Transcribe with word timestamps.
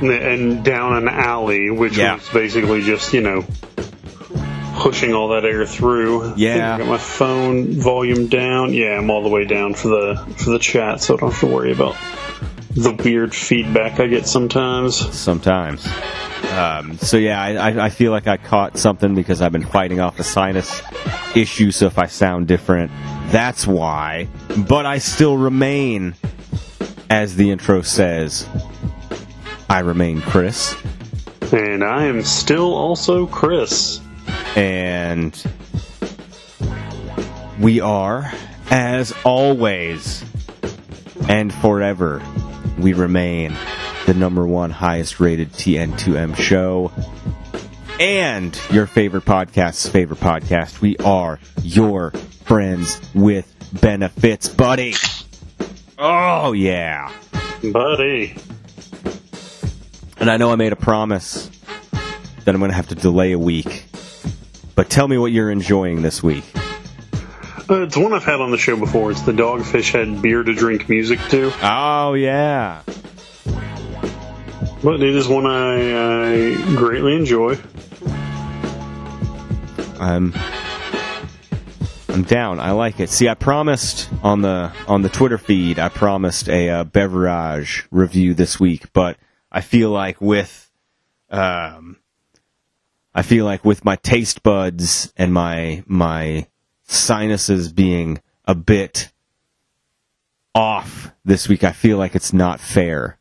and 0.00 0.64
down 0.64 0.96
an 0.96 1.08
alley, 1.08 1.70
which 1.70 1.96
Yeah. 1.96 2.14
was 2.14 2.28
basically 2.30 2.82
just 2.82 3.12
you 3.12 3.20
know 3.20 3.44
pushing 4.76 5.12
all 5.12 5.28
that 5.28 5.44
air 5.44 5.66
through. 5.66 6.34
Yeah. 6.36 6.74
I 6.74 6.78
got 6.78 6.86
my 6.88 6.98
phone 6.98 7.72
volume 7.80 8.26
down. 8.28 8.72
Yeah, 8.72 8.98
I'm 8.98 9.10
all 9.10 9.22
the 9.22 9.28
way 9.28 9.44
down 9.44 9.74
for 9.74 9.88
the 9.88 10.24
for 10.36 10.50
the 10.50 10.58
chat, 10.58 11.00
so 11.00 11.14
I 11.14 11.16
don't 11.18 11.30
have 11.32 11.40
to 11.40 11.46
worry 11.46 11.72
about 11.72 11.96
the 12.82 12.92
weird 13.04 13.34
feedback 13.34 14.00
I 14.00 14.06
get 14.06 14.26
sometimes. 14.26 14.96
sometimes. 15.16 15.86
Um, 16.52 16.96
so 16.98 17.16
yeah, 17.16 17.40
I, 17.42 17.70
I- 17.70 17.84
I 17.86 17.90
feel 17.90 18.12
like 18.12 18.26
I 18.26 18.36
caught 18.36 18.78
something 18.78 19.14
because 19.14 19.42
I've 19.42 19.52
been 19.52 19.66
fighting 19.66 20.00
off 20.00 20.18
a 20.18 20.24
sinus 20.24 20.82
issue. 21.34 21.70
So 21.70 21.86
if 21.86 21.98
I 21.98 22.06
sound 22.06 22.46
different, 22.48 22.90
that's 23.30 23.66
why. 23.66 24.28
But 24.68 24.86
I 24.86 24.98
still 24.98 25.36
remain, 25.36 26.14
as 27.10 27.36
the 27.36 27.50
intro 27.50 27.82
says, 27.82 28.48
I 29.68 29.80
remain 29.80 30.20
Chris, 30.22 30.74
And 31.52 31.84
I 31.84 32.04
am 32.04 32.22
still 32.22 32.74
also 32.74 33.26
Chris. 33.26 34.00
and 34.56 35.34
we 37.60 37.80
are, 37.80 38.32
as 38.70 39.12
always, 39.24 40.24
and 41.28 41.52
forever, 41.52 42.22
we 42.78 42.92
remain 42.92 43.56
the 44.06 44.14
number 44.14 44.46
one 44.46 44.70
highest 44.70 45.20
rated 45.20 45.52
TN2M 45.52 46.36
show 46.36 46.92
and 48.00 48.58
your 48.70 48.86
favorite 48.86 49.24
podcast's 49.24 49.88
favorite 49.88 50.20
podcast. 50.20 50.80
We 50.80 50.96
are 50.98 51.40
your 51.62 52.12
friends 52.44 53.00
with 53.14 53.52
benefits, 53.80 54.48
buddy. 54.48 54.94
Oh, 55.98 56.52
yeah. 56.52 57.12
Buddy. 57.72 58.36
And 60.18 60.30
I 60.30 60.36
know 60.36 60.52
I 60.52 60.56
made 60.56 60.72
a 60.72 60.76
promise 60.76 61.50
that 62.44 62.54
I'm 62.54 62.60
going 62.60 62.70
to 62.70 62.76
have 62.76 62.88
to 62.88 62.94
delay 62.94 63.32
a 63.32 63.38
week. 63.38 63.84
But 64.74 64.88
tell 64.88 65.08
me 65.08 65.18
what 65.18 65.32
you're 65.32 65.50
enjoying 65.50 66.02
this 66.02 66.22
week. 66.22 66.44
Uh, 67.70 67.82
it's 67.82 67.96
one 67.98 68.14
I've 68.14 68.24
had 68.24 68.40
on 68.40 68.50
the 68.50 68.56
show 68.56 68.76
before. 68.76 69.10
It's 69.10 69.20
the 69.22 69.32
Dogfish 69.32 69.92
Head 69.92 70.22
beer 70.22 70.42
to 70.42 70.54
drink 70.54 70.88
music 70.88 71.20
to. 71.28 71.52
Oh, 71.62 72.14
yeah. 72.14 72.82
But 74.82 75.02
it 75.02 75.14
is 75.14 75.28
one 75.28 75.44
I, 75.44 76.54
I 76.54 76.76
greatly 76.76 77.14
enjoy. 77.14 77.58
I'm 80.00 80.32
I'm 82.08 82.22
down. 82.22 82.58
I 82.58 82.70
like 82.70 83.00
it. 83.00 83.10
See, 83.10 83.28
I 83.28 83.34
promised 83.34 84.08
on 84.22 84.40
the 84.40 84.72
on 84.86 85.02
the 85.02 85.08
Twitter 85.08 85.36
feed, 85.36 85.78
I 85.78 85.88
promised 85.88 86.48
a 86.48 86.70
uh, 86.70 86.84
beverage 86.84 87.86
review 87.90 88.34
this 88.34 88.58
week, 88.58 88.92
but 88.92 89.18
I 89.52 89.60
feel 89.60 89.90
like 89.90 90.20
with 90.20 90.70
um 91.30 91.98
I 93.14 93.22
feel 93.22 93.44
like 93.44 93.64
with 93.64 93.84
my 93.84 93.96
taste 93.96 94.42
buds 94.42 95.12
and 95.16 95.34
my 95.34 95.82
my 95.86 96.46
sinuses 96.88 97.72
being 97.72 98.20
a 98.46 98.54
bit 98.54 99.12
off 100.54 101.12
this 101.24 101.48
week, 101.48 101.62
I 101.62 101.72
feel 101.72 101.98
like 101.98 102.16
it's 102.16 102.32
not 102.32 102.58
fair 102.58 103.18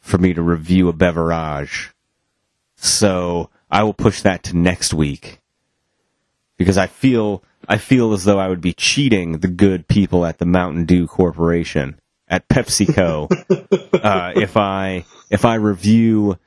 for 0.00 0.18
me 0.18 0.34
to 0.34 0.42
review 0.42 0.88
a 0.88 0.92
beverage. 0.92 1.92
So 2.76 3.50
I 3.70 3.84
will 3.84 3.94
push 3.94 4.22
that 4.22 4.42
to 4.44 4.56
next 4.56 4.92
week 4.92 5.40
because 6.56 6.76
I 6.76 6.86
feel 6.86 7.42
I 7.68 7.78
feel 7.78 8.12
as 8.12 8.24
though 8.24 8.38
I 8.38 8.48
would 8.48 8.60
be 8.60 8.72
cheating 8.74 9.38
the 9.38 9.48
good 9.48 9.88
people 9.88 10.26
at 10.26 10.38
the 10.38 10.46
Mountain 10.46 10.84
Dew 10.84 11.06
Corporation 11.06 11.98
at 12.28 12.48
PepsiCo 12.48 13.30
uh, 14.04 14.32
if 14.36 14.56
I 14.56 15.04
if 15.30 15.44
I 15.44 15.54
review 15.54 16.38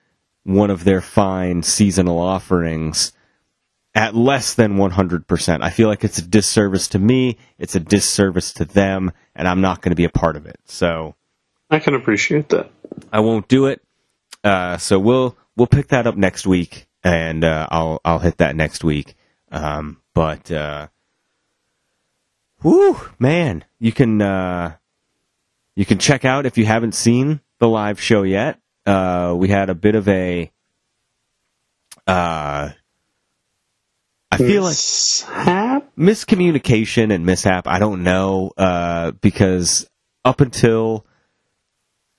one 0.43 0.69
of 0.69 0.83
their 0.83 1.01
fine 1.01 1.63
seasonal 1.63 2.19
offerings 2.19 3.11
at 3.97 4.15
less 4.15 4.53
than 4.53 4.77
100%. 4.77 5.63
I 5.63 5.71
feel 5.71 5.89
like 5.89 6.03
it's 6.03 6.19
a 6.19 6.21
disservice 6.21 6.87
to 6.89 6.99
me, 6.99 7.39
it's 7.57 7.73
a 7.73 7.79
disservice 7.79 8.53
to 8.53 8.63
them, 8.63 9.11
and 9.35 9.47
I'm 9.47 9.59
not 9.59 9.81
going 9.81 9.89
to 9.89 9.95
be 9.95 10.03
a 10.03 10.09
part 10.09 10.35
of 10.35 10.45
it. 10.45 10.59
So 10.65 11.15
I 11.71 11.79
can 11.79 11.95
appreciate 11.95 12.49
that. 12.49 12.69
I 13.11 13.21
won't 13.21 13.47
do 13.47 13.65
it. 13.65 13.81
Uh, 14.43 14.77
so 14.77 14.99
we'll 14.99 15.35
we'll 15.55 15.65
pick 15.65 15.87
that 15.87 16.05
up 16.05 16.15
next 16.15 16.45
week, 16.45 16.87
and 17.03 17.43
uh, 17.43 17.67
I'll 17.71 17.99
I'll 18.05 18.19
hit 18.19 18.37
that 18.37 18.55
next 18.55 18.83
week. 18.83 19.15
Um, 19.51 19.99
but 20.13 20.51
uh, 20.51 20.89
whoo, 22.61 22.99
man, 23.17 23.65
you 23.79 23.91
can 23.91 24.21
uh, 24.21 24.75
you 25.73 25.85
can 25.85 25.97
check 25.97 26.23
out 26.23 26.45
if 26.45 26.55
you 26.55 26.67
haven't 26.67 26.93
seen 26.93 27.41
the 27.57 27.67
live 27.67 27.99
show 27.99 28.21
yet. 28.21 28.59
Uh, 28.85 29.33
we 29.35 29.47
had 29.47 29.71
a 29.71 29.75
bit 29.75 29.95
of 29.95 30.07
a. 30.07 30.51
I 34.31 34.37
feel 34.37 34.63
like 34.63 34.75
miscommunication 35.97 37.13
and 37.13 37.25
mishap. 37.25 37.67
I 37.67 37.79
don't 37.79 38.03
know 38.03 38.51
uh, 38.57 39.11
because 39.11 39.89
up 40.25 40.41
until 40.41 41.05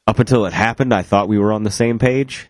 up 0.07 0.19
until 0.19 0.47
it 0.47 0.53
happened, 0.53 0.95
I 0.95 1.03
thought 1.03 1.29
we 1.29 1.39
were 1.39 1.53
on 1.53 1.65
the 1.65 1.71
same 1.71 1.99
page. 1.99 2.49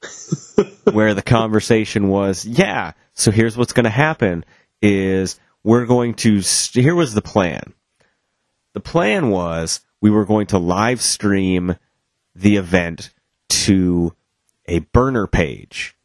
where 0.92 1.14
the 1.14 1.22
conversation 1.22 2.08
was, 2.08 2.44
yeah. 2.44 2.92
So 3.14 3.32
here's 3.32 3.56
what's 3.56 3.72
going 3.72 3.84
to 3.84 3.90
happen: 3.90 4.44
is 4.80 5.40
we're 5.64 5.86
going 5.86 6.14
to. 6.14 6.42
St- 6.42 6.84
here 6.84 6.94
was 6.94 7.14
the 7.14 7.22
plan. 7.22 7.74
The 8.74 8.80
plan 8.80 9.30
was 9.30 9.80
we 10.00 10.10
were 10.10 10.24
going 10.24 10.46
to 10.48 10.58
live 10.58 11.02
stream 11.02 11.76
the 12.34 12.56
event 12.56 13.12
to 13.48 14.14
a 14.66 14.80
burner 14.80 15.26
page 15.26 15.96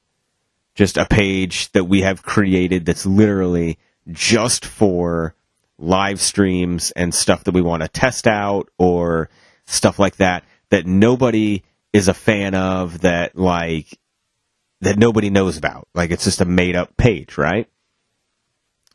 just 0.76 0.98
a 0.98 1.06
page 1.06 1.72
that 1.72 1.86
we 1.86 2.02
have 2.02 2.24
created 2.24 2.86
that's 2.86 3.06
literally 3.06 3.78
just 4.12 4.66
for 4.66 5.36
live 5.78 6.20
streams 6.20 6.92
and 6.92 7.14
stuff 7.14 7.44
that 7.44 7.54
we 7.54 7.62
want 7.62 7.82
to 7.84 7.90
test 7.90 8.28
out 8.28 8.70
or 8.78 9.30
stuff 9.66 10.00
like 10.00 10.18
that 10.18 10.44
that 10.70 10.86
nobody 10.86 11.64
is 11.94 12.08
a 12.08 12.14
fan 12.14 12.54
of 12.56 13.02
that 13.02 13.36
like 13.36 13.98
that 14.82 14.98
nobody 14.98 15.30
knows 15.30 15.58
about 15.58 15.88
like 15.94 16.12
it's 16.12 16.26
just 16.26 16.42
a 16.42 16.46
made 16.46 16.76
up 16.76 16.96
page 16.98 17.38
right 17.38 17.68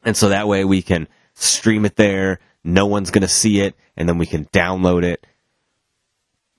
and 0.05 0.17
so 0.17 0.29
that 0.29 0.49
way 0.49 0.65
we 0.65 0.83
can 0.83 1.09
stream 1.35 1.85
it 1.85 1.97
there 1.97 2.39
no 2.65 2.87
one's 2.87 3.11
going 3.11 3.23
to 3.23 3.29
see 3.29 3.61
it, 3.61 3.75
and 3.97 4.09
then 4.09 4.19
we 4.19 4.27
can 4.27 4.45
download 4.47 5.03
it. 5.03 5.27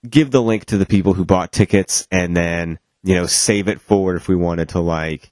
Give 0.07 0.31
the 0.31 0.41
link 0.41 0.65
to 0.65 0.77
the 0.77 0.85
people 0.85 1.13
who 1.13 1.25
bought 1.25 1.51
tickets, 1.51 2.07
and 2.11 2.35
then 2.35 2.79
you 3.03 3.15
know 3.15 3.25
save 3.25 3.67
it 3.67 3.81
forward 3.81 4.17
if 4.17 4.27
we 4.27 4.35
wanted 4.35 4.69
to 4.69 4.79
like 4.79 5.31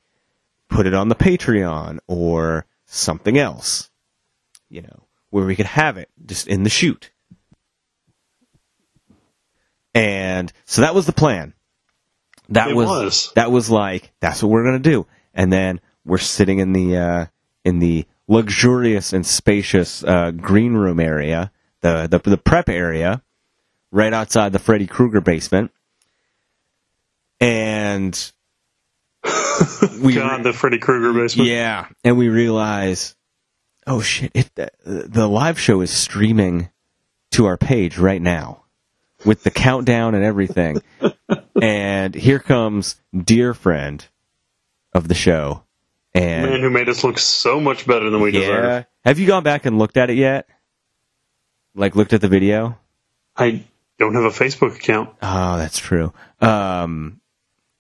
put 0.70 0.86
it 0.86 0.94
on 0.94 1.10
the 1.10 1.16
Patreon 1.16 2.00
or 2.08 2.66
something 2.86 3.38
else. 3.38 3.90
You 4.70 4.82
know, 4.82 5.04
where 5.30 5.46
we 5.46 5.56
could 5.56 5.66
have 5.66 5.98
it 5.98 6.10
just 6.26 6.48
in 6.48 6.64
the 6.64 6.70
shoot. 6.70 7.12
And 9.94 10.52
so 10.66 10.82
that 10.82 10.94
was 10.94 11.06
the 11.06 11.14
plan. 11.14 11.54
That 12.50 12.70
It 12.70 12.76
was, 12.76 12.88
was. 12.88 13.32
that 13.36 13.52
was 13.52 13.70
like 13.70 14.12
that's 14.20 14.42
what 14.44 14.50
we're 14.50 14.64
gonna 14.64 14.80
do. 14.80 15.08
And 15.34 15.52
then 15.52 15.82
we're 16.06 16.18
sitting 16.18 16.60
in 16.60 16.74
the 16.74 16.98
uh, 16.98 17.26
in 17.66 17.80
the 17.80 18.06
luxurious 18.28 19.14
and 19.14 19.26
spacious 19.26 20.04
uh, 20.04 20.32
green 20.32 20.74
room 20.74 21.00
area, 21.00 21.52
the, 21.82 22.08
the 22.08 22.20
the 22.20 22.38
prep 22.38 22.70
area, 22.70 23.22
right 23.92 24.14
outside 24.14 24.54
the 24.54 24.60
Freddy 24.60 24.88
Krueger 24.88 25.22
basement. 25.22 25.72
And 27.40 28.32
we 30.02 30.16
God, 30.16 30.44
the 30.44 30.54
Freddy 30.54 30.80
Krueger 30.80 31.14
basement. 31.14 31.50
yeah, 31.50 31.88
and 32.04 32.18
we 32.18 32.30
realize, 32.30 33.16
oh 33.86 34.02
shit! 34.02 34.32
It, 34.34 34.50
the, 34.56 34.72
the 34.84 35.28
live 35.28 35.60
show 35.60 35.82
is 35.82 35.92
streaming 35.92 36.70
to 37.32 37.46
our 37.46 37.58
page 37.58 37.98
right 37.98 38.22
now 38.22 38.64
with 39.26 39.44
the 39.44 39.52
countdown 39.52 40.16
and 40.16 40.24
everything. 40.24 40.82
and 41.62 42.16
here 42.16 42.40
comes 42.40 43.00
dear 43.16 43.54
friend 43.54 44.06
of 44.94 45.08
the 45.08 45.16
show, 45.16 45.64
and 46.14 46.50
Man 46.50 46.62
who 46.62 46.70
made 46.70 46.90
us 46.90 47.04
look 47.04 47.20
so 47.20 47.60
much 47.60 47.86
better 47.86 48.10
than 48.10 48.22
we 48.22 48.32
yeah, 48.32 48.40
deserve. 48.40 48.86
have 49.06 49.20
you 49.20 49.28
gone 49.28 49.44
back 49.44 49.66
and 49.66 49.78
looked 49.78 49.98
at 49.98 50.10
it 50.10 50.18
yet? 50.18 50.48
Like 51.76 51.96
looked 51.96 52.14
at 52.14 52.22
the 52.22 52.28
video? 52.28 52.78
I 53.36 53.64
don't 54.00 54.16
have 54.16 54.24
a 54.24 54.30
Facebook 54.30 54.76
account. 54.76 55.12
Oh, 55.22 55.58
that's 55.58 55.78
true. 55.78 56.14
Um, 56.42 57.22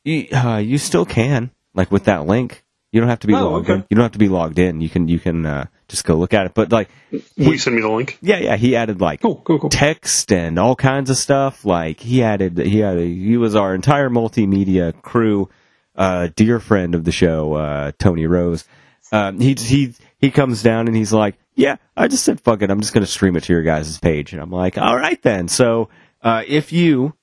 you, 0.07 0.27
uh, 0.37 0.57
you 0.57 0.77
still 0.77 1.05
can, 1.05 1.51
like 1.73 1.91
with 1.91 2.05
that 2.05 2.25
link. 2.25 2.63
You 2.93 3.01
don't 3.01 3.09
have 3.09 3.19
to 3.19 3.27
be 3.27 3.33
Oh, 3.35 3.49
logged 3.51 3.65
okay. 3.69 3.73
in. 3.79 3.85
You 3.89 3.95
don't 3.95 4.03
have 4.03 4.11
to 4.13 4.17
be 4.19 4.29
logged 4.29 4.57
in. 4.59 4.79
You 4.81 4.89
can 4.89 5.07
you 5.09 5.19
can 5.19 5.45
uh, 5.45 5.65
just 5.89 6.05
go 6.05 6.15
look 6.15 6.33
at 6.33 6.45
it. 6.45 6.53
But 6.53 6.71
like, 6.71 6.89
Will 7.11 7.21
you 7.51 7.57
send 7.57 7.75
me 7.75 7.81
the 7.81 7.89
link? 7.91 8.17
yeah, 8.21 8.37
yeah, 8.37 8.55
he 8.55 8.75
added 8.77 9.01
like 9.01 9.21
Cool, 9.21 9.41
cool, 9.43 9.59
cool. 9.59 9.69
text 9.69 10.31
and 10.31 10.57
all 10.57 10.75
kinds 10.75 11.09
of 11.09 11.17
stuff. 11.17 11.65
Like 11.65 11.99
he 11.99 12.23
added, 12.23 12.57
he 12.57 12.79
had, 12.79 12.97
he 12.97 13.35
was 13.37 13.55
our 13.55 13.75
entire 13.75 14.09
multimedia 14.09 14.99
crew. 15.01 15.49
Uh, 15.95 16.29
dear 16.35 16.59
friend 16.59 16.93
of 16.95 17.03
the 17.03 17.11
show, 17.11 17.55
uh, 17.55 17.91
Tony 17.99 18.25
Rose. 18.27 18.63
Um, 19.11 19.39
he 19.39 19.55
he 19.55 19.93
he 20.19 20.31
comes 20.31 20.61
down 20.63 20.87
and 20.87 20.95
he's 20.95 21.11
like, 21.11 21.35
"Yeah, 21.55 21.77
I 21.95 22.07
just 22.07 22.23
said 22.23 22.39
fuck 22.39 22.61
it. 22.61 22.69
I'm 22.69 22.81
just 22.81 22.93
going 22.93 23.05
to 23.05 23.11
stream 23.11 23.35
it 23.35 23.43
to 23.45 23.53
your 23.53 23.63
guys' 23.63 23.97
page." 23.99 24.31
And 24.31 24.41
I'm 24.41 24.51
like, 24.51 24.77
"All 24.77 24.95
right 24.95 25.19
then." 25.23 25.47
So 25.47 25.89
uh, 26.21 26.43
if 26.47 26.71
you 26.71 27.15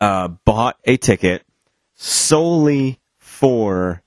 uh, 0.00 0.28
bought 0.28 0.76
a 0.84 0.96
ticket 0.96 1.42
solely 1.98 2.98
for 3.18 4.02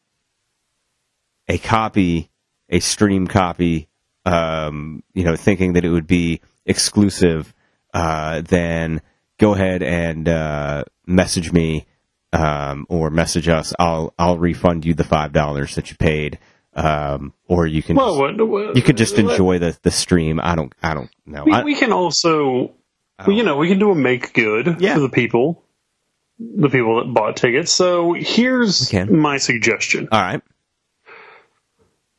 a 1.48 1.58
copy, 1.58 2.30
a 2.70 2.80
stream 2.80 3.28
copy, 3.28 3.88
um, 4.26 5.04
you 5.14 5.24
know, 5.24 5.36
thinking 5.36 5.74
that 5.74 5.84
it 5.86 5.90
would 5.90 6.08
be 6.08 6.42
exclusive, 6.66 7.54
uh, 7.94 8.42
then 8.42 9.02
go 9.38 9.54
ahead 9.54 9.84
and 9.84 10.30
uh, 10.30 10.84
message 11.06 11.52
me 11.52 11.86
um, 12.34 12.86
or 12.90 13.10
message 13.10 13.50
us. 13.50 13.74
I'll 13.78 14.14
I'll 14.18 14.38
refund 14.38 14.86
you 14.86 14.94
the 14.94 15.04
five 15.04 15.34
dollars 15.34 15.76
that 15.76 15.90
you 15.92 15.98
paid, 15.98 16.40
um, 16.74 17.34
or 17.48 17.68
you 17.68 17.84
can 17.84 17.98
Well, 17.98 18.32
just, 18.32 18.48
what, 18.48 18.76
you 18.78 18.82
could 18.82 18.96
just 18.98 19.18
enjoy 19.18 19.60
the, 19.60 19.78
the 19.82 19.92
stream. 19.92 20.40
I 20.42 20.56
don't 20.56 20.74
I 20.82 20.94
don't 20.94 21.10
know. 21.26 21.44
We, 21.44 21.52
I- 21.52 21.64
we 21.64 21.76
can 21.76 21.92
also, 21.92 22.72
well, 23.20 23.36
you 23.36 23.44
know, 23.44 23.58
we 23.58 23.68
can 23.68 23.80
do 23.80 23.92
a 23.92 23.96
make 23.96 24.32
good 24.34 24.78
Yeah. 24.80 24.94
for 24.94 25.02
the 25.02 25.10
people, 25.10 25.62
the 26.56 26.70
people 26.70 26.98
that 26.98 27.14
bought 27.14 27.38
tickets. 27.38 27.72
So 27.72 28.14
here's 28.14 28.92
my 28.94 29.38
suggestion. 29.38 30.08
all 30.12 30.22
right. 30.22 30.42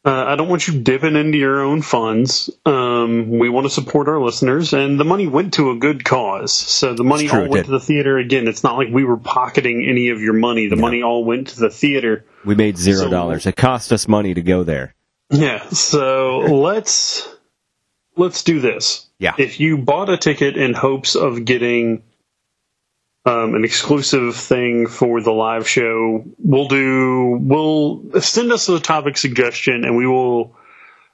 Uh, 0.05 0.25
I 0.27 0.35
don't 0.35 0.49
want 0.49 0.67
you 0.67 0.81
dipping 0.81 1.15
into 1.15 1.39
your 1.39 1.61
own 1.61 1.81
funds. 1.81 2.51
Um, 2.67 3.39
we 3.39 3.49
want 3.49 3.67
to 3.67 3.71
support 3.71 4.09
our 4.09 4.21
listeners, 4.21 4.73
and 4.73 4.99
the 4.99 5.05
money 5.05 5.29
went 5.29 5.55
to 5.55 5.71
a 5.71 5.77
good 5.77 6.05
cause. 6.05 6.53
So 6.53 6.93
the 6.95 7.05
money 7.05 7.29
true, 7.29 7.43
all 7.45 7.49
went 7.49 7.67
to 7.67 7.71
the 7.71 7.79
theater. 7.79 8.19
Again, 8.19 8.49
it's 8.49 8.65
not 8.65 8.77
like 8.77 8.89
we 8.91 9.05
were 9.05 9.17
pocketing 9.17 9.87
any 9.89 10.09
of 10.09 10.21
your 10.21 10.33
money. 10.33 10.67
The 10.67 10.75
money 10.75 11.05
all 11.05 11.25
went 11.25 11.49
to 11.49 11.61
the 11.61 11.71
theater. 11.71 12.25
We 12.45 12.57
made 12.57 12.79
zero 12.79 13.05
So- 13.05 13.11
dollars. 13.11 13.47
it 13.47 13.55
cost 13.55 13.93
us 13.93 14.09
money 14.09 14.35
to 14.35 14.43
go 14.43 14.65
there. 14.65 14.97
Yeah. 15.31 15.63
So 15.69 16.39
let's 16.41 17.29
let's 18.17 18.43
do 18.43 18.59
this. 18.59 19.07
Yeah. 19.21 19.35
If 19.39 19.61
you 19.61 19.79
bought 19.79 20.11
a 20.11 20.17
ticket 20.17 20.57
in 20.57 20.75
hopes 20.75 21.15
of 21.15 21.45
getting 21.45 22.03
um, 23.25 23.55
an 23.55 23.65
exclusive 23.65 24.37
thing 24.37 24.87
for 24.87 25.21
the 25.21 25.31
live 25.33 25.69
show, 25.69 26.25
we'll 26.39 26.69
do. 26.69 27.39
We'll 27.41 28.21
send 28.21 28.51
us 28.53 28.69
a 28.69 28.81
topic 28.81 29.17
suggestion, 29.17 29.85
and 29.85 29.97
we 29.97 30.07
will 30.07 30.57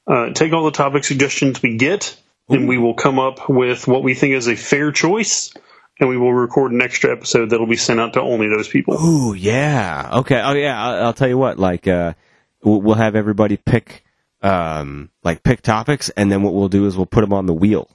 uh, 0.06 0.30
take 0.32 0.52
all 0.52 0.64
the 0.64 0.70
topic 0.70 1.04
suggestions 1.04 1.62
we 1.62 1.76
get, 1.76 2.18
and 2.48 2.66
we 2.66 2.78
will 2.78 2.94
come 2.94 3.18
up 3.18 3.48
with 3.50 3.86
what 3.86 4.02
we 4.02 4.14
think 4.14 4.34
is 4.34 4.48
a 4.48 4.56
fair 4.56 4.90
choice, 4.90 5.52
and 6.00 6.08
we 6.08 6.16
will 6.16 6.32
record 6.32 6.72
an 6.72 6.80
extra 6.80 7.12
episode 7.12 7.50
that'll 7.50 7.66
be 7.66 7.76
sent 7.76 8.00
out 8.00 8.14
to 8.14 8.22
only 8.22 8.48
those 8.48 8.68
people. 8.68 8.94
Ooh, 8.94 9.34
yeah. 9.34 10.08
Okay. 10.20 10.40
Oh, 10.42 10.54
yeah. 10.54 10.82
I'll, 10.82 11.06
I'll 11.06 11.12
tell 11.12 11.28
you 11.28 11.36
what. 11.36 11.58
Like, 11.58 11.86
uh, 11.86 12.14
we'll, 12.62 12.80
we'll 12.80 12.94
have 12.94 13.16
everybody 13.16 13.58
pick, 13.58 14.02
um, 14.40 15.10
like 15.22 15.42
pick 15.42 15.60
topics, 15.60 16.08
and 16.10 16.32
then 16.32 16.42
what 16.42 16.54
we'll 16.54 16.68
do 16.70 16.86
is 16.86 16.96
we'll 16.96 17.04
put 17.04 17.20
them 17.20 17.34
on 17.34 17.44
the 17.44 17.52
wheel, 17.52 17.90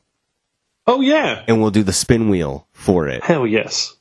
Oh 0.85 0.99
yeah, 1.01 1.43
and 1.47 1.61
we'll 1.61 1.71
do 1.71 1.81
the 1.83 1.93
spin 1.93 2.27
wheel 2.29 2.67
for 2.73 3.07
it. 3.07 3.23
hell 3.23 3.47
yes. 3.47 3.95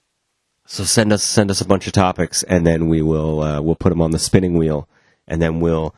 So 0.67 0.85
send 0.85 1.13
us 1.13 1.23
send 1.23 1.51
us 1.51 1.61
a 1.61 1.67
bunch 1.67 1.87
of 1.87 1.93
topics, 1.93 2.43
and 2.45 2.67
then 2.67 2.89
we 2.89 3.03
will 3.03 3.43
uh, 3.43 3.61
we'll 3.61 3.75
put 3.75 3.91
them 3.91 4.01
on 4.01 4.11
the 4.11 4.19
spinning 4.19 4.57
wheel, 4.57 4.89
and 5.27 5.41
then 5.43 5.61
we'll. 5.61 5.95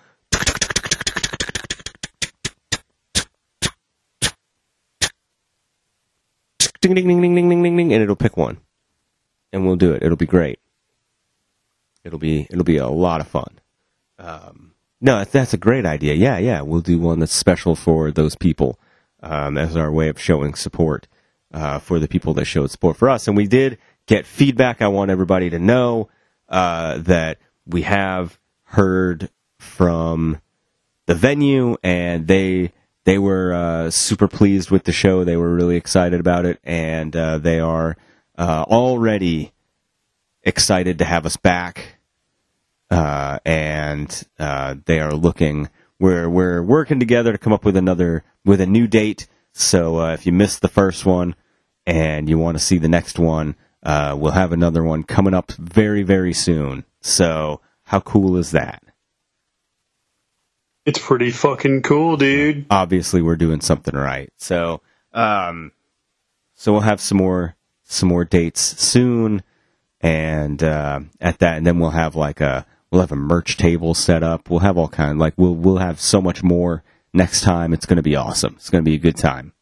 Ding 6.80 6.94
ding 6.94 7.08
ding 7.08 7.22
ding 7.22 7.34
ding 7.34 7.48
ding 7.48 7.62
ding 7.62 7.76
ding, 7.76 7.92
and 7.94 8.02
it'll 8.02 8.16
pick 8.16 8.36
one, 8.36 8.58
and 9.52 9.66
we'll 9.66 9.76
do 9.76 9.92
it. 9.92 10.02
It'll 10.02 10.16
be 10.16 10.26
great. 10.26 10.58
It'll 12.04 12.18
be 12.18 12.46
it'll 12.50 12.64
be 12.64 12.76
a 12.76 12.88
lot 12.88 13.20
of 13.20 13.28
fun. 13.28 13.60
Um, 14.18 14.74
no, 15.00 15.22
that's, 15.22 15.52
a 15.52 15.58
great 15.58 15.84
idea. 15.84 16.14
Yeah, 16.14 16.38
yeah, 16.38 16.62
we'll 16.62 16.80
do 16.80 16.98
one 16.98 17.18
that's 17.18 17.34
special 17.34 17.76
for 17.76 18.10
those 18.10 18.36
people 18.36 18.78
um, 19.22 19.58
as 19.58 19.76
our 19.76 19.92
way 19.92 20.08
of 20.08 20.18
showing 20.18 20.54
support 20.54 21.06
uh, 21.52 21.78
for 21.78 21.98
the 21.98 22.08
people 22.08 22.32
that 22.34 22.46
showed 22.46 22.70
support 22.70 22.96
for 22.96 23.10
us. 23.10 23.28
And 23.28 23.36
we 23.36 23.46
did 23.46 23.76
get 24.06 24.26
feedback. 24.26 24.82
I 24.82 24.88
want 24.88 25.10
everybody 25.10 25.50
to 25.50 25.58
know 25.58 26.08
uh, 26.48 26.98
that 26.98 27.38
we 27.66 27.82
have 27.82 28.38
heard 28.64 29.30
from 29.58 30.40
the 31.06 31.14
venue, 31.14 31.76
and 31.82 32.26
they 32.26 32.72
they 33.04 33.18
were 33.18 33.52
uh, 33.52 33.90
super 33.90 34.28
pleased 34.28 34.70
with 34.70 34.84
the 34.84 34.92
show. 34.92 35.24
They 35.24 35.36
were 35.36 35.54
really 35.54 35.76
excited 35.76 36.20
about 36.20 36.46
it, 36.46 36.58
and 36.64 37.14
uh, 37.14 37.38
they 37.38 37.60
are 37.60 37.96
uh, 38.36 38.64
already 38.66 39.52
excited 40.42 40.98
to 40.98 41.04
have 41.04 41.26
us 41.26 41.36
back. 41.36 41.98
Uh, 42.90 43.38
and 43.44 44.26
uh, 44.38 44.76
they 44.84 45.00
are 45.00 45.14
looking. 45.14 45.68
We're 45.98 46.28
we're 46.28 46.62
working 46.62 47.00
together 47.00 47.32
to 47.32 47.38
come 47.38 47.52
up 47.52 47.64
with 47.64 47.76
another 47.76 48.24
with 48.44 48.60
a 48.60 48.66
new 48.66 48.86
date. 48.86 49.26
So 49.52 50.04
if 50.08 50.26
you 50.26 50.32
missed 50.32 50.60
the 50.60 50.68
first 50.68 51.06
one 51.06 51.34
and 51.86 52.28
you 52.28 52.38
want 52.38 52.58
to 52.58 52.62
see 52.62 52.78
the 52.78 52.88
next 52.88 53.18
one, 53.18 53.56
uh, 53.84 54.16
we'll 54.18 54.32
have 54.32 54.52
another 54.52 54.82
one 54.82 55.02
coming 55.02 55.34
up 55.34 55.52
very 55.52 56.02
very 56.02 56.32
soon. 56.32 56.84
So 57.00 57.60
how 57.84 58.00
cool 58.00 58.36
is 58.36 58.52
that? 58.52 58.82
It's 60.86 60.98
pretty 60.98 61.30
fucking 61.30 61.82
cool, 61.82 62.16
dude. 62.16 62.66
obviously 62.70 63.22
we're 63.22 63.36
doing 63.36 63.62
something 63.62 63.96
right. 63.96 64.30
So, 64.36 64.82
um, 65.14 65.72
so 66.54 66.72
we'll 66.72 66.82
have 66.82 67.00
some 67.00 67.18
more 67.18 67.56
some 67.84 68.08
more 68.08 68.24
dates 68.24 68.60
soon, 68.60 69.42
and 70.00 70.62
uh, 70.62 71.00
at 71.20 71.38
that, 71.38 71.56
and 71.56 71.66
then 71.66 71.78
we'll 71.78 71.90
have 71.90 72.16
like 72.16 72.40
a 72.40 72.66
we'll 72.90 73.00
have 73.00 73.12
a 73.12 73.16
merch 73.16 73.56
table 73.56 73.94
set 73.94 74.22
up. 74.22 74.50
We'll 74.50 74.60
have 74.60 74.76
all 74.76 74.88
kind 74.88 75.18
like 75.18 75.34
we'll 75.36 75.54
we'll 75.54 75.78
have 75.78 76.00
so 76.00 76.20
much 76.20 76.42
more 76.42 76.82
next 77.12 77.42
time. 77.42 77.72
It's 77.72 77.86
going 77.86 77.96
to 77.96 78.02
be 78.02 78.16
awesome. 78.16 78.54
It's 78.56 78.70
going 78.70 78.84
to 78.84 78.90
be 78.90 78.96
a 78.96 79.00
good 79.00 79.16
time. 79.16 79.52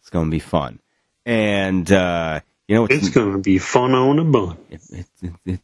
It's 0.00 0.10
going 0.10 0.26
to 0.26 0.30
be 0.30 0.40
fun, 0.40 0.80
and 1.24 1.90
uh, 1.92 2.40
you 2.68 2.74
know 2.76 2.86
It's 2.86 3.10
gonna 3.10 3.38
be 3.38 3.58
fun 3.58 3.94
on 3.94 4.18
a 4.18 4.24
bun. 4.24 4.56
it, 4.70 4.80
it, 4.90 5.06
it, 5.22 5.32
it, 5.44 5.60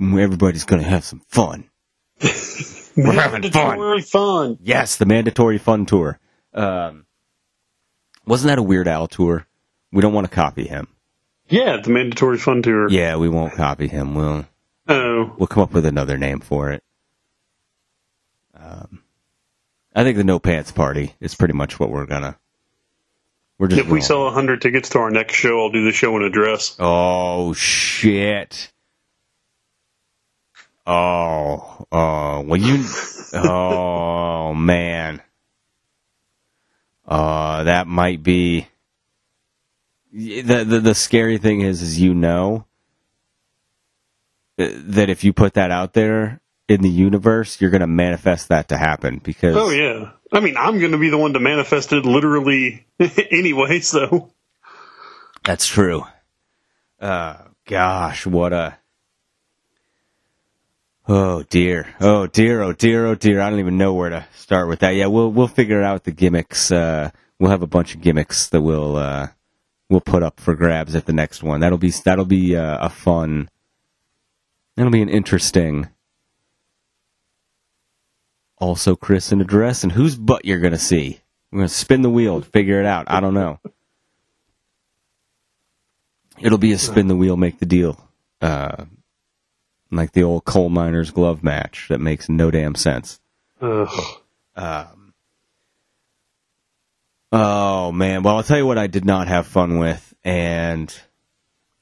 everybody's 0.00 0.64
going 0.64 0.82
to 0.82 0.88
have 0.88 1.04
some 1.04 1.20
fun. 1.28 1.68
We're 2.96 3.12
having 3.12 3.50
fun. 3.50 4.00
Fun. 4.02 4.58
Yes, 4.62 4.96
the 4.96 5.06
mandatory 5.06 5.58
fun 5.58 5.86
tour. 5.86 6.18
Um, 6.52 7.06
wasn't 8.26 8.48
that 8.48 8.58
a 8.58 8.62
Weird 8.62 8.88
Al 8.88 9.06
tour? 9.06 9.46
We 9.92 10.02
don't 10.02 10.12
want 10.12 10.28
to 10.28 10.34
copy 10.34 10.66
him. 10.66 10.88
Yeah, 11.48 11.78
the 11.82 11.90
mandatory 11.90 12.38
fun 12.38 12.62
tour. 12.62 12.88
Yeah, 12.90 13.16
we 13.16 13.28
won't 13.28 13.54
copy 13.54 13.88
him. 13.88 14.14
We'll 14.14 14.46
Oh, 14.88 15.34
we'll 15.38 15.46
come 15.46 15.62
up 15.62 15.72
with 15.72 15.86
another 15.86 16.18
name 16.18 16.40
for 16.40 16.72
it. 16.72 16.82
Um, 18.54 19.02
I 19.94 20.02
think 20.04 20.16
the 20.16 20.24
no 20.24 20.38
pants 20.38 20.72
party 20.72 21.14
is 21.20 21.34
pretty 21.34 21.54
much 21.54 21.78
what 21.78 21.90
we're 21.90 22.06
gonna. 22.06 22.36
We're 23.60 23.68
just 23.68 23.82
If 23.82 23.88
we 23.88 24.00
sell 24.00 24.30
hundred 24.30 24.62
tickets 24.62 24.88
to 24.90 25.00
our 25.00 25.10
next 25.10 25.34
show, 25.34 25.60
I'll 25.60 25.70
do 25.70 25.84
the 25.84 25.92
show 25.92 26.16
in 26.16 26.22
a 26.22 26.30
dress. 26.30 26.74
Oh 26.78 27.52
shit. 27.52 28.72
Oh, 30.86 31.84
oh, 31.92 32.40
well 32.40 32.58
you, 32.58 32.86
oh 33.34 34.54
man. 34.54 35.20
Uh, 37.06 37.64
that 37.64 37.86
might 37.86 38.22
be, 38.22 38.66
the, 40.10 40.64
the, 40.64 40.80
the 40.80 40.94
scary 40.94 41.36
thing 41.36 41.60
is, 41.60 41.82
is 41.82 42.00
you 42.00 42.14
know, 42.14 42.64
uh, 44.58 44.68
that 44.72 45.10
if 45.10 45.22
you 45.22 45.34
put 45.34 45.52
that 45.54 45.70
out 45.70 45.92
there 45.92 46.40
in 46.66 46.80
the 46.80 46.88
universe, 46.88 47.60
you're 47.60 47.70
gonna 47.70 47.86
manifest 47.86 48.48
that 48.48 48.68
to 48.68 48.78
happen 48.78 49.20
because. 49.22 49.54
Oh 49.54 49.68
yeah. 49.68 50.12
I 50.32 50.40
mean, 50.40 50.56
I'm 50.56 50.78
going 50.78 50.92
to 50.92 50.98
be 50.98 51.10
the 51.10 51.18
one 51.18 51.32
to 51.32 51.40
manifest 51.40 51.92
it 51.92 52.04
literally 52.04 52.86
anyway. 53.30 53.80
So 53.80 54.32
That's 55.44 55.66
true. 55.66 56.04
Uh, 57.00 57.36
gosh, 57.66 58.26
what 58.26 58.52
a. 58.52 58.76
Oh 61.08 61.42
dear, 61.42 61.88
oh 62.00 62.28
dear, 62.28 62.62
oh 62.62 62.72
dear, 62.72 63.06
oh 63.06 63.14
dear. 63.16 63.40
I 63.40 63.50
don't 63.50 63.58
even 63.58 63.78
know 63.78 63.94
where 63.94 64.10
to 64.10 64.26
start 64.36 64.68
with 64.68 64.80
that. 64.80 64.94
Yeah, 64.94 65.06
we'll 65.06 65.32
we'll 65.32 65.48
figure 65.48 65.82
out 65.82 66.04
the 66.04 66.12
gimmicks. 66.12 66.70
Uh, 66.70 67.10
we'll 67.38 67.50
have 67.50 67.62
a 67.62 67.66
bunch 67.66 67.96
of 67.96 68.00
gimmicks 68.00 68.48
that 68.50 68.60
we'll 68.60 68.96
uh, 68.96 69.28
we'll 69.88 70.00
put 70.00 70.22
up 70.22 70.38
for 70.38 70.54
grabs 70.54 70.94
at 70.94 71.06
the 71.06 71.12
next 71.12 71.42
one. 71.42 71.60
That'll 71.60 71.78
be 71.78 71.90
that'll 71.90 72.26
be 72.26 72.54
uh, 72.54 72.86
a 72.86 72.90
fun. 72.90 73.48
That'll 74.76 74.92
be 74.92 75.02
an 75.02 75.08
interesting. 75.08 75.88
Also, 78.60 78.94
Chris 78.94 79.32
in 79.32 79.40
a 79.40 79.44
dress, 79.44 79.82
and 79.82 79.92
whose 79.92 80.16
butt 80.16 80.44
you're 80.44 80.60
gonna 80.60 80.78
see? 80.78 81.20
We're 81.50 81.60
gonna 81.60 81.68
spin 81.68 82.02
the 82.02 82.10
wheel, 82.10 82.40
to 82.40 82.48
figure 82.48 82.78
it 82.78 82.86
out. 82.86 83.06
I 83.08 83.20
don't 83.20 83.34
know. 83.34 83.58
It'll 86.38 86.58
be 86.58 86.72
a 86.72 86.78
spin 86.78 87.08
the 87.08 87.16
wheel, 87.16 87.36
make 87.36 87.58
the 87.58 87.66
deal. 87.66 87.98
Uh, 88.40 88.84
like 89.90 90.12
the 90.12 90.22
old 90.22 90.44
coal 90.44 90.68
miner's 90.68 91.10
glove 91.10 91.42
match 91.42 91.86
that 91.88 92.00
makes 92.00 92.28
no 92.28 92.50
damn 92.50 92.74
sense. 92.74 93.20
ugh. 94.56 94.88
Oh 97.32 97.92
man, 97.92 98.22
well 98.22 98.36
I'll 98.36 98.42
tell 98.42 98.58
you 98.58 98.66
what 98.66 98.78
I 98.78 98.86
did 98.88 99.04
not 99.04 99.28
have 99.28 99.46
fun 99.46 99.78
with, 99.78 100.14
and 100.24 100.94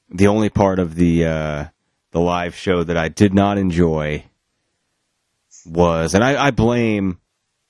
the 0.09 0.27
only 0.27 0.49
part 0.49 0.79
of 0.79 0.95
the 0.95 1.25
uh, 1.25 1.65
the 2.11 2.19
live 2.19 2.55
show 2.55 2.83
that 2.83 2.97
I 2.97 3.09
did 3.09 3.33
not 3.33 3.57
enjoy 3.57 4.25
was, 5.69 6.13
and 6.13 6.23
I, 6.23 6.47
I 6.47 6.51
blame, 6.51 7.19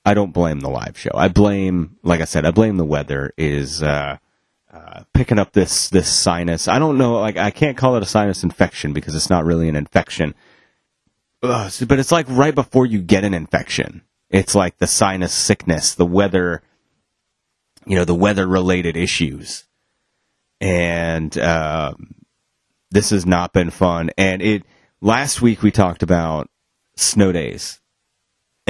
I 0.04 0.14
don't 0.14 0.32
blame 0.32 0.60
the 0.60 0.70
live 0.70 0.98
show. 0.98 1.10
I 1.14 1.28
blame, 1.28 1.96
like 2.02 2.20
I 2.20 2.24
said, 2.24 2.44
I 2.44 2.50
blame 2.50 2.76
the 2.76 2.84
weather. 2.84 3.32
Is 3.36 3.82
uh, 3.82 4.18
uh, 4.72 5.02
picking 5.14 5.38
up 5.38 5.52
this 5.52 5.88
this 5.88 6.08
sinus. 6.08 6.68
I 6.68 6.78
don't 6.78 6.98
know, 6.98 7.20
like 7.20 7.36
I 7.36 7.50
can't 7.50 7.76
call 7.76 7.96
it 7.96 8.02
a 8.02 8.06
sinus 8.06 8.42
infection 8.42 8.92
because 8.92 9.14
it's 9.14 9.30
not 9.30 9.44
really 9.44 9.68
an 9.68 9.76
infection. 9.76 10.34
Ugh, 11.42 11.72
but 11.88 11.98
it's 11.98 12.12
like 12.12 12.26
right 12.28 12.54
before 12.54 12.86
you 12.86 13.00
get 13.00 13.24
an 13.24 13.34
infection. 13.34 14.02
It's 14.28 14.54
like 14.54 14.78
the 14.78 14.86
sinus 14.86 15.32
sickness, 15.32 15.94
the 15.94 16.06
weather 16.06 16.62
you 17.86 17.96
know 17.96 18.04
the 18.04 18.14
weather 18.14 18.46
related 18.46 18.96
issues 18.96 19.64
and 20.60 21.36
um, 21.38 22.14
this 22.90 23.10
has 23.10 23.24
not 23.24 23.52
been 23.52 23.70
fun 23.70 24.10
and 24.18 24.42
it 24.42 24.64
last 25.00 25.40
week 25.40 25.62
we 25.62 25.70
talked 25.70 26.02
about 26.02 26.48
snow 26.96 27.32
days 27.32 27.79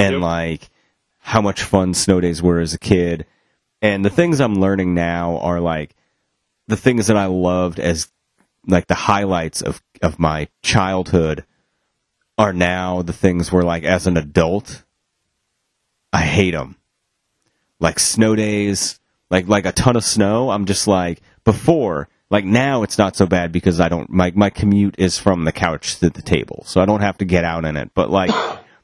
and 0.01 0.13
Yep. 0.13 0.21
like 0.21 0.69
how 1.19 1.41
much 1.41 1.63
fun 1.63 1.93
snow 1.93 2.19
days 2.21 2.41
were 2.41 2.59
as 2.59 2.73
a 2.73 2.79
kid 2.79 3.25
and 3.81 4.03
the 4.05 4.09
things 4.09 4.39
i'm 4.41 4.55
learning 4.55 4.93
now 4.93 5.37
are 5.39 5.59
like 5.59 5.95
the 6.67 6.77
things 6.77 7.07
that 7.07 7.17
i 7.17 7.25
loved 7.25 7.79
as 7.79 8.09
like 8.67 8.87
the 8.87 8.95
highlights 8.95 9.61
of 9.61 9.81
of 10.01 10.19
my 10.19 10.47
childhood 10.63 11.45
are 12.37 12.53
now 12.53 13.01
the 13.01 13.13
things 13.13 13.51
where 13.51 13.63
like 13.63 13.83
as 13.83 14.07
an 14.07 14.17
adult 14.17 14.83
i 16.13 16.21
hate 16.21 16.51
them 16.51 16.75
like 17.79 17.99
snow 17.99 18.35
days, 18.35 18.99
like 19.29 19.47
like 19.47 19.65
a 19.65 19.71
ton 19.71 19.95
of 19.95 20.03
snow. 20.05 20.51
I'm 20.51 20.65
just 20.65 20.87
like 20.87 21.21
before, 21.43 22.09
like 22.29 22.45
now 22.45 22.83
it's 22.83 22.97
not 22.97 23.15
so 23.15 23.25
bad 23.25 23.51
because 23.51 23.79
I 23.79 23.89
don't 23.89 24.09
my 24.09 24.31
my 24.35 24.49
commute 24.51 24.95
is 24.99 25.17
from 25.17 25.45
the 25.45 25.51
couch 25.51 25.97
to 25.99 26.09
the 26.11 26.21
table, 26.21 26.63
so 26.67 26.79
I 26.79 26.85
don't 26.85 27.01
have 27.01 27.17
to 27.17 27.25
get 27.25 27.43
out 27.43 27.65
in 27.65 27.77
it. 27.77 27.91
But 27.95 28.11
like 28.11 28.29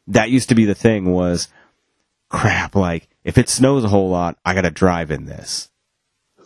that 0.07 0.29
used 0.29 0.49
to 0.49 0.55
be 0.55 0.65
the 0.65 0.75
thing 0.75 1.11
was 1.11 1.47
crap. 2.29 2.75
Like 2.75 3.07
if 3.23 3.37
it 3.37 3.49
snows 3.49 3.83
a 3.83 3.89
whole 3.89 4.09
lot, 4.09 4.37
I 4.45 4.53
got 4.53 4.61
to 4.61 4.71
drive 4.71 5.11
in 5.11 5.25
this, 5.25 5.69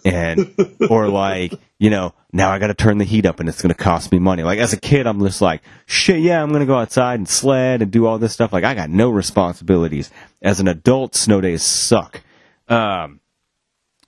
and 0.03 0.56
or 0.89 1.08
like 1.08 1.53
you 1.80 1.89
know 1.89 2.13
now 2.34 2.51
I 2.51 2.60
got 2.60 2.68
to 2.68 2.74
turn 2.74 2.98
the 2.98 3.06
heat 3.06 3.25
up 3.25 3.39
and 3.39 3.50
it's 3.50 3.62
going 3.62 3.74
to 3.74 3.84
cost 3.84 4.12
me 4.12 4.20
money. 4.20 4.44
Like 4.44 4.60
as 4.60 4.74
a 4.74 4.80
kid, 4.80 5.08
I'm 5.08 5.20
just 5.20 5.41
like 5.41 5.62
shit. 5.86 6.22
Yeah, 6.22 6.41
I'm 6.41 6.50
going 6.50 6.62
to 6.62 6.65
go 6.65 6.77
outside 6.77 7.20
and 7.20 7.27
sled 7.27 7.82
and 7.82 7.91
do 7.91 8.06
all 8.06 8.18
this 8.18 8.34
stuff. 8.34 8.53
Like 8.53 8.63
I 8.63 8.74
got 8.74 8.89
no 8.89 9.10
responsibilities. 9.10 10.12
As 10.41 10.60
an 10.60 10.68
adult, 10.68 11.15
snow 11.15 11.41
days 11.41 11.63
suck. 11.63 12.22
Um, 12.68 13.20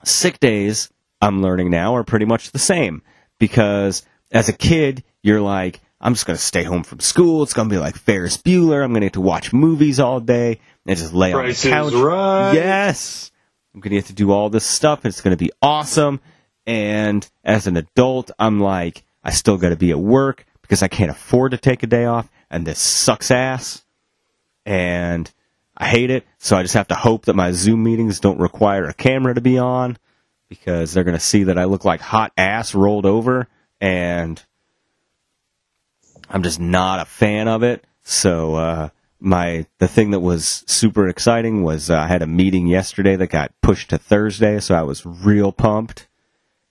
sick 0.03 0.39
days, 0.39 0.89
I'm 1.21 1.41
learning 1.41 1.69
now, 1.69 1.95
are 1.95 2.03
pretty 2.03 2.25
much 2.25 2.51
the 2.51 2.59
same 2.59 3.01
because 3.39 4.03
as 4.31 4.49
a 4.49 4.53
kid, 4.53 5.03
you're 5.21 5.41
like, 5.41 5.79
I'm 6.03 6.13
just 6.13 6.25
going 6.25 6.35
to 6.35 6.43
stay 6.43 6.63
home 6.63 6.83
from 6.83 6.99
school. 6.99 7.43
It's 7.43 7.53
going 7.53 7.69
to 7.69 7.73
be 7.73 7.79
like 7.79 7.95
Ferris 7.95 8.35
Bueller. 8.35 8.83
I'm 8.83 8.91
going 8.91 9.01
to 9.01 9.05
get 9.05 9.13
to 9.13 9.21
watch 9.21 9.53
movies 9.53 10.01
all 10.01 10.19
day 10.19 10.59
and 10.85 10.97
just 10.97 11.13
lay 11.13 11.31
Price 11.31 11.65
on 11.65 11.71
the 11.71 11.75
couch. 11.75 11.93
Right. 11.93 12.51
Yes. 12.55 13.31
I'm 13.73 13.79
going 13.79 13.91
to 13.91 13.95
get 13.95 14.05
to 14.07 14.13
do 14.13 14.31
all 14.31 14.49
this 14.49 14.65
stuff. 14.65 15.05
It's 15.05 15.21
going 15.21 15.35
to 15.35 15.41
be 15.41 15.51
awesome. 15.61 16.19
And 16.67 17.25
as 17.45 17.67
an 17.67 17.77
adult, 17.77 18.31
I'm 18.37 18.59
like, 18.59 19.03
I 19.23 19.31
still 19.31 19.57
got 19.57 19.69
to 19.69 19.77
be 19.77 19.91
at 19.91 19.99
work 19.99 20.45
because 20.61 20.83
I 20.83 20.89
can't 20.89 21.09
afford 21.09 21.51
to 21.51 21.57
take 21.57 21.83
a 21.83 21.87
day 21.87 22.03
off. 22.03 22.29
And 22.49 22.67
this 22.67 22.79
sucks 22.79 23.31
ass. 23.31 23.85
And 24.65 25.31
I 25.77 25.87
hate 25.87 26.11
it. 26.11 26.25
So 26.37 26.57
I 26.57 26.63
just 26.63 26.73
have 26.73 26.89
to 26.89 26.95
hope 26.95 27.25
that 27.25 27.35
my 27.35 27.53
Zoom 27.53 27.81
meetings 27.81 28.19
don't 28.19 28.41
require 28.41 28.89
a 28.89 28.93
camera 28.93 29.35
to 29.35 29.41
be 29.41 29.57
on 29.57 29.97
because 30.49 30.91
they're 30.93 31.05
going 31.05 31.17
to 31.17 31.23
see 31.23 31.45
that 31.45 31.57
I 31.57 31.63
look 31.63 31.85
like 31.85 32.01
hot 32.01 32.33
ass 32.37 32.75
rolled 32.75 33.05
over. 33.05 33.47
And 33.79 34.43
I'm 36.33 36.43
just 36.43 36.59
not 36.59 36.99
a 36.99 37.05
fan 37.05 37.47
of 37.47 37.61
it. 37.63 37.85
So, 38.01 38.55
uh, 38.55 38.89
my 39.19 39.65
the 39.77 39.87
thing 39.87 40.11
that 40.11 40.19
was 40.19 40.65
super 40.67 41.07
exciting 41.07 41.63
was 41.63 41.89
uh, 41.89 41.97
I 41.97 42.07
had 42.07 42.21
a 42.21 42.27
meeting 42.27 42.67
yesterday 42.67 43.15
that 43.15 43.27
got 43.27 43.53
pushed 43.61 43.91
to 43.91 43.97
Thursday, 43.97 44.59
so 44.59 44.75
I 44.75 44.81
was 44.81 45.05
real 45.05 45.53
pumped. 45.53 46.09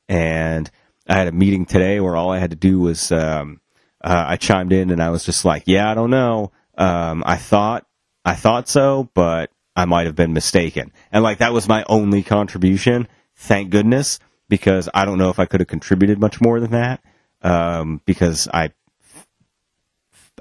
And 0.09 0.71
I 1.09 1.14
had 1.14 1.28
a 1.28 1.33
meeting 1.33 1.64
today 1.64 2.00
where 2.00 2.16
all 2.16 2.31
I 2.31 2.38
had 2.38 2.50
to 2.50 2.57
do 2.57 2.81
was 2.81 3.11
um, 3.11 3.61
uh, 4.04 4.25
I 4.28 4.37
chimed 4.37 4.73
in 4.73 4.90
and 4.90 5.02
I 5.02 5.09
was 5.09 5.25
just 5.25 5.45
like, 5.47 5.62
"Yeah, 5.64 5.90
I 5.90 5.95
don't 5.95 6.11
know. 6.11 6.52
Um, 6.76 7.23
I 7.25 7.37
thought 7.37 7.87
I 8.25 8.35
thought 8.35 8.69
so, 8.69 9.09
but 9.14 9.50
I 9.75 9.87
might 9.87 10.07
have 10.07 10.16
been 10.16 10.35
mistaken." 10.35 10.92
And 11.11 11.25
like 11.25 11.38
that 11.38 11.54
was 11.54 11.69
my 11.69 11.85
only 11.88 12.23
contribution. 12.23 13.09
Thank 13.37 13.71
goodness, 13.71 14.19
because 14.50 14.90
I 14.92 15.07
don't 15.07 15.19
know 15.19 15.31
if 15.31 15.38
I 15.38 15.47
could 15.47 15.61
have 15.61 15.69
contributed 15.69 16.21
much 16.21 16.40
more 16.40 16.61
than 16.61 16.73
that. 16.73 17.02
Um, 17.40 18.00
because 18.04 18.47
I 18.52 18.73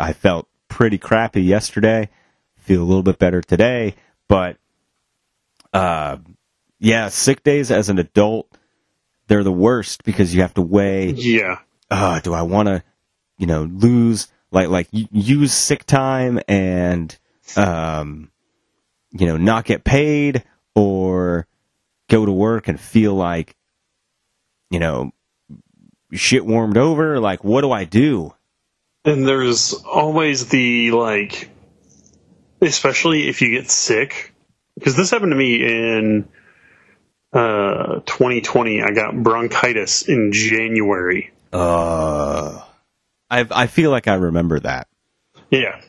I 0.02 0.14
felt 0.14 0.48
pretty 0.68 0.98
crappy 0.98 1.44
yesterday. 1.44 2.10
Feel 2.58 2.82
a 2.82 2.86
little 2.86 3.04
bit 3.04 3.20
better 3.20 3.42
today, 3.42 3.96
but 4.28 4.58
uh, 5.74 6.18
yeah, 6.80 7.10
sick 7.10 7.44
days 7.44 7.72
as 7.72 7.90
an 7.90 8.00
adult, 8.00 8.48
they're 9.28 9.44
the 9.44 9.52
worst 9.52 10.04
because 10.04 10.34
you 10.34 10.42
have 10.42 10.54
to 10.56 10.62
weigh. 10.62 11.12
Yeah. 11.12 11.60
Uh, 11.90 12.20
do 12.20 12.34
I 12.34 12.42
want 12.44 12.68
to, 12.68 12.84
you 13.38 13.48
know, 13.48 13.64
lose 13.64 14.28
like 14.52 14.70
like 14.70 14.88
use 14.92 15.54
sick 15.54 15.86
time 15.86 16.40
and 16.48 17.18
um, 17.56 18.32
you 19.12 19.28
know, 19.28 19.38
not 19.38 19.66
get 19.66 19.84
paid 19.84 20.44
or 20.76 21.48
go 22.10 22.26
to 22.26 22.32
work 22.32 22.68
and 22.68 22.80
feel 22.80 23.14
like, 23.14 23.56
you 24.70 24.80
know, 24.80 25.12
shit 26.14 26.46
warmed 26.46 26.78
over. 26.78 27.20
Like, 27.20 27.44
what 27.44 27.62
do 27.62 27.72
I 27.72 27.84
do? 27.84 28.34
And 29.04 29.28
there's 29.28 29.74
always 29.74 30.48
the 30.50 30.92
like, 30.92 31.50
especially 32.62 33.28
if 33.28 33.42
you 33.42 33.50
get 33.52 33.70
sick, 33.70 34.34
because 34.76 34.96
this 34.96 35.10
happened 35.10 35.32
to 35.32 35.36
me 35.36 35.56
in 35.66 36.28
uh, 37.34 38.02
2020. 38.06 38.84
I 38.84 38.92
got 38.92 39.16
bronchitis 39.24 40.04
in 40.08 40.32
January. 40.32 41.32
Uh, 41.52 42.62
I 43.30 43.48
I 43.50 43.68
feel 43.68 43.90
like 43.90 44.08
I 44.08 44.16
remember 44.16 44.60
that. 44.60 44.88
Yeah, 45.50 45.82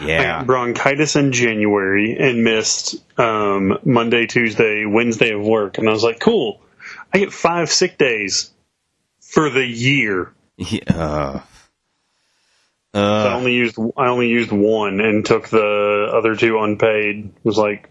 I 0.00 0.04
Yeah. 0.04 0.22
got 0.38 0.46
bronchitis 0.46 1.16
in 1.16 1.32
January 1.32 2.16
and 2.18 2.42
missed 2.44 2.96
um, 3.18 3.78
Monday, 3.84 4.26
Tuesday, 4.26 4.86
Wednesday 4.86 5.32
of 5.32 5.42
work, 5.42 5.76
and 5.78 5.88
I 5.88 5.92
was 5.92 6.02
like, 6.02 6.18
cool. 6.18 6.62
I 7.12 7.18
get 7.18 7.32
five 7.32 7.70
sick 7.70 7.98
days 7.98 8.50
for 9.20 9.50
the 9.50 9.64
year. 9.64 10.32
Yeah, 10.56 11.42
uh, 12.94 12.98
I 12.98 13.32
uh, 13.32 13.36
only 13.36 13.54
used 13.54 13.78
I 13.96 14.08
only 14.08 14.28
used 14.28 14.52
one 14.52 15.00
and 15.00 15.26
took 15.26 15.48
the 15.48 16.10
other 16.14 16.36
two 16.36 16.58
unpaid. 16.60 17.32
Was 17.42 17.58
like, 17.58 17.90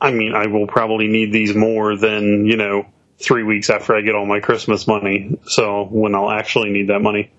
I 0.00 0.10
mean, 0.10 0.34
I 0.34 0.46
will 0.46 0.66
probably 0.66 1.08
need 1.08 1.32
these 1.32 1.54
more 1.54 1.96
than 1.96 2.46
you 2.46 2.56
know 2.56 2.86
three 3.18 3.42
weeks 3.42 3.68
after 3.68 3.94
I 3.94 4.00
get 4.00 4.14
all 4.14 4.26
my 4.26 4.40
Christmas 4.40 4.86
money. 4.86 5.38
So 5.46 5.84
when 5.84 6.14
I'll 6.14 6.30
actually 6.30 6.70
need 6.70 6.88
that 6.88 7.00
money. 7.00 7.30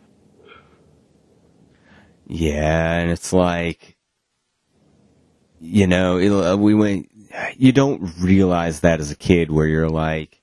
Yeah, 2.27 2.99
and 2.99 3.09
it's 3.09 3.33
like, 3.33 3.97
you 5.59 5.87
know, 5.87 6.17
it, 6.19 6.29
uh, 6.29 6.55
we 6.55 6.75
went. 6.75 7.09
You 7.57 7.71
don't 7.71 8.13
realize 8.19 8.81
that 8.81 8.99
as 8.99 9.09
a 9.09 9.15
kid, 9.15 9.49
where 9.51 9.65
you're 9.65 9.89
like, 9.89 10.39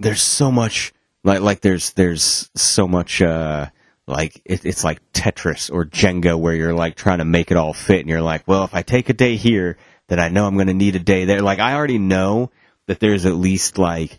there's 0.00 0.22
so 0.22 0.50
much, 0.50 0.94
like, 1.22 1.40
like 1.40 1.60
there's 1.60 1.92
there's 1.92 2.50
so 2.54 2.88
much, 2.88 3.20
uh, 3.20 3.66
like 4.06 4.42
it, 4.44 4.64
it's 4.64 4.84
like 4.84 5.00
Tetris 5.12 5.72
or 5.72 5.84
Jenga, 5.84 6.38
where 6.38 6.54
you're 6.54 6.74
like 6.74 6.96
trying 6.96 7.18
to 7.18 7.24
make 7.24 7.50
it 7.50 7.56
all 7.56 7.72
fit, 7.72 8.00
and 8.00 8.08
you're 8.08 8.22
like, 8.22 8.46
well, 8.46 8.64
if 8.64 8.74
I 8.74 8.82
take 8.82 9.08
a 9.08 9.14
day 9.14 9.36
here, 9.36 9.78
then 10.08 10.20
I 10.20 10.28
know 10.28 10.46
I'm 10.46 10.54
going 10.54 10.66
to 10.66 10.74
need 10.74 10.96
a 10.96 11.00
day 11.00 11.24
there. 11.24 11.40
Like 11.40 11.58
I 11.58 11.74
already 11.74 11.98
know 11.98 12.50
that 12.86 13.00
there's 13.00 13.24
at 13.24 13.34
least 13.34 13.78
like 13.78 14.18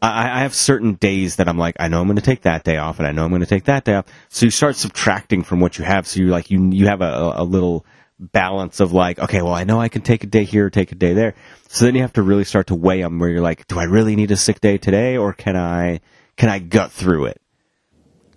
I, 0.00 0.38
I 0.38 0.40
have 0.40 0.54
certain 0.54 0.94
days 0.94 1.36
that 1.36 1.48
I'm 1.48 1.58
like, 1.58 1.76
I 1.78 1.88
know 1.88 2.00
I'm 2.00 2.06
going 2.06 2.16
to 2.16 2.22
take 2.22 2.42
that 2.42 2.64
day 2.64 2.78
off, 2.78 2.98
and 2.98 3.06
I 3.06 3.12
know 3.12 3.24
I'm 3.24 3.30
going 3.30 3.40
to 3.40 3.46
take 3.46 3.64
that 3.64 3.84
day 3.84 3.94
off. 3.94 4.06
So 4.30 4.46
you 4.46 4.50
start 4.50 4.76
subtracting 4.76 5.42
from 5.42 5.60
what 5.60 5.78
you 5.78 5.84
have. 5.84 6.06
So 6.06 6.20
you 6.20 6.28
like 6.28 6.50
you 6.50 6.70
you 6.70 6.86
have 6.86 7.02
a, 7.02 7.32
a 7.36 7.44
little 7.44 7.84
balance 8.18 8.80
of 8.80 8.92
like, 8.92 9.18
okay, 9.18 9.42
well, 9.42 9.54
I 9.54 9.64
know 9.64 9.80
I 9.80 9.88
can 9.88 10.00
take 10.00 10.24
a 10.24 10.28
day 10.28 10.44
here, 10.44 10.70
take 10.70 10.92
a 10.92 10.94
day 10.94 11.12
there. 11.12 11.34
So 11.68 11.84
then 11.84 11.94
you 11.94 12.02
have 12.02 12.12
to 12.14 12.22
really 12.22 12.44
start 12.44 12.68
to 12.68 12.74
weigh 12.74 13.02
them, 13.02 13.18
where 13.18 13.28
you're 13.28 13.42
like, 13.42 13.66
do 13.66 13.78
I 13.78 13.84
really 13.84 14.16
need 14.16 14.30
a 14.30 14.36
sick 14.36 14.60
day 14.60 14.78
today, 14.78 15.18
or 15.18 15.34
can 15.34 15.56
I 15.56 16.00
can 16.38 16.48
I 16.48 16.58
gut 16.58 16.90
through 16.90 17.26
it? 17.26 17.41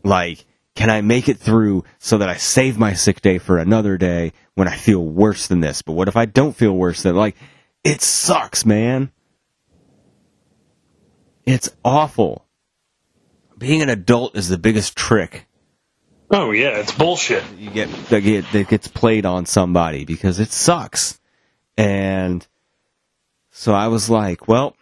Like, 0.05 0.45
can 0.75 0.89
I 0.89 1.01
make 1.01 1.27
it 1.27 1.37
through 1.37 1.83
so 1.99 2.17
that 2.19 2.29
I 2.29 2.37
save 2.37 2.77
my 2.77 2.93
sick 2.93 3.21
day 3.21 3.37
for 3.37 3.57
another 3.57 3.97
day 3.97 4.31
when 4.53 4.67
I 4.67 4.75
feel 4.75 5.03
worse 5.03 5.47
than 5.47 5.59
this? 5.59 5.81
But 5.81 5.93
what 5.93 6.07
if 6.07 6.15
I 6.15 6.25
don't 6.25 6.55
feel 6.55 6.73
worse 6.73 7.03
than 7.03 7.15
like? 7.15 7.35
It 7.83 8.01
sucks, 8.01 8.65
man. 8.65 9.11
It's 11.45 11.75
awful. 11.83 12.45
Being 13.57 13.81
an 13.81 13.89
adult 13.89 14.37
is 14.37 14.49
the 14.49 14.57
biggest 14.57 14.95
trick 14.95 15.47
Oh 16.31 16.51
yeah, 16.51 16.77
it's 16.79 16.91
bullshit. 16.91 17.43
you 17.57 17.69
get 17.69 17.89
that, 18.09 18.21
get 18.21 18.51
that 18.51 18.67
gets 18.67 18.87
played 18.87 19.25
on 19.25 19.45
somebody 19.45 20.05
because 20.05 20.39
it 20.39 20.51
sucks. 20.51 21.19
And 21.77 22.45
so 23.51 23.73
I 23.73 23.87
was 23.87 24.09
like, 24.09 24.47
well, 24.47 24.75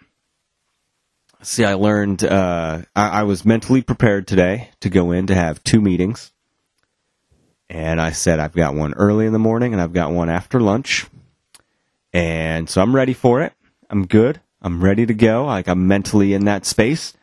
see, 1.43 1.65
I 1.65 1.75
learned 1.75 2.23
uh, 2.23 2.81
I, 2.95 3.07
I 3.09 3.23
was 3.23 3.45
mentally 3.45 3.81
prepared 3.81 4.27
today 4.27 4.69
to 4.79 4.89
go 4.89 5.12
in 5.12 5.27
to 5.27 5.35
have 5.35 5.63
two 5.63 5.81
meetings. 5.81 6.31
And 7.69 8.00
I 8.00 8.12
said, 8.12 8.39
I've 8.39 8.53
got 8.53 8.75
one 8.75 8.93
early 8.93 9.25
in 9.25 9.33
the 9.33 9.39
morning 9.39 9.73
and 9.73 9.81
I've 9.81 9.93
got 9.93 10.12
one 10.12 10.29
after 10.29 10.59
lunch. 10.59 11.07
And 12.13 12.69
so 12.69 12.81
I'm 12.81 12.95
ready 12.95 13.13
for 13.13 13.41
it. 13.41 13.53
I'm 13.89 14.05
good. 14.05 14.41
I'm 14.62 14.83
ready 14.83 15.05
to 15.05 15.13
go. 15.13 15.45
Like 15.45 15.67
I'm 15.67 15.88
mentally 15.88 16.33
in 16.33 16.45
that 16.45 16.65
space. 16.65 17.13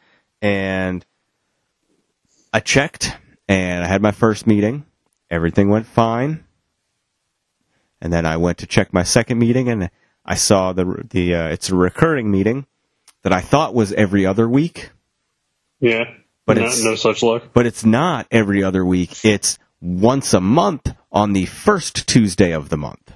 And 0.42 1.04
I 2.52 2.60
checked 2.60 3.16
and 3.48 3.84
I 3.84 3.86
had 3.86 4.02
my 4.02 4.12
first 4.12 4.46
meeting. 4.46 4.86
Everything 5.30 5.68
went 5.68 5.86
fine. 5.86 6.44
And 8.00 8.12
then 8.12 8.26
I 8.26 8.36
went 8.38 8.58
to 8.58 8.66
check 8.66 8.92
my 8.92 9.02
second 9.02 9.38
meeting 9.38 9.68
and 9.68 9.90
I 10.24 10.34
saw 10.34 10.72
the 10.72 11.04
the 11.10 11.34
uh, 11.34 11.48
it's 11.48 11.70
a 11.70 11.76
recurring 11.76 12.30
meeting 12.30 12.66
that 13.22 13.32
I 13.32 13.40
thought 13.40 13.74
was 13.74 13.92
every 13.92 14.24
other 14.26 14.48
week, 14.48 14.90
Yeah, 15.80 16.04
But 16.46 16.56
no, 16.58 16.62
it's- 16.64 16.82
no 16.82 16.94
such 16.94 17.22
luck. 17.22 17.44
but 17.54 17.66
it's 17.66 17.84
not 17.84 18.26
every 18.30 18.62
other 18.62 18.84
week. 18.84 19.24
It's 19.24 19.58
once 19.80 20.34
a 20.34 20.40
month 20.40 20.94
on 21.12 21.32
the 21.32 21.46
first 21.46 22.06
Tuesday 22.06 22.52
of 22.52 22.68
the 22.68 22.76
month. 22.76 23.12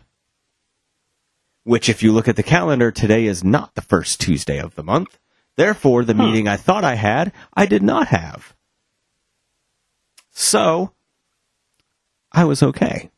Which, 1.64 1.88
if 1.88 2.02
you 2.02 2.12
look 2.12 2.28
at 2.28 2.36
the 2.36 2.42
calendar, 2.42 2.90
today 2.90 3.24
is 3.26 3.42
not 3.42 3.74
the 3.74 3.82
first 3.82 4.20
Tuesday 4.20 4.58
of 4.58 4.74
the 4.74 4.82
month. 4.82 5.18
Therefore, 5.56 6.04
the 6.04 6.14
meeting 6.14 6.48
I 6.48 6.56
thought 6.56 6.84
I 6.84 6.94
had, 6.96 7.32
I 7.54 7.64
did 7.66 7.82
not 7.82 8.08
have. 8.08 8.54
So, 10.30 10.92
I 12.32 12.44
was 12.44 12.62
okay. 12.62 13.10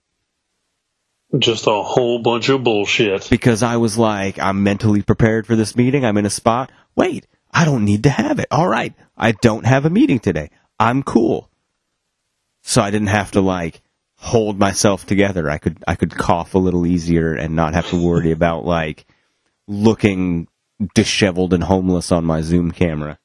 Just 1.38 1.66
a 1.66 1.82
whole 1.82 2.18
bunch 2.20 2.48
of 2.48 2.62
bullshit. 2.64 3.28
because 3.30 3.62
I 3.62 3.76
was 3.76 3.96
like, 3.98 4.38
I'm 4.38 4.62
mentally 4.62 5.02
prepared 5.02 5.46
for 5.46 5.56
this 5.56 5.76
meeting. 5.76 6.04
I'm 6.04 6.16
in 6.18 6.26
a 6.26 6.30
spot. 6.30 6.70
Wait, 6.94 7.26
I 7.52 7.64
don't 7.64 7.84
need 7.84 8.04
to 8.04 8.10
have 8.10 8.38
it. 8.38 8.46
All 8.50 8.68
right. 8.68 8.94
I 9.16 9.32
don't 9.32 9.66
have 9.66 9.84
a 9.84 9.90
meeting 9.90 10.18
today. 10.20 10.50
I'm 10.78 11.02
cool. 11.02 11.50
So 12.62 12.82
I 12.82 12.90
didn't 12.90 13.08
have 13.08 13.32
to 13.32 13.40
like 13.40 13.80
hold 14.18 14.58
myself 14.58 15.06
together. 15.06 15.48
I 15.50 15.58
could, 15.58 15.82
I 15.86 15.94
could 15.94 16.14
cough 16.16 16.54
a 16.54 16.58
little 16.58 16.86
easier 16.86 17.34
and 17.34 17.54
not 17.54 17.74
have 17.74 17.88
to 17.90 18.02
worry 18.02 18.30
about 18.32 18.64
like 18.64 19.06
looking 19.68 20.48
disheveled 20.94 21.52
and 21.54 21.64
homeless 21.64 22.12
on 22.12 22.24
my 22.24 22.40
Zoom 22.42 22.70
camera. 22.70 23.18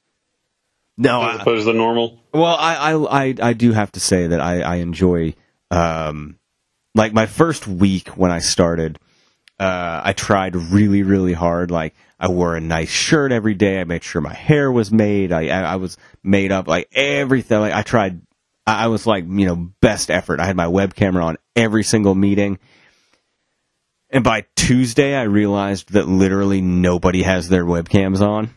No, 0.97 1.21
As 1.21 1.39
I, 1.39 1.41
opposed 1.41 1.65
to 1.67 1.74
normal. 1.74 2.19
well, 2.34 2.56
I, 2.56 2.76
I, 2.76 3.24
I, 3.26 3.36
I 3.41 3.54
do 3.54 3.71
have 3.71 3.91
to 3.93 4.00
say 4.00 4.28
that 4.28 4.39
I, 4.41 4.62
I 4.62 4.76
enjoy, 4.76 5.34
um, 5.71 6.38
like 6.95 7.13
my 7.13 7.25
first 7.25 7.67
week 7.67 8.10
when 8.10 8.32
I 8.32 8.39
started, 8.39 8.99
uh, 9.60 10.01
I 10.04 10.13
tried 10.13 10.56
really, 10.56 11.04
really 11.04 11.34
hard. 11.34 11.71
Like 11.71 11.95
I 12.19 12.30
wore 12.30 12.56
a 12.56 12.62
nice 12.62 12.89
shirt 12.89 13.32
every 13.32 13.54
day. 13.54 13.80
I 13.80 13.84
made 13.84 14.04
sure 14.04 14.21
my 14.21 14.34
hair 14.34 14.71
was 14.71 14.91
made. 14.91 15.32
I, 15.32 15.47
I, 15.47 15.62
I 15.62 15.75
was 15.77 15.97
made 16.23 16.51
up 16.51 16.67
like 16.67 16.89
everything. 16.93 17.60
Like 17.60 17.73
I 17.73 17.84
tried, 17.84 18.21
I 18.65 18.86
I 18.86 18.88
was 18.88 19.06
like, 19.08 19.25
you 19.27 19.45
know, 19.45 19.56
best 19.56 20.10
effort. 20.10 20.39
I 20.39 20.45
had 20.45 20.56
my 20.56 20.67
web 20.67 20.95
camera 20.95 21.25
on 21.25 21.38
every 21.56 21.84
single 21.84 22.15
meeting. 22.15 22.60
And 24.10 24.23
by 24.23 24.45
Tuesday, 24.56 25.15
I 25.15 25.23
realized 25.23 25.93
that 25.93 26.08
literally 26.08 26.62
nobody 26.62 27.23
has 27.23 27.47
their 27.47 27.63
webcams 27.63 28.19
on. 28.19 28.49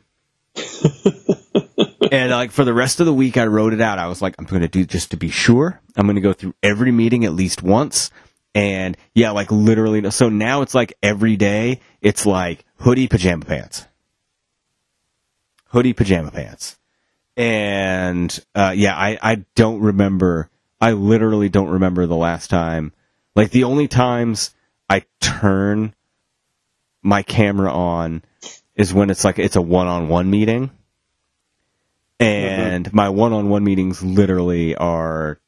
and 2.13 2.31
like 2.31 2.51
for 2.51 2.65
the 2.65 2.75
rest 2.75 3.01
of 3.01 3.07
the 3.07 3.15
week, 3.15 3.37
I 3.37 3.47
wrote 3.47 3.73
it 3.73 3.81
out. 3.81 3.99
I 3.99 4.09
was 4.09 4.21
like, 4.21 4.35
I'm 4.39 4.47
going 4.47 4.63
to 4.63 4.69
do 4.69 4.85
just 4.85 5.13
to 5.13 5.17
be 5.17 5.29
sure. 5.29 5.81
I'm 5.97 6.07
going 6.07 6.17
to 6.17 6.21
go 6.21 6.33
through 6.33 6.55
every 6.63 6.91
meeting 6.91 7.25
at 7.25 7.33
least 7.33 7.63
once. 7.63 8.11
And 8.55 8.97
yeah, 9.15 9.33
like 9.33 9.51
literally. 9.51 10.11
So 10.11 10.29
now 10.29 10.63
it's 10.63 10.75
like 10.75 10.97
every 11.03 11.37
day, 11.37 11.81
it's 12.01 12.25
like 12.25 12.65
hoodie, 12.79 13.09
pajama 13.09 13.45
pants. 13.45 13.87
Hoodie, 15.69 15.93
pajama 15.93 16.31
pants. 16.31 16.79
And 17.37 18.39
uh, 18.55 18.73
yeah, 18.77 18.95
I, 18.95 19.19
I 19.21 19.45
don't 19.57 19.81
remember. 19.81 20.51
I 20.81 20.93
literally 20.93 21.49
don't 21.49 21.71
remember 21.71 22.07
the 22.07 22.17
last 22.17 22.49
time. 22.49 22.93
Like 23.35 23.51
the 23.51 23.65
only 23.65 23.89
times 23.89 24.55
I 24.89 25.05
turn 25.21 25.95
my 27.03 27.23
camera 27.23 27.73
on 27.73 28.23
is 28.77 28.95
when 28.95 29.11
it's 29.11 29.25
like 29.25 29.39
it's 29.39 29.57
a 29.57 29.63
one-on-one 29.63 30.31
meeting. 30.31 30.71
And 32.21 32.93
my 32.95 33.09
one-on-one 33.09 33.65
meetings 33.65 34.03
literally 34.03 34.77
are 34.77 35.41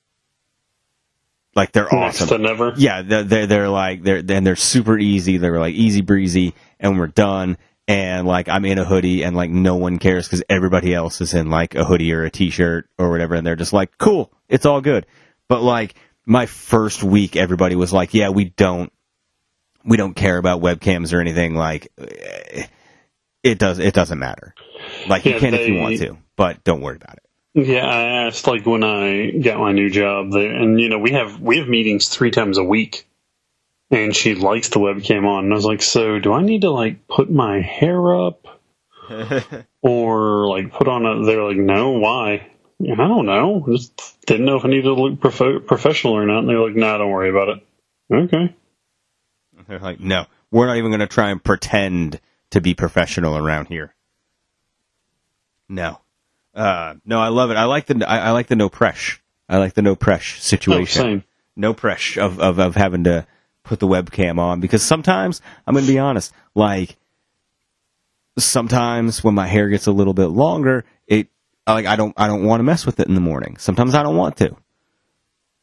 like 1.57 1.73
they're 1.73 1.89
Next 1.93 2.23
awesome. 2.23 2.29
to 2.29 2.39
never. 2.39 2.75
Yeah, 2.77 3.03
they're, 3.03 3.25
they're 3.25 3.47
they're 3.49 3.71
like 3.71 4.05
they're 4.05 4.19
and 4.29 4.47
they're 4.47 4.57
super 4.57 4.99
easy. 4.99 5.39
They're 5.39 5.61
like 5.61 5.75
easy 5.75 6.03
breezy, 6.03 6.55
and 6.81 6.99
we're 6.99 7.09
done. 7.09 7.59
And 7.89 8.27
like 8.29 8.49
I'm 8.49 8.65
in 8.67 8.79
a 8.79 8.87
hoodie, 8.87 9.25
and 9.25 9.37
like 9.37 9.51
no 9.51 9.77
one 9.77 9.99
cares 9.99 10.29
because 10.29 10.45
everybody 10.49 10.95
else 10.95 11.21
is 11.23 11.35
in 11.35 11.51
like 11.51 11.75
a 11.77 11.85
hoodie 11.85 12.13
or 12.15 12.25
a 12.25 12.31
t-shirt 12.31 12.89
or 12.99 13.11
whatever, 13.11 13.35
and 13.37 13.47
they're 13.47 13.57
just 13.57 13.75
like, 13.75 13.99
cool, 13.99 14.33
it's 14.49 14.67
all 14.67 14.81
good. 14.83 15.07
But 15.49 15.63
like 15.63 15.97
my 16.27 16.47
first 16.47 17.03
week, 17.05 17.37
everybody 17.37 17.77
was 17.77 17.93
like, 17.93 18.15
yeah, 18.15 18.31
we 18.31 18.47
don't 18.47 18.93
we 19.85 19.97
don't 19.99 20.15
care 20.15 20.39
about 20.39 20.63
webcams 20.63 21.15
or 21.15 21.21
anything. 21.21 21.55
Like 21.57 21.93
eh, 21.99 22.67
it 23.45 23.59
does 23.59 23.79
it 23.81 23.95
doesn't 23.95 24.19
matter. 24.21 24.55
Like 25.09 25.27
you 25.27 25.35
Yeah, 25.35 25.41
can 25.41 25.55
if 25.55 25.69
you 25.69 25.77
want 25.77 25.99
to, 25.99 26.19
but 26.37 26.65
don't 26.65 26.83
worry 26.83 26.97
about 26.97 27.19
it. 27.19 27.25
Yeah, 27.57 27.87
I 27.87 28.27
asked 28.27 28.47
like 28.47 28.67
when 28.67 28.85
I 28.85 29.31
got 29.31 29.59
my 29.59 29.73
new 29.73 29.89
job 29.89 30.31
there, 30.31 30.51
and 30.51 30.79
you 30.79 30.91
know 30.91 30.99
we 30.99 31.13
have 31.13 31.41
we 31.41 31.57
have 31.57 31.67
meetings 31.67 32.07
three 32.07 32.31
times 32.31 32.59
a 32.59 32.63
week, 32.63 33.09
and 33.91 34.15
she 34.15 34.35
likes 34.35 34.69
the 34.69 34.79
webcam 34.79 35.27
on. 35.27 35.45
And 35.45 35.55
I 35.55 35.57
was 35.57 35.65
like, 35.65 35.81
so 35.81 36.19
do 36.19 36.35
I 36.35 36.43
need 36.43 36.61
to 36.61 36.71
like 36.71 37.09
put 37.09 37.31
my 37.31 37.63
hair 37.63 38.15
up, 38.15 38.47
or 39.81 40.49
like 40.51 40.71
put 40.71 40.87
on 40.87 41.07
a? 41.07 41.25
They're 41.25 41.45
like, 41.45 41.57
no, 41.57 41.93
why? 41.93 42.47
I 42.79 42.95
don't 42.95 43.25
know. 43.25 43.65
Just 43.67 44.27
didn't 44.27 44.45
know 44.45 44.57
if 44.57 44.67
I 44.67 44.69
needed 44.69 44.83
to 44.83 44.93
look 44.93 45.19
prof- 45.19 45.67
professional 45.67 46.13
or 46.13 46.27
not. 46.27 46.41
And 46.41 46.51
they're 46.51 46.61
like, 46.61 46.77
nah, 46.77 46.99
don't 46.99 47.11
worry 47.11 47.31
about 47.31 47.49
it. 47.49 47.67
Okay. 48.13 48.55
They're 49.67 49.79
like, 49.79 49.99
no, 49.99 50.27
we're 50.51 50.67
not 50.67 50.77
even 50.77 50.91
going 50.91 51.01
to 51.01 51.07
try 51.07 51.31
and 51.31 51.43
pretend 51.43 52.21
to 52.51 52.61
be 52.61 52.75
professional 52.75 53.39
around 53.39 53.69
here. 53.69 53.95
No, 55.71 56.01
uh, 56.57 56.95
no, 57.05 57.21
I 57.21 57.29
love 57.29 57.51
it. 57.53 57.57
I 57.57 57.65
like 57.65 57.87
the 57.87 58.05
I, 58.09 58.19
I 58.19 58.31
like 58.33 58.49
the 58.49 58.57
no 58.57 58.69
press. 58.69 59.19
I 59.49 59.59
like 59.59 59.75
the 59.75 59.83
no 59.83 59.95
press 59.95 60.23
Oh, 60.37 60.41
situation. 60.41 61.03
same. 61.03 61.25
no 61.55 61.73
pressure 61.75 62.21
of, 62.23 62.41
of, 62.41 62.59
of 62.59 62.75
having 62.75 63.05
to 63.05 63.27
put 63.63 63.79
the 63.79 63.87
webcam 63.87 64.39
on 64.41 64.59
because 64.61 64.83
sometimes 64.83 65.41
I'm 65.67 65.75
going 65.75 65.85
to 65.87 65.91
be 65.93 65.99
honest, 65.99 66.33
like 66.55 66.97
sometimes 68.39 69.23
when 69.25 69.35
my 69.35 69.47
hair 69.47 69.69
gets 69.69 69.87
a 69.87 69.93
little 69.93 70.15
bit 70.15 70.27
longer, 70.27 70.85
it 71.07 71.29
like 71.67 71.87
I 71.87 71.97
don't 71.97 72.15
I 72.17 72.27
don't 72.27 72.45
want 72.45 72.61
to 72.61 72.65
mess 72.65 72.87
with 72.87 73.01
it 73.01 73.09
in 73.09 73.15
the 73.15 73.21
morning. 73.21 73.57
Sometimes 73.59 73.95
I 73.95 74.03
don't 74.03 74.17
want 74.17 74.37
to, 74.39 74.57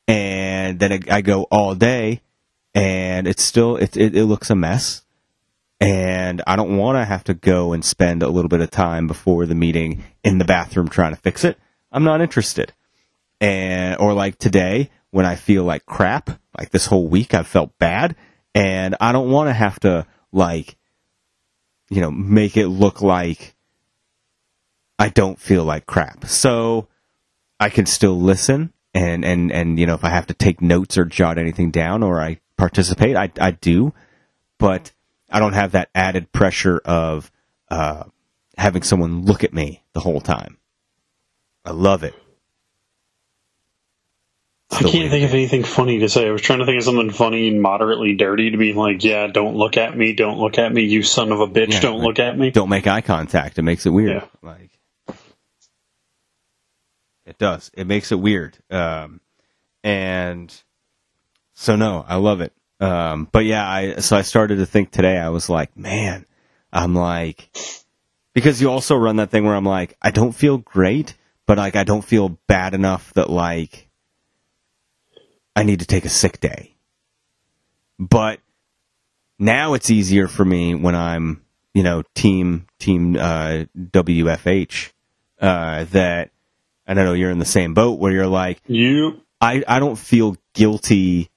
and 0.08 0.80
then 0.80 0.92
it, 0.92 1.12
I 1.12 1.22
go 1.22 1.44
all 1.52 1.76
day, 1.76 2.22
and 2.74 3.28
it's 3.28 3.44
still 3.44 3.78
it, 3.78 3.96
it 3.98 4.16
it 4.16 4.26
looks 4.26 4.50
a 4.50 4.56
mess. 4.56 5.03
And 5.84 6.42
I 6.48 6.56
don't 6.56 6.78
want 6.78 6.98
to 6.98 7.06
have 7.06 7.26
to 7.26 7.34
go 7.34 7.74
and 7.74 7.84
spend 7.84 8.24
a 8.24 8.30
little 8.30 8.50
bit 8.50 8.62
of 8.62 8.72
time 8.72 9.08
before 9.08 9.46
the 9.46 9.56
meeting 9.56 10.04
in 10.24 10.38
the 10.38 10.46
bathroom 10.46 10.88
trying 10.88 11.14
to 11.14 11.20
fix 11.20 11.44
it. 11.44 11.58
I'm 11.92 12.06
not 12.06 12.22
interested. 12.22 12.74
And 13.42 13.98
or 14.00 14.14
like 14.14 14.38
today 14.38 14.90
when 15.12 15.26
I 15.26 15.36
feel 15.36 15.64
like 15.64 15.86
crap, 15.86 16.30
like 16.58 16.70
this 16.70 16.86
whole 16.86 17.08
week 17.08 17.34
I've 17.34 17.48
felt 17.48 17.78
bad 17.78 18.16
and 18.56 18.96
I 19.02 19.12
don't 19.12 19.30
want 19.30 19.50
to 19.50 19.54
have 19.54 19.80
to 19.82 20.08
like 20.32 20.78
you 21.90 22.02
know, 22.02 22.12
make 22.12 22.58
it 22.58 22.68
look 22.68 23.02
like 23.02 23.56
I 24.98 25.10
don't 25.10 25.40
feel 25.40 25.64
like 25.64 25.86
crap. 25.86 26.26
So 26.26 26.88
I 27.60 27.70
can 27.70 27.86
still 27.86 28.20
listen 28.20 28.74
and 28.94 29.26
and 29.26 29.52
and 29.52 29.80
you 29.80 29.86
know 29.86 29.96
if 29.96 30.04
I 30.04 30.10
have 30.10 30.28
to 30.28 30.34
take 30.34 30.62
notes 30.62 30.98
or 30.98 31.06
jot 31.06 31.38
anything 31.38 31.72
down 31.72 32.04
or 32.04 32.22
I 32.22 32.40
participate, 32.58 33.16
I 33.16 33.32
I 33.40 33.52
do, 33.52 33.94
but 34.58 34.92
I 35.34 35.40
don't 35.40 35.54
have 35.54 35.72
that 35.72 35.90
added 35.96 36.32
pressure 36.32 36.80
of 36.86 37.32
uh, 37.70 38.04
having 38.56 38.84
someone 38.84 39.26
look 39.26 39.44
at 39.44 39.54
me 39.54 39.84
the 39.94 40.00
whole 40.00 40.22
time. 40.22 40.58
I 41.66 41.72
love 41.72 42.04
it. 42.04 42.14
I 44.72 44.80
can't 44.80 45.10
think 45.12 45.26
of 45.26 45.34
anything 45.34 45.64
funny 45.64 46.00
to 46.00 46.10
say. 46.10 46.28
I 46.28 46.32
was 46.32 46.42
trying 46.42 46.60
to 46.60 46.66
think 46.66 46.78
of 46.78 46.84
something 46.84 47.12
funny 47.12 47.48
and 47.48 47.62
moderately 47.62 48.16
dirty 48.16 48.52
to 48.52 48.58
be 48.58 48.74
like, 48.74 49.04
yeah, 49.04 49.28
don't 49.28 49.56
look 49.56 49.78
at 49.78 49.96
me, 49.96 50.14
don't 50.14 50.40
look 50.40 50.58
at 50.58 50.72
me, 50.72 50.84
you 50.84 51.04
son 51.04 51.32
of 51.32 51.40
a 51.40 51.48
bitch, 51.48 51.74
Yeah, 51.74 51.80
don't 51.80 52.00
like, 52.00 52.08
look 52.08 52.20
at 52.20 52.38
me. 52.38 52.52
Don't 52.52 52.70
make 52.70 52.88
eye 52.88 53.02
contact. 53.02 53.60
It 53.60 53.64
makes 53.64 53.86
it 53.86 53.92
weird. 53.92 54.24
Yeah. 54.24 54.26
Like 54.42 54.80
it 57.26 57.38
does. 57.38 57.72
It 57.74 57.88
makes 57.88 58.12
it 58.12 58.20
weird. 58.20 58.58
Um, 58.70 59.22
and 59.84 60.54
so 61.54 61.76
no, 61.76 62.06
I 62.08 62.16
love 62.16 62.42
it. 62.42 62.54
Um, 62.84 63.30
but 63.32 63.46
yeah, 63.46 63.68
I 63.68 63.96
so 63.96 64.18
I 64.18 64.24
started 64.24 64.58
to 64.58 64.66
think 64.66 64.92
today. 64.92 65.18
I 65.18 65.30
was 65.30 65.50
like, 65.50 65.76
man, 65.78 66.26
I'm 66.72 66.94
like 66.94 67.50
because 68.34 68.62
you 68.62 68.70
also 68.70 68.96
run 68.96 69.18
that 69.18 69.30
thing 69.30 69.46
where 69.46 69.56
I'm 69.56 69.66
like, 69.66 69.96
I 70.02 70.12
don't 70.12 70.34
feel 70.34 70.58
great, 70.58 71.16
but 71.46 71.58
like 71.58 71.76
I 71.76 71.86
don't 71.86 72.04
feel 72.04 72.38
bad 72.48 72.74
enough 72.74 73.14
that 73.14 73.30
like 73.30 73.88
I 75.56 75.64
need 75.64 75.80
to 75.80 75.86
take 75.86 76.04
a 76.04 76.10
sick 76.10 76.40
day. 76.40 76.76
But 78.00 78.40
now 79.40 79.76
it's 79.76 79.90
easier 79.90 80.28
for 80.28 80.44
me 80.44 80.76
when 80.76 80.96
I'm, 80.96 81.44
you 81.74 81.84
know, 81.84 82.04
team 82.16 82.68
team 82.80 83.16
uh, 83.16 83.66
WFH 83.78 84.92
uh, 85.40 85.86
that 85.86 86.32
I 86.86 86.94
don't 86.94 87.06
know 87.06 87.14
you're 87.14 87.32
in 87.32 87.40
the 87.40 87.46
same 87.46 87.74
boat 87.74 87.98
where 88.00 88.12
you're 88.12 88.28
like 88.28 88.62
You, 88.68 89.22
I 89.40 89.64
I 89.68 89.80
don't 89.80 89.96
feel 89.96 90.36
guilty 90.54 91.30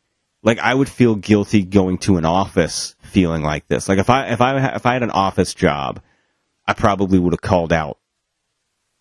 like 0.47 0.59
I 0.61 0.73
would 0.73 0.89
feel 0.89 1.17
guilty 1.17 1.65
going 1.65 1.99
to 1.99 2.17
an 2.17 2.25
office 2.25 2.95
feeling 3.03 3.43
like 3.43 3.67
this. 3.67 3.89
Like 3.89 3.99
if 3.99 4.09
I 4.09 4.29
if 4.29 4.41
I 4.41 4.77
if 4.77 4.87
I 4.87 4.93
had 4.95 5.03
an 5.03 5.11
office 5.11 5.53
job, 5.53 6.01
I 6.67 6.73
probably 6.73 7.19
would 7.19 7.33
have 7.33 7.43
called 7.43 7.73
out 7.73 7.99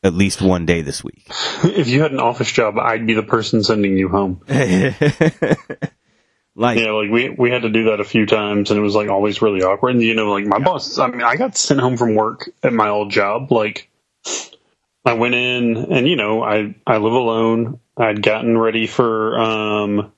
at 0.04 0.16
least 0.16 0.42
one 0.42 0.66
day 0.66 0.82
this 0.82 1.04
week. 1.04 1.28
if 1.64 1.88
you 1.88 2.02
had 2.02 2.12
an 2.12 2.20
office 2.20 2.52
job, 2.52 2.80
I'd 2.80 3.06
be 3.06 3.14
the 3.14 3.24
person 3.24 3.64
sending 3.64 3.96
you 3.96 4.10
home. 4.10 4.42
like 6.56 6.80
Yeah, 6.80 6.92
like 6.92 7.12
we 7.12 7.30
we 7.30 7.52
had 7.52 7.62
to 7.62 7.70
do 7.70 7.86
that 7.86 8.00
a 8.00 8.06
few 8.06 8.26
times, 8.26 8.72
and 8.72 8.80
it 8.80 8.84
was 8.84 8.96
like 8.96 9.10
always 9.10 9.44
really 9.44 9.62
awkward. 9.62 9.92
And 9.92 10.02
you 10.04 10.16
know, 10.16 10.32
like 10.32 10.48
my 10.48 10.58
boss, 10.58 10.98
I 10.98 11.08
mean, 11.08 11.22
I 11.22 11.36
got 11.36 11.56
sent 11.56 11.80
home 11.80 11.96
from 11.96 12.16
work 12.16 12.50
at 12.64 12.74
my 12.74 12.90
old 12.90 13.12
job. 13.12 13.52
Like, 13.52 13.88
I 15.06 15.14
went 15.14 15.36
in, 15.36 15.78
and 15.78 16.08
you 16.08 16.16
know, 16.16 16.44
I 16.44 16.74
I 16.88 16.98
live 16.98 17.14
alone. 17.14 17.80
I'd 17.96 18.24
gotten 18.24 18.58
ready 18.58 18.88
for 18.88 19.40
um, 19.40 20.12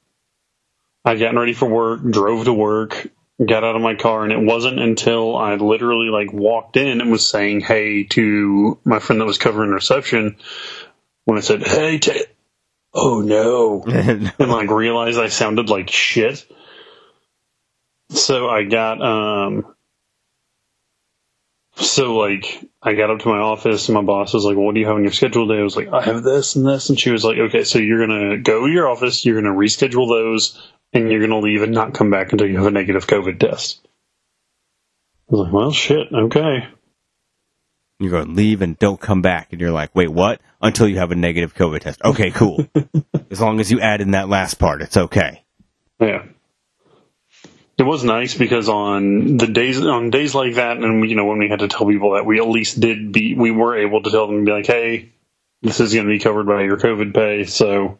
I'd 1.08 1.20
gotten 1.20 1.40
ready 1.40 1.54
for 1.54 1.70
work, 1.70 2.02
drove 2.04 2.46
to 2.46 2.54
work, 2.54 3.08
got 3.40 3.64
out 3.64 3.78
of 3.78 3.82
my 3.82 3.96
car, 3.96 4.26
and 4.26 4.34
it 4.34 4.42
wasn't 4.42 4.78
until 4.78 5.38
I 5.38 5.56
literally 5.56 6.10
like 6.10 6.34
walked 6.34 6.76
in 6.76 7.00
and 7.00 7.10
was 7.10 7.26
saying 7.26 7.62
hey 7.62 8.04
to 8.04 8.78
my 8.84 9.00
friend 9.00 9.22
that 9.22 9.26
was 9.26 9.38
covering 9.38 9.72
reception 9.72 10.36
when 11.24 11.38
I 11.38 11.42
said 11.42 11.66
hey. 11.66 12.00
Ta- 12.00 12.14
Oh 12.94 13.22
no! 13.22 13.84
and 13.88 14.34
like 14.40 14.70
realized 14.70 15.18
I 15.18 15.30
sounded 15.30 15.70
like 15.70 15.90
shit. 15.90 16.46
So 18.10 18.50
I 18.50 18.64
got 18.64 19.02
um 19.02 19.76
so 21.76 22.18
like 22.18 22.66
I 22.82 22.96
got 22.96 23.12
up 23.12 23.20
to 23.20 23.30
my 23.30 23.38
office 23.38 23.88
and 23.88 23.94
my 23.94 24.02
boss 24.02 24.34
was 24.34 24.44
like, 24.44 24.58
well, 24.58 24.66
what 24.66 24.74
do 24.74 24.82
you 24.82 24.88
have 24.88 24.96
on 24.96 25.04
your 25.04 25.12
schedule 25.14 25.48
today? 25.48 25.62
I 25.62 25.64
was 25.64 25.78
like, 25.78 25.90
I 25.90 26.02
have 26.02 26.24
this 26.24 26.58
and 26.58 26.66
this 26.66 26.90
and 26.90 27.00
she 27.00 27.12
was 27.12 27.24
like, 27.24 27.38
Okay, 27.38 27.64
so 27.64 27.80
you're 27.80 28.06
gonna 28.06 28.40
go 28.40 28.66
to 28.68 28.74
your 28.74 28.90
office, 28.90 29.24
you're 29.24 29.40
gonna 29.42 29.56
reschedule 29.56 30.10
those, 30.10 30.60
and 30.94 31.12
you're 31.12 31.22
gonna 31.22 31.40
leave 31.40 31.62
and 31.62 31.74
not 31.74 31.94
come 31.94 32.10
back 32.10 32.32
until 32.32 32.48
you 32.48 32.58
have 32.58 32.68
a 32.68 32.72
negative 32.72 33.08
COVID 33.08 33.40
test. 33.40 33.86
I 35.30 35.36
was 35.36 35.46
like, 35.46 35.54
Well 35.54 35.72
shit, 35.72 36.08
okay. 36.14 36.68
You're 38.00 38.12
going 38.12 38.28
to 38.28 38.32
leave 38.34 38.62
and 38.62 38.78
don't 38.78 39.00
come 39.00 39.24
back, 39.24 39.48
and 39.52 39.60
you're 39.60 39.72
like, 39.72 39.96
wait, 39.96 40.10
what? 40.10 40.40
Until 40.62 40.88
you 40.88 41.00
have 41.00 41.12
a 41.12 41.16
negative 41.16 41.56
COVID 41.56 41.80
test. 41.80 42.00
Okay, 42.04 42.30
cool. 42.30 42.68
as 43.32 43.42
long 43.42 43.60
as 43.60 43.72
you 43.72 43.80
add 43.80 44.02
in 44.02 44.12
that 44.12 44.30
last 44.30 44.56
part, 44.56 44.84
it's 44.84 44.98
okay. 44.98 45.44
Yeah. 46.00 46.26
It 47.78 47.84
was 47.84 48.04
nice 48.04 48.36
because 48.36 48.70
on 48.70 49.38
the 49.38 49.48
days 49.48 49.84
on 49.84 50.10
days 50.10 50.34
like 50.34 50.56
that, 50.56 50.78
and 50.78 51.08
you 51.08 51.16
know 51.16 51.26
when 51.26 51.38
we 51.38 51.48
had 51.48 51.60
to 51.60 51.68
tell 51.68 51.86
people 51.88 52.14
that, 52.14 52.26
we 52.26 52.40
at 52.40 52.48
least 52.48 52.80
did 52.80 53.12
be 53.12 53.36
we 53.36 53.52
were 53.52 53.78
able 53.78 54.02
to 54.02 54.10
tell 54.10 54.26
them 54.26 54.46
be 54.46 54.52
like, 54.52 54.66
hey, 54.66 55.14
this 55.62 55.80
is 55.80 55.94
going 55.94 56.08
to 56.08 56.12
be 56.12 56.18
covered 56.18 56.48
by 56.48 56.64
your 56.64 56.78
COVID 56.78 57.14
pay. 57.14 57.46
So 57.46 58.00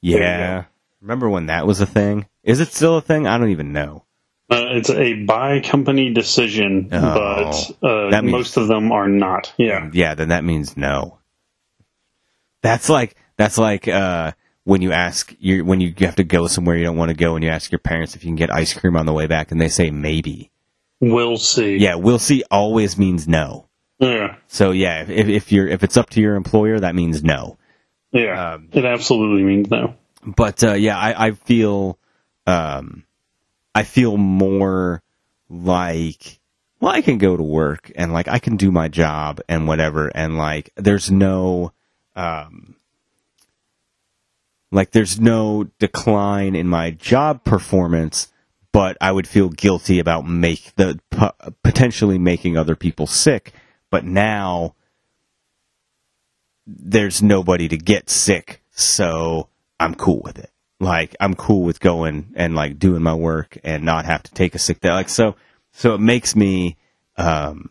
Yeah. 0.00 0.64
Remember 1.00 1.28
when 1.28 1.46
that 1.46 1.66
was 1.66 1.80
a 1.80 1.86
thing? 1.86 2.26
Is 2.42 2.60
it 2.60 2.68
still 2.72 2.96
a 2.96 3.00
thing? 3.00 3.26
I 3.26 3.38
don't 3.38 3.50
even 3.50 3.72
know. 3.72 4.04
uh, 4.50 4.56
it's 4.70 4.90
a 4.90 5.24
by 5.24 5.60
company 5.60 6.12
decision, 6.12 6.88
Oh, 6.92 7.72
but 7.80 7.88
uh, 7.88 8.22
means- 8.22 8.32
most 8.32 8.56
of 8.56 8.68
them 8.68 8.92
are 8.92 9.08
not. 9.08 9.52
Yeah, 9.58 9.90
Yeah, 9.92 10.14
then 10.14 10.28
that 10.28 10.44
means 10.44 10.76
no. 10.76 11.18
That's 12.62 12.88
like 12.88 13.14
that's 13.36 13.58
like 13.58 13.86
uh, 13.86 14.32
when 14.64 14.82
you 14.82 14.92
ask 14.92 15.34
you 15.38 15.64
when 15.64 15.80
you 15.80 15.94
have 15.98 16.16
to 16.16 16.24
go 16.24 16.46
somewhere 16.46 16.76
you 16.76 16.84
don't 16.84 16.96
want 16.96 17.10
to 17.10 17.16
go 17.16 17.34
and 17.36 17.44
you 17.44 17.50
ask 17.50 17.70
your 17.70 17.78
parents 17.78 18.16
if 18.16 18.24
you 18.24 18.28
can 18.28 18.36
get 18.36 18.52
ice 18.52 18.72
cream 18.74 18.96
on 18.96 19.06
the 19.06 19.12
way 19.12 19.26
back 19.26 19.52
and 19.52 19.60
they 19.60 19.68
say 19.68 19.90
maybe. 19.90 20.50
we'll 21.00 21.36
see. 21.36 21.76
Yeah, 21.76 21.96
we'll 21.96 22.18
see 22.18 22.42
always 22.50 22.96
means 22.98 23.28
no. 23.28 23.68
yeah, 24.00 24.36
So 24.48 24.70
yeah, 24.72 25.02
if 25.08 25.28
if 25.28 25.52
you're 25.52 25.68
if 25.68 25.84
it's 25.84 25.96
up 25.96 26.10
to 26.10 26.20
your 26.20 26.34
employer, 26.34 26.80
that 26.80 26.94
means 26.94 27.22
no. 27.22 27.58
yeah. 28.12 28.54
Um, 28.54 28.68
it 28.72 28.84
absolutely 28.84 29.44
means 29.44 29.70
no. 29.70 29.94
But 30.26 30.64
uh, 30.64 30.74
yeah, 30.74 30.98
I, 30.98 31.28
I 31.28 31.30
feel 31.30 31.98
um, 32.46 33.04
I 33.74 33.84
feel 33.84 34.16
more 34.16 35.02
like 35.48 36.40
well, 36.80 36.92
I 36.92 37.00
can 37.00 37.18
go 37.18 37.36
to 37.36 37.42
work 37.42 37.90
and 37.94 38.12
like 38.12 38.28
I 38.28 38.38
can 38.38 38.56
do 38.56 38.70
my 38.70 38.88
job 38.88 39.40
and 39.48 39.68
whatever, 39.68 40.08
and 40.08 40.36
like 40.36 40.72
there's 40.76 41.10
no 41.10 41.72
um, 42.16 42.74
like 44.72 44.90
there's 44.90 45.20
no 45.20 45.68
decline 45.78 46.56
in 46.56 46.66
my 46.66 46.90
job 46.90 47.44
performance, 47.44 48.32
but 48.72 48.96
I 49.00 49.12
would 49.12 49.28
feel 49.28 49.48
guilty 49.48 50.00
about 50.00 50.26
make 50.26 50.74
the 50.74 50.98
potentially 51.62 52.18
making 52.18 52.56
other 52.56 52.74
people 52.76 53.06
sick. 53.06 53.52
But 53.90 54.04
now 54.04 54.74
there's 56.66 57.22
nobody 57.22 57.68
to 57.68 57.76
get 57.76 58.10
sick, 58.10 58.62
so 58.72 59.48
I'm 59.78 59.94
cool 59.94 60.20
with 60.24 60.38
it. 60.38 60.50
Like 60.78 61.16
I'm 61.20 61.34
cool 61.34 61.62
with 61.62 61.80
going 61.80 62.32
and 62.36 62.54
like 62.54 62.78
doing 62.78 63.02
my 63.02 63.14
work 63.14 63.58
and 63.64 63.84
not 63.84 64.04
have 64.04 64.22
to 64.24 64.34
take 64.34 64.54
a 64.54 64.58
sick 64.58 64.80
day. 64.80 64.90
Like 64.90 65.08
so, 65.08 65.36
so 65.72 65.94
it 65.94 66.00
makes 66.00 66.36
me, 66.36 66.76
um, 67.16 67.70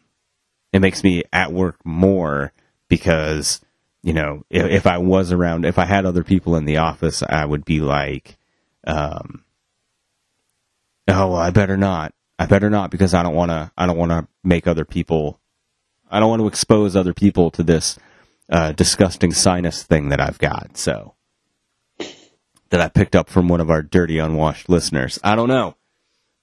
it 0.74 0.80
makes 0.80 1.04
me 1.04 1.24
at 1.32 1.54
work 1.54 1.78
more 1.86 2.52
because 2.88 3.62
you 4.02 4.14
know 4.14 4.44
if, 4.50 4.66
if 4.66 4.88
I 4.88 4.98
was 4.98 5.32
around, 5.32 5.66
if 5.66 5.78
I 5.78 5.86
had 5.86 6.06
other 6.06 6.24
people 6.24 6.56
in 6.56 6.66
the 6.66 6.78
office, 6.78 7.22
I 7.24 7.46
would 7.46 7.64
be 7.64 7.80
like, 7.80 8.38
um, 8.86 9.44
oh, 11.08 11.30
well, 11.30 11.36
I 11.36 11.52
better 11.52 11.78
not. 11.78 12.14
I 12.38 12.46
better 12.46 12.70
not 12.70 12.92
because 12.92 13.14
I 13.14 13.24
don't 13.24 13.36
want 13.36 13.52
to. 13.52 13.72
I 13.78 13.86
don't 13.86 13.98
want 13.98 14.12
to 14.12 14.28
make 14.44 14.68
other 14.68 14.86
people. 14.86 15.40
I 16.10 16.20
don't 16.20 16.30
want 16.30 16.42
to 16.42 16.48
expose 16.48 16.96
other 16.96 17.14
people 17.14 17.52
to 17.52 17.64
this 17.64 17.98
uh, 18.50 18.74
disgusting 18.74 19.32
sinus 19.32 19.84
thing 19.84 20.10
that 20.10 20.20
I've 20.20 20.38
got. 20.38 20.78
So 20.78 21.15
that 22.70 22.82
I 22.82 22.90
picked 22.90 23.16
up 23.16 23.30
from 23.30 23.48
one 23.48 23.62
of 23.62 23.70
our 23.70 23.82
dirty, 23.82 24.20
unwashed 24.20 24.70
listeners. 24.70 25.20
I 25.24 25.36
don't 25.36 25.48
know. 25.50 25.76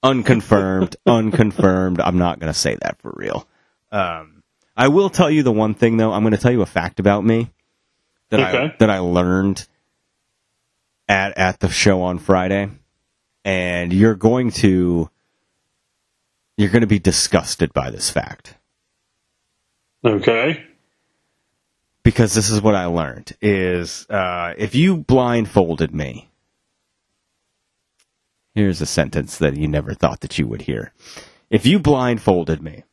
Unconfirmed, 0.02 0.96
unconfirmed. 1.06 2.00
I'm 2.00 2.18
not 2.18 2.40
going 2.40 2.52
to 2.52 2.58
say 2.58 2.76
that 2.82 3.00
for 3.00 3.12
real. 3.14 3.46
Um, 3.90 4.42
I 4.76 4.88
will 4.88 5.11
tell 5.11 5.30
you 5.30 5.42
the 5.42 5.52
one 5.52 5.74
thing 5.74 5.96
though. 5.96 6.12
I'm 6.12 6.22
going 6.22 6.32
to 6.32 6.38
tell 6.38 6.52
you 6.52 6.62
a 6.62 6.66
fact 6.66 6.98
about 6.98 7.24
me 7.24 7.50
that 8.30 8.40
I 8.40 8.74
that 8.78 8.90
I 8.90 8.98
learned 8.98 9.66
at 11.08 11.37
at 11.37 11.61
the 11.61 11.68
show 11.68 12.02
on 12.02 12.18
Friday, 12.18 12.70
and 13.44 13.92
you're 13.92 14.14
going 14.14 14.50
to 14.52 15.11
you're 16.56 16.70
going 16.70 16.80
to 16.80 16.87
be 16.87 16.98
disgusted 16.98 17.72
by 17.72 17.90
this 17.90 18.11
fact 18.11 18.56
Okay. 20.04 20.64
Because 22.04 22.34
this 22.34 22.50
is 22.50 22.62
what 22.62 22.74
I 22.76 22.86
learned 22.86 23.32
is 23.42 24.06
uh, 24.10 24.54
if 24.58 24.74
you 24.74 24.98
blindfolded 24.98 25.94
me. 25.94 26.30
Here's 28.54 28.80
a 28.82 28.86
sentence 28.86 29.38
that 29.38 29.56
you 29.56 29.68
never 29.68 29.94
thought 29.94 30.20
that 30.20 30.38
you 30.38 30.46
would 30.48 30.62
hear. 30.62 30.92
if 31.50 31.66
you 31.66 31.78
blindfolded 31.78 32.62
me 32.62 32.84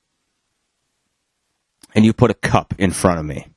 and 1.96 2.06
you 2.06 2.14
put 2.14 2.32
a 2.32 2.36
cup 2.36 2.74
in 2.78 2.92
front 2.92 3.20
of 3.20 3.26
me 3.26 3.48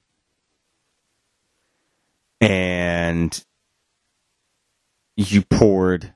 and 2.40 3.44
you 5.16 5.42
poured 5.42 6.14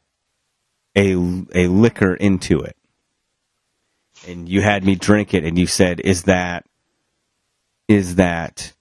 a 0.96 1.12
a 1.54 1.68
liquor 1.68 2.14
into 2.14 2.60
it 2.60 2.76
and 4.26 4.48
you 4.48 4.62
had 4.62 4.84
me 4.84 4.94
drink 4.94 5.34
it 5.34 5.44
and 5.44 5.58
you 5.58 5.66
said 5.66 6.00
is 6.00 6.24
that 6.24 6.66
is 7.88 8.16
that 8.16 8.72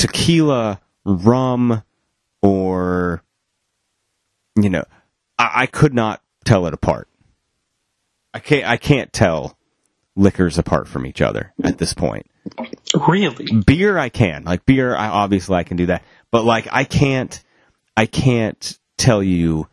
tequila 0.00 0.80
rum 1.04 1.82
or 2.42 3.22
you 4.56 4.70
know 4.70 4.84
I, 5.38 5.50
I 5.62 5.66
could 5.66 5.94
not 5.94 6.22
tell 6.44 6.66
it 6.66 6.74
apart 6.74 7.08
i 8.32 8.38
can't 8.38 8.64
i 8.66 8.76
can't 8.76 9.12
tell 9.12 9.56
liquors 10.16 10.58
apart 10.58 10.88
from 10.88 11.06
each 11.06 11.20
other 11.20 11.52
at 11.62 11.78
this 11.78 11.94
point 11.94 12.26
Really? 13.06 13.60
beer 13.66 13.98
I 13.98 14.08
can. 14.08 14.44
Like 14.44 14.64
beer 14.64 14.96
I 14.96 15.08
obviously 15.08 15.56
I 15.56 15.62
can 15.62 15.76
do 15.76 15.86
that. 15.86 16.02
But 16.30 16.44
like 16.44 16.68
I 16.72 16.84
can't 16.84 17.40
I 17.96 18.06
can't 18.06 18.78
tell 18.96 19.22
you 19.22 19.68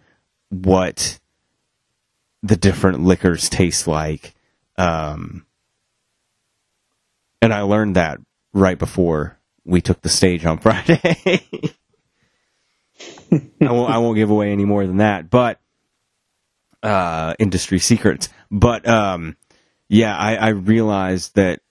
what 0.50 1.20
the 2.44 2.58
different 2.58 3.04
liquors 3.04 3.50
taste 3.50 3.88
like. 3.88 4.36
Um 4.78 5.46
and 7.42 7.54
I 7.54 7.62
learned 7.62 7.96
that 7.96 8.20
right 8.54 8.78
before 8.78 9.37
we 9.68 9.82
took 9.82 10.02
the 10.02 10.10
stage 10.10 10.46
on 10.46 10.58
Friday. 10.60 11.42
I 13.62 13.72
won't 13.72 13.92
I 13.92 13.98
won't 14.00 14.16
give 14.16 14.30
away 14.32 14.52
any 14.52 14.66
more 14.66 14.86
than 14.88 14.98
that, 14.98 15.30
but 15.30 15.60
uh 16.82 17.36
industry 17.40 17.80
secrets. 17.80 18.30
But 18.50 18.88
um 18.88 19.38
yeah, 19.90 20.16
I, 20.16 20.36
I 20.36 20.48
realized 20.50 21.36
that 21.36 21.62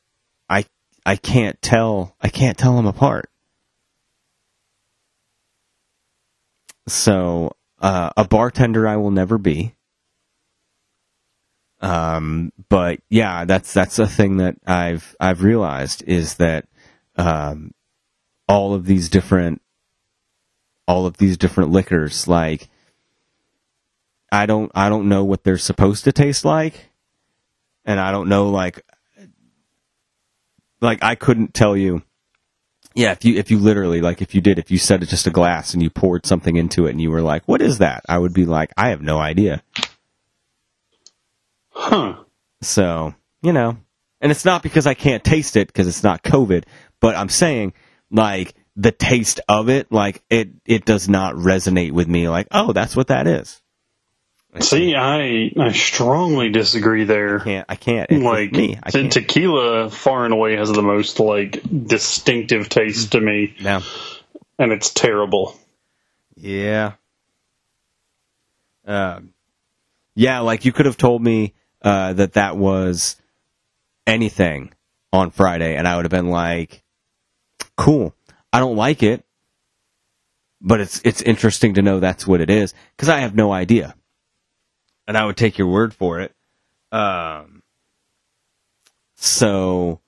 I 0.48 0.64
I 1.04 1.16
can't 1.16 1.60
tell 1.60 2.14
I 2.20 2.28
can't 2.28 2.56
tell 2.56 2.76
them 2.76 2.86
apart. 2.86 3.30
So 6.88 7.56
uh, 7.80 8.10
a 8.16 8.26
bartender 8.26 8.86
I 8.86 8.96
will 8.96 9.10
never 9.10 9.38
be. 9.38 9.74
Um, 11.80 12.52
but 12.68 13.00
yeah, 13.10 13.44
that's 13.44 13.74
that's 13.74 13.98
a 13.98 14.06
thing 14.06 14.38
that 14.38 14.56
I've 14.66 15.14
I've 15.20 15.42
realized 15.42 16.02
is 16.06 16.36
that 16.36 16.66
um, 17.16 17.72
all 18.48 18.74
of 18.74 18.86
these 18.86 19.08
different 19.08 19.60
all 20.86 21.06
of 21.06 21.16
these 21.16 21.36
different 21.36 21.70
liquors 21.70 22.28
like 22.28 22.68
I 24.30 24.46
don't 24.46 24.70
I 24.74 24.88
don't 24.88 25.08
know 25.08 25.24
what 25.24 25.44
they're 25.44 25.58
supposed 25.58 26.04
to 26.04 26.12
taste 26.12 26.44
like 26.44 26.90
and 27.84 28.00
I 28.00 28.12
don't 28.12 28.28
know 28.28 28.50
like 28.50 28.84
like 30.80 31.02
I 31.02 31.14
couldn't 31.14 31.54
tell 31.54 31.76
you. 31.76 32.02
Yeah, 32.94 33.12
if 33.12 33.24
you 33.24 33.34
if 33.36 33.50
you 33.50 33.58
literally 33.58 34.00
like 34.00 34.22
if 34.22 34.34
you 34.34 34.40
did 34.40 34.58
if 34.58 34.70
you 34.70 34.78
set 34.78 35.02
it 35.02 35.08
just 35.08 35.26
a 35.26 35.30
glass 35.30 35.74
and 35.74 35.82
you 35.82 35.90
poured 35.90 36.26
something 36.26 36.56
into 36.56 36.86
it 36.86 36.90
and 36.90 37.00
you 37.00 37.10
were 37.10 37.22
like, 37.22 37.42
"What 37.46 37.60
is 37.60 37.78
that?" 37.78 38.04
I 38.08 38.18
would 38.18 38.32
be 38.32 38.46
like, 38.46 38.72
"I 38.76 38.88
have 38.90 39.02
no 39.02 39.18
idea." 39.18 39.62
Huh. 41.70 42.16
So, 42.62 43.14
you 43.42 43.52
know, 43.52 43.76
and 44.20 44.32
it's 44.32 44.46
not 44.46 44.62
because 44.62 44.86
I 44.86 44.94
can't 44.94 45.22
taste 45.22 45.56
it 45.56 45.66
because 45.66 45.86
it's 45.86 46.02
not 46.02 46.22
COVID, 46.22 46.64
but 47.00 47.14
I'm 47.14 47.28
saying 47.28 47.74
like 48.10 48.54
the 48.76 48.92
taste 48.92 49.40
of 49.48 49.68
it, 49.68 49.90
like 49.90 50.22
it 50.30 50.50
it 50.64 50.84
does 50.84 51.08
not 51.08 51.34
resonate 51.34 51.92
with 51.92 52.08
me 52.08 52.28
like, 52.28 52.48
"Oh, 52.50 52.72
that's 52.72 52.94
what 52.96 53.08
that 53.08 53.26
is." 53.26 53.60
See, 54.60 54.94
I 54.94 55.52
I 55.58 55.72
strongly 55.72 56.50
disagree 56.50 57.04
there. 57.04 57.40
I 57.40 57.44
can't 57.44 57.66
I 57.68 57.76
can't 57.76 58.10
It's 58.10 58.24
like 58.24 58.52
me. 58.52 58.78
I 58.82 58.90
can't. 58.90 59.12
tequila 59.12 59.90
far 59.90 60.24
and 60.24 60.32
away 60.32 60.56
has 60.56 60.72
the 60.72 60.80
most 60.82 61.20
like 61.20 61.60
distinctive 61.86 62.68
taste 62.70 63.12
to 63.12 63.20
me, 63.20 63.54
Yeah, 63.58 63.82
and 64.58 64.72
it's 64.72 64.90
terrible. 64.90 65.54
Yeah. 66.36 66.92
Um, 68.86 69.34
yeah, 70.14 70.40
like 70.40 70.64
you 70.64 70.72
could 70.72 70.86
have 70.86 70.96
told 70.96 71.22
me 71.22 71.54
uh, 71.82 72.12
that 72.14 72.34
that 72.34 72.56
was 72.56 73.16
anything 74.06 74.72
on 75.12 75.30
Friday, 75.30 75.76
and 75.76 75.86
I 75.86 75.96
would 75.96 76.04
have 76.04 76.10
been 76.12 76.28
like, 76.30 76.82
"Cool, 77.76 78.14
I 78.52 78.58
don't 78.60 78.76
like 78.76 79.02
it, 79.02 79.24
but 80.60 80.80
it's 80.80 81.00
it's 81.04 81.22
interesting 81.22 81.74
to 81.74 81.82
know 81.82 82.00
that's 82.00 82.26
what 82.26 82.40
it 82.40 82.50
is 82.50 82.74
because 82.96 83.08
I 83.08 83.18
have 83.20 83.34
no 83.34 83.52
idea." 83.52 83.94
And 85.08 85.16
I 85.16 85.24
would 85.24 85.36
take 85.36 85.56
your 85.56 85.68
word 85.68 85.94
for 85.94 86.20
it. 86.20 86.34
Um, 86.90 87.62
so 89.16 90.00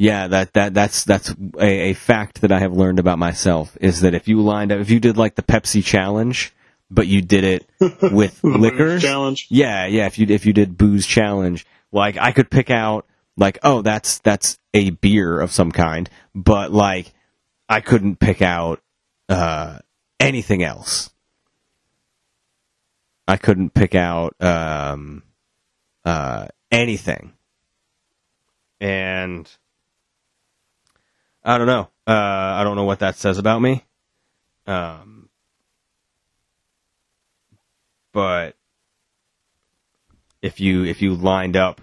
yeah, 0.00 0.28
that, 0.28 0.54
that 0.54 0.72
that's 0.72 1.04
that's 1.04 1.34
a, 1.58 1.90
a 1.90 1.92
fact 1.92 2.40
that 2.40 2.50
I 2.50 2.60
have 2.60 2.72
learned 2.72 2.98
about 2.98 3.18
myself 3.18 3.76
is 3.82 4.00
that 4.00 4.14
if 4.14 4.28
you 4.28 4.40
lined 4.40 4.72
up 4.72 4.80
if 4.80 4.88
you 4.88 4.98
did 4.98 5.18
like 5.18 5.34
the 5.34 5.42
Pepsi 5.42 5.84
challenge, 5.84 6.54
but 6.90 7.06
you 7.06 7.20
did 7.20 7.44
it 7.44 7.68
with 8.10 8.42
liquors, 8.42 9.02
challenge. 9.02 9.46
yeah, 9.50 9.84
yeah. 9.84 10.06
If 10.06 10.18
you 10.18 10.26
if 10.30 10.46
you 10.46 10.54
did 10.54 10.78
booze 10.78 11.04
challenge, 11.04 11.66
like 11.92 12.16
I 12.16 12.32
could 12.32 12.50
pick 12.50 12.70
out 12.70 13.06
like 13.40 13.58
oh 13.62 13.82
that's 13.82 14.18
that's 14.18 14.58
a 14.74 14.90
beer 14.90 15.40
of 15.40 15.50
some 15.50 15.72
kind, 15.72 16.08
but 16.34 16.72
like 16.72 17.12
I 17.68 17.80
couldn't 17.80 18.20
pick 18.20 18.42
out 18.42 18.82
uh, 19.28 19.78
anything 20.20 20.62
else. 20.62 21.10
I 23.26 23.36
couldn't 23.36 23.70
pick 23.70 23.94
out 23.94 24.34
um, 24.40 25.22
uh, 26.04 26.48
anything, 26.70 27.32
and 28.80 29.48
I 31.42 31.58
don't 31.58 31.66
know. 31.66 31.88
Uh, 32.06 32.12
I 32.12 32.62
don't 32.64 32.76
know 32.76 32.84
what 32.84 32.98
that 32.98 33.16
says 33.16 33.38
about 33.38 33.62
me. 33.62 33.84
Um, 34.66 35.28
but 38.12 38.56
if 40.42 40.60
you 40.60 40.84
if 40.84 41.00
you 41.00 41.14
lined 41.14 41.56
up, 41.56 41.80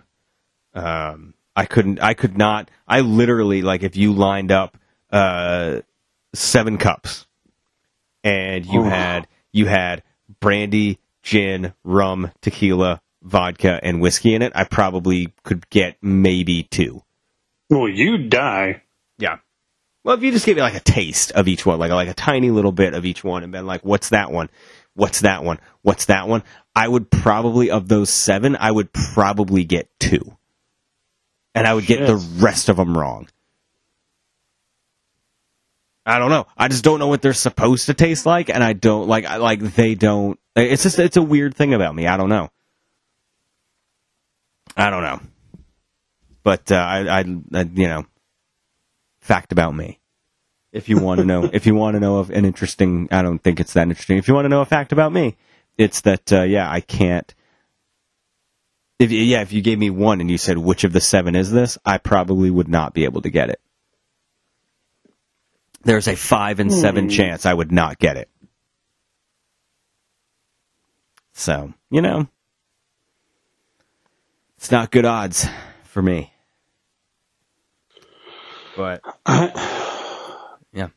um, 0.74 1.34
I 1.58 1.65
couldn't. 1.65 2.00
I 2.00 2.13
could 2.13 2.38
not. 2.38 2.70
I 2.88 3.02
literally 3.02 3.63
like 3.63 3.82
if 3.82 3.98
you 3.98 4.13
lined 4.13 4.52
up 4.52 4.78
uh, 5.12 5.82
seven 6.36 6.78
cups, 6.78 7.26
and 8.24 8.63
you 8.63 8.82
Ooh. 8.82 8.89
had 8.89 9.28
you 9.52 9.65
had 9.65 10.04
brandy, 10.39 11.00
gin, 11.24 11.74
rum, 11.84 12.32
tequila, 12.41 13.02
vodka, 13.24 13.80
and 13.82 14.00
whiskey 14.00 14.36
in 14.36 14.43
it. 14.43 14.52
I 14.54 14.65
probably 14.65 15.34
could 15.43 15.67
get 15.72 15.98
maybe 16.00 16.62
two. 16.62 17.02
Well, 17.72 17.89
you 17.89 18.30
die. 18.30 18.84
Yeah. 19.17 19.38
Well, 20.04 20.15
if 20.15 20.22
you 20.22 20.32
just 20.32 20.46
gave 20.46 20.58
me 20.58 20.62
like 20.62 20.76
a 20.76 20.80
taste 20.80 21.32
of 21.32 21.48
each 21.48 21.65
one, 21.65 21.80
like 21.80 21.89
like 21.89 22.08
a 22.08 22.13
tiny 22.13 22.52
little 22.52 22.72
bit 22.72 22.93
of 22.93 23.04
each 23.04 23.24
one, 23.24 23.41
and 23.41 23.52
been 23.52 23.65
like, 23.65 23.84
"What's 23.84 24.10
that 24.10 24.32
one? 24.32 24.50
What's 24.93 25.22
that 25.22 25.43
one? 25.43 25.60
What's 25.82 26.06
that 26.06 26.28
one?" 26.28 26.43
I 26.76 26.88
would 26.88 27.10
probably 27.10 27.72
of 27.72 27.88
those 27.88 28.12
seven, 28.12 28.56
I 28.56 28.70
would 28.72 28.93
probably 28.93 29.63
get 29.63 29.89
two, 30.00 30.37
and 31.58 31.67
I 31.67 31.74
would 31.74 31.86
get 31.86 32.06
the 32.06 32.15
rest 32.15 32.70
of 32.70 32.78
them 32.78 32.98
wrong. 32.98 33.28
I 36.06 36.20
don't 36.20 36.30
know. 36.30 36.48
I 36.56 36.70
just 36.70 36.84
don't 36.84 37.00
know 37.00 37.08
what 37.08 37.22
they're 37.22 37.34
supposed 37.34 37.88
to 37.88 37.93
taste 37.93 38.26
like, 38.26 38.50
and 38.50 38.63
I 38.63 38.74
don't 38.74 39.08
like. 39.08 39.26
I 39.26 39.38
like 39.38 39.60
they 39.60 39.93
don't. 39.96 40.39
It's 40.56 40.84
just 40.84 41.00
it's 41.00 41.17
a 41.17 41.22
weird 41.22 41.56
thing 41.56 41.74
about 41.74 41.93
me. 41.93 42.08
I 42.08 42.15
don't 42.15 42.30
know. 42.30 42.50
I 44.78 44.89
don't 44.89 45.04
know. 45.04 45.20
But 46.43 46.72
uh, 46.72 46.76
I, 46.76 47.00
I, 47.00 47.20
I, 47.20 47.62
you 47.74 47.88
know, 47.88 48.06
fact 49.20 49.52
about 49.52 49.76
me. 49.76 50.00
If 50.72 50.88
you 50.88 51.00
want 51.00 51.20
to 51.20 51.26
know, 51.26 51.43
if 51.54 51.65
you 51.65 51.76
want 51.76 51.96
to 51.96 52.00
know 52.00 52.20
of 52.20 52.30
an 52.30 52.46
interesting, 52.46 53.10
I 53.12 53.22
don't 53.22 53.39
think 53.39 53.60
it's 53.60 53.74
that 53.74 53.88
interesting. 53.88 54.17
If 54.17 54.28
you 54.30 54.34
want 54.34 54.46
to 54.46 54.50
know 54.50 54.62
a 54.62 54.65
fact 54.65 54.93
about 54.93 55.12
me, 55.12 55.36
it's 55.78 56.02
that 56.02 56.32
uh, 56.32 56.43
yeah, 56.43 56.72
I 56.72 56.80
can't. 56.80 57.34
If 58.99 59.12
yeah, 59.12 59.41
if 59.41 59.53
you 59.53 59.62
gave 59.62 59.79
me 59.79 59.89
one 59.91 60.21
and 60.21 60.31
you 60.31 60.38
said 60.38 60.57
which 60.57 60.83
of 60.83 60.93
the 60.93 61.01
seven 61.01 61.36
is 61.36 61.51
this, 61.51 61.77
I 61.86 61.97
probably 61.99 62.49
would 62.51 62.67
not 62.69 62.93
be 62.93 63.05
able 63.05 63.21
to 63.23 63.29
get 63.29 63.49
it. 63.49 63.62
There's 65.83 66.07
a 66.07 66.15
five 66.15 66.60
and 66.60 66.73
seven 66.73 67.05
Hmm. 67.05 67.10
chance 67.10 67.45
I 67.45 67.53
would 67.53 67.71
not 67.71 67.99
get 67.99 68.17
it. 68.17 68.29
So 71.33 71.73
you 71.91 72.01
know, 72.01 72.27
it's 74.57 74.71
not 74.71 74.91
good 74.91 75.05
odds 75.05 75.47
for 75.86 76.01
me. 76.01 76.33
But 78.75 79.01
yeah, 80.73 80.89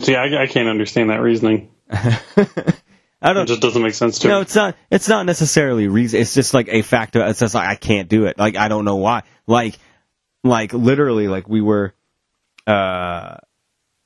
See, 0.00 0.16
I, 0.16 0.42
I 0.42 0.46
can't 0.46 0.68
understand 0.68 1.10
that 1.10 1.20
reasoning. 1.20 1.70
I 3.22 3.32
don't. 3.32 3.44
It 3.44 3.48
just 3.48 3.60
doesn't 3.62 3.82
make 3.82 3.94
sense 3.94 4.18
to 4.20 4.28
No, 4.28 4.36
me. 4.36 4.42
it's 4.42 4.54
not. 4.54 4.76
It's 4.90 5.08
not 5.08 5.26
necessarily 5.26 5.86
reason. 5.88 6.20
It's 6.20 6.34
just 6.34 6.52
like 6.54 6.68
a 6.68 6.82
fact. 6.82 7.14
It's 7.16 7.38
just 7.38 7.54
like 7.54 7.68
I 7.68 7.76
can't 7.76 8.08
do 8.08 8.26
it. 8.26 8.36
Like 8.38 8.56
I 8.56 8.68
don't 8.68 8.84
know 8.84 8.96
why. 8.96 9.22
Like, 9.46 9.78
like 10.42 10.72
literally, 10.72 11.28
like 11.28 11.48
we 11.48 11.60
were, 11.60 11.94
uh, 12.66 13.36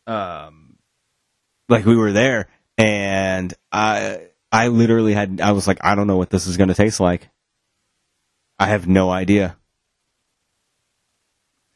um, 0.07 0.77
like 1.69 1.87
we 1.87 1.97
were 1.97 2.13
there, 2.13 2.49
and 2.77 3.53
I 3.73 4.21
I 4.53 4.69
literally 4.69 5.15
had 5.15 5.41
I 5.41 5.53
was 5.53 5.67
like 5.67 5.79
I 5.83 5.95
don't 5.95 6.07
know 6.07 6.19
what 6.19 6.31
this 6.31 6.47
is 6.47 6.57
going 6.59 6.69
to 6.69 6.75
taste 6.75 7.01
like. 7.01 7.29
I 8.59 8.67
have 8.67 8.87
no 8.87 9.11
idea. 9.11 9.57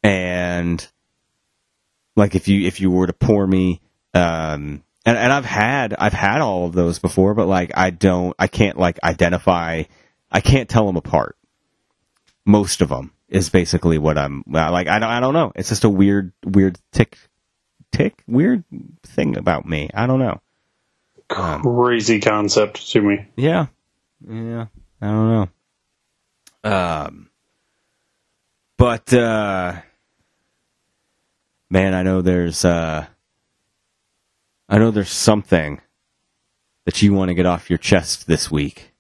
And 0.03 0.87
like 2.17 2.35
if 2.35 2.49
you 2.49 2.67
if 2.67 2.81
you 2.81 2.91
were 2.91 3.07
to 3.07 3.13
pour 3.13 3.47
me 3.47 3.81
um 4.15 4.83
and 5.07 5.17
and 5.17 5.33
I've 5.33 5.45
had 5.45 5.95
I've 5.99 6.13
had 6.13 6.41
all 6.41 6.67
of 6.67 6.73
those 6.73 6.99
before 6.99 7.35
but 7.35 7.47
like 7.47 7.73
I 7.75 7.91
don't 7.91 8.35
I 8.39 8.47
can't 8.47 8.79
like 8.79 8.99
identify 9.03 9.85
I 10.31 10.41
can't 10.41 10.69
tell 10.69 10.87
them 10.87 10.97
apart. 10.97 11.37
Most 12.45 12.81
of 12.81 12.89
them 12.89 13.13
is 13.29 13.51
basically 13.51 13.99
what 13.99 14.19
I'm 14.19 14.45
like 14.47 14.89
I 14.89 14.99
don't 14.99 15.11
I 15.11 15.21
don't 15.21 15.35
know. 15.35 15.53
It's 15.55 15.69
just 15.69 15.85
a 15.85 15.91
weird 15.91 16.33
weird 16.45 16.79
tick 16.93 17.19
tick 17.93 18.23
weird 18.27 18.65
thing 19.05 19.37
about 19.37 19.67
me. 19.67 19.91
I 19.95 20.07
don't 20.07 20.21
know. 20.21 20.41
Crazy 21.29 22.21
concept 22.21 22.91
to 22.93 23.01
me. 23.01 23.27
Yeah. 23.37 23.67
Yeah. 24.29 24.67
I 25.01 25.07
don't 25.07 25.51
know. 26.65 26.71
Um 26.71 27.31
but 28.77 29.13
uh 29.15 29.81
man, 31.71 31.95
I 31.95 32.03
know 32.03 32.21
there's 32.21 32.65
uh 32.65 33.07
I 34.71 34.79
know 34.79 34.93
there's 34.93 35.11
something 35.11 35.81
that 36.87 37.03
you 37.03 37.13
want 37.13 37.29
to 37.29 37.35
get 37.35 37.45
off 37.45 37.69
your 37.69 37.79
chest 37.79 38.29
this 38.29 38.53
week. 38.53 38.93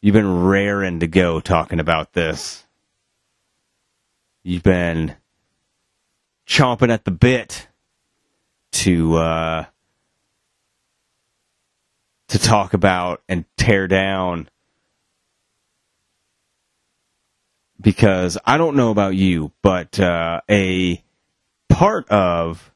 You've 0.00 0.14
been 0.14 0.44
raring 0.44 1.00
to 1.00 1.06
go 1.06 1.38
talking 1.38 1.78
about 1.78 2.14
this. 2.14 2.64
You've 4.42 4.62
been 4.62 5.16
chomping 6.46 6.90
at 6.90 7.04
the 7.04 7.10
bit 7.10 7.68
to 8.72 9.16
uh 9.16 9.64
to 12.28 12.38
talk 12.38 12.74
about 12.74 13.22
and 13.28 13.44
tear 13.56 13.86
down 13.86 14.48
because 17.80 18.38
I 18.46 18.56
don't 18.56 18.76
know 18.76 18.90
about 18.90 19.14
you, 19.14 19.52
but 19.62 20.00
uh, 20.00 20.40
a 20.50 21.04
part 21.68 22.08
of, 22.08 22.73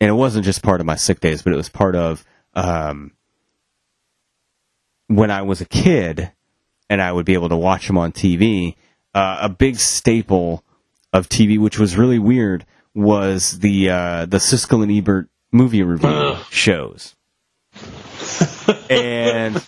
and 0.00 0.08
it 0.08 0.14
wasn't 0.14 0.44
just 0.44 0.62
part 0.62 0.80
of 0.80 0.86
my 0.86 0.96
sick 0.96 1.20
days, 1.20 1.42
but 1.42 1.52
it 1.52 1.56
was 1.56 1.68
part 1.68 1.94
of 1.94 2.24
um, 2.54 3.12
when 5.08 5.30
I 5.30 5.42
was 5.42 5.60
a 5.60 5.66
kid 5.66 6.32
and 6.88 7.02
I 7.02 7.12
would 7.12 7.26
be 7.26 7.34
able 7.34 7.50
to 7.50 7.56
watch 7.56 7.86
them 7.86 7.98
on 7.98 8.12
TV. 8.12 8.76
Uh, 9.14 9.38
a 9.42 9.48
big 9.48 9.76
staple 9.76 10.64
of 11.12 11.28
TV, 11.28 11.58
which 11.58 11.78
was 11.78 11.96
really 11.96 12.18
weird, 12.18 12.64
was 12.94 13.58
the 13.58 13.90
uh, 13.90 14.26
the 14.26 14.38
Siskel 14.38 14.82
and 14.82 14.90
Ebert 14.90 15.28
movie 15.52 15.82
review 15.82 16.36
shows, 16.50 17.16
and 18.90 19.64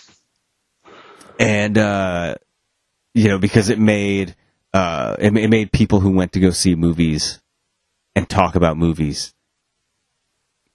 and 1.39 1.79
uh, 1.79 2.37
you 3.15 3.29
know, 3.29 3.39
because 3.39 3.69
it 3.69 3.79
made 3.81 4.37
uh, 4.73 5.17
it, 5.19 5.37
it 5.37 5.51
made 5.51 5.73
people 5.73 6.01
who 6.01 6.11
went 6.11 6.33
to 6.33 6.41
go 6.41 6.51
see 6.51 6.75
movies 6.75 7.41
and 8.15 8.29
talk 8.29 8.55
about 8.55 8.77
movies 8.77 9.35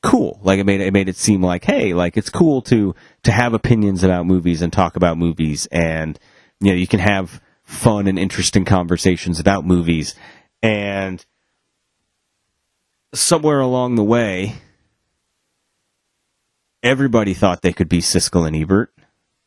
cool. 0.01 0.39
Like 0.43 0.59
it 0.59 0.65
made 0.65 0.81
it 0.81 0.93
made 0.93 1.09
it 1.09 1.15
seem 1.15 1.41
like, 1.41 1.63
hey, 1.63 1.93
like 1.93 2.17
it's 2.17 2.29
cool 2.29 2.61
to 2.63 2.95
to 3.23 3.31
have 3.31 3.53
opinions 3.53 4.03
about 4.03 4.25
movies 4.25 4.61
and 4.61 4.71
talk 4.71 4.95
about 4.95 5.17
movies, 5.17 5.67
and 5.71 6.17
you 6.59 6.71
know, 6.71 6.77
you 6.77 6.87
can 6.87 6.99
have 6.99 7.41
fun 7.63 8.07
and 8.07 8.17
interesting 8.17 8.65
conversations 8.65 9.39
about 9.39 9.65
movies, 9.65 10.15
and 10.61 11.25
somewhere 13.13 13.59
along 13.59 13.95
the 13.95 14.03
way, 14.03 14.55
everybody 16.83 17.33
thought 17.33 17.61
they 17.61 17.73
could 17.73 17.89
be 17.89 17.99
Siskel 17.99 18.47
and 18.47 18.55
Ebert. 18.55 18.93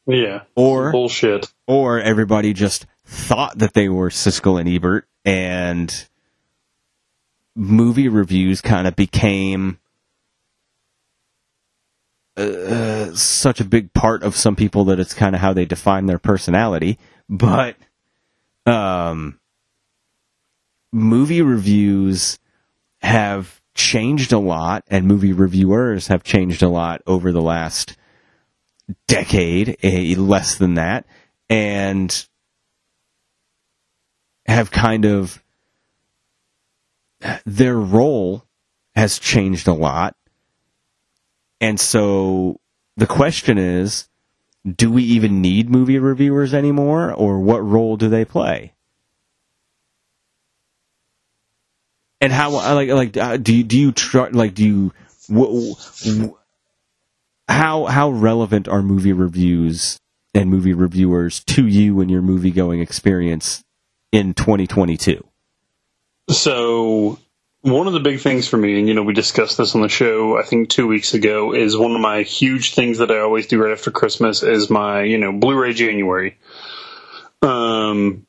Yeah. 0.06 0.42
Or 0.56 0.90
bullshit. 0.92 1.52
Or 1.66 2.00
everybody 2.00 2.52
just 2.52 2.86
thought 3.04 3.58
that 3.58 3.74
they 3.74 3.88
were 3.88 4.10
Siskel 4.10 4.58
and 4.58 4.68
Ebert 4.68 5.06
and 5.24 6.06
movie 7.54 8.08
reviews 8.08 8.60
kind 8.60 8.86
of 8.86 8.96
became 8.96 9.78
uh, 12.40 13.14
such 13.14 13.60
a 13.60 13.64
big 13.64 13.92
part 13.92 14.22
of 14.22 14.36
some 14.36 14.56
people 14.56 14.84
that 14.86 15.00
it's 15.00 15.14
kind 15.14 15.34
of 15.34 15.40
how 15.40 15.52
they 15.52 15.64
define 15.64 16.06
their 16.06 16.18
personality. 16.18 16.98
But 17.28 17.76
um, 18.66 19.38
movie 20.92 21.42
reviews 21.42 22.38
have 23.02 23.60
changed 23.74 24.32
a 24.32 24.38
lot, 24.38 24.84
and 24.88 25.06
movie 25.06 25.32
reviewers 25.32 26.08
have 26.08 26.22
changed 26.22 26.62
a 26.62 26.68
lot 26.68 27.02
over 27.06 27.32
the 27.32 27.42
last 27.42 27.96
decade, 29.06 29.76
a, 29.82 30.14
less 30.16 30.56
than 30.56 30.74
that, 30.74 31.06
and 31.48 32.26
have 34.46 34.70
kind 34.70 35.04
of 35.04 35.42
their 37.44 37.76
role 37.76 38.44
has 38.94 39.18
changed 39.18 39.68
a 39.68 39.72
lot. 39.72 40.16
And 41.60 41.78
so 41.78 42.58
the 42.96 43.06
question 43.06 43.58
is, 43.58 44.08
do 44.64 44.90
we 44.90 45.02
even 45.02 45.40
need 45.40 45.70
movie 45.70 45.98
reviewers 45.98 46.52
anymore 46.54 47.12
or 47.12 47.40
what 47.40 47.64
role 47.64 47.96
do 47.96 48.08
they 48.08 48.24
play? 48.24 48.74
And 52.20 52.32
how 52.32 52.50
like 52.50 52.90
like 52.90 53.16
uh, 53.16 53.38
do 53.38 53.54
you 53.56 53.64
do 53.64 53.78
you 53.78 53.92
try 53.92 54.28
like 54.28 54.52
do 54.52 54.62
you 54.62 54.92
w- 55.28 55.74
w- 56.04 56.36
how 57.48 57.86
how 57.86 58.10
relevant 58.10 58.68
are 58.68 58.82
movie 58.82 59.14
reviews 59.14 59.98
and 60.34 60.50
movie 60.50 60.74
reviewers 60.74 61.42
to 61.44 61.66
you 61.66 62.00
and 62.00 62.10
your 62.10 62.20
movie 62.20 62.50
going 62.50 62.80
experience 62.80 63.64
in 64.12 64.34
2022? 64.34 65.26
So 66.28 67.18
one 67.62 67.86
of 67.86 67.92
the 67.92 68.00
big 68.00 68.20
things 68.20 68.48
for 68.48 68.56
me, 68.56 68.78
and 68.78 68.88
you 68.88 68.94
know, 68.94 69.02
we 69.02 69.12
discussed 69.12 69.58
this 69.58 69.74
on 69.74 69.82
the 69.82 69.88
show, 69.88 70.38
I 70.38 70.42
think 70.42 70.70
two 70.70 70.86
weeks 70.86 71.12
ago, 71.14 71.54
is 71.54 71.76
one 71.76 71.94
of 71.94 72.00
my 72.00 72.22
huge 72.22 72.74
things 72.74 72.98
that 72.98 73.10
I 73.10 73.20
always 73.20 73.46
do 73.46 73.62
right 73.62 73.72
after 73.72 73.90
Christmas 73.90 74.42
is 74.42 74.70
my, 74.70 75.02
you 75.02 75.18
know, 75.18 75.32
Blu-ray 75.32 75.74
January. 75.74 76.38
Um, 77.42 78.26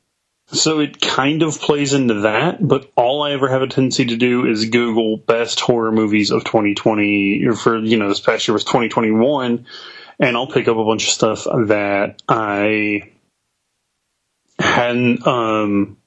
so 0.48 0.80
it 0.80 1.00
kind 1.00 1.44
of 1.44 1.62
plays 1.62 1.94
into 1.94 2.22
that, 2.22 2.66
but 2.66 2.92
all 2.98 3.24
I 3.24 3.32
ever 3.32 3.48
have 3.48 3.62
a 3.62 3.68
tendency 3.68 4.06
to 4.08 4.18
do 4.18 4.48
is 4.48 4.70
Google 4.70 5.16
best 5.16 5.62
horror 5.62 5.94
movies 5.94 6.32
of 6.32 6.44
2020, 6.44 7.46
or 7.46 7.54
for, 7.54 7.78
you 7.78 7.98
know, 7.98 8.10
this 8.10 8.20
past 8.20 8.48
year 8.48 8.54
was 8.54 8.66
2021, 8.66 9.66
and 10.20 10.38
I'll 10.38 10.48
pick 10.48 10.68
up 10.68 10.76
a 10.76 10.84
bunch 10.84 11.06
of 11.06 11.14
stuff 11.14 11.46
that 11.46 12.22
I 12.28 13.12
hadn't, 14.60 15.26
um, 15.26 15.98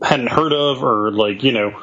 hadn't 0.00 0.30
heard 0.30 0.52
of, 0.52 0.84
or 0.84 1.10
like, 1.10 1.42
you 1.42 1.50
know, 1.50 1.82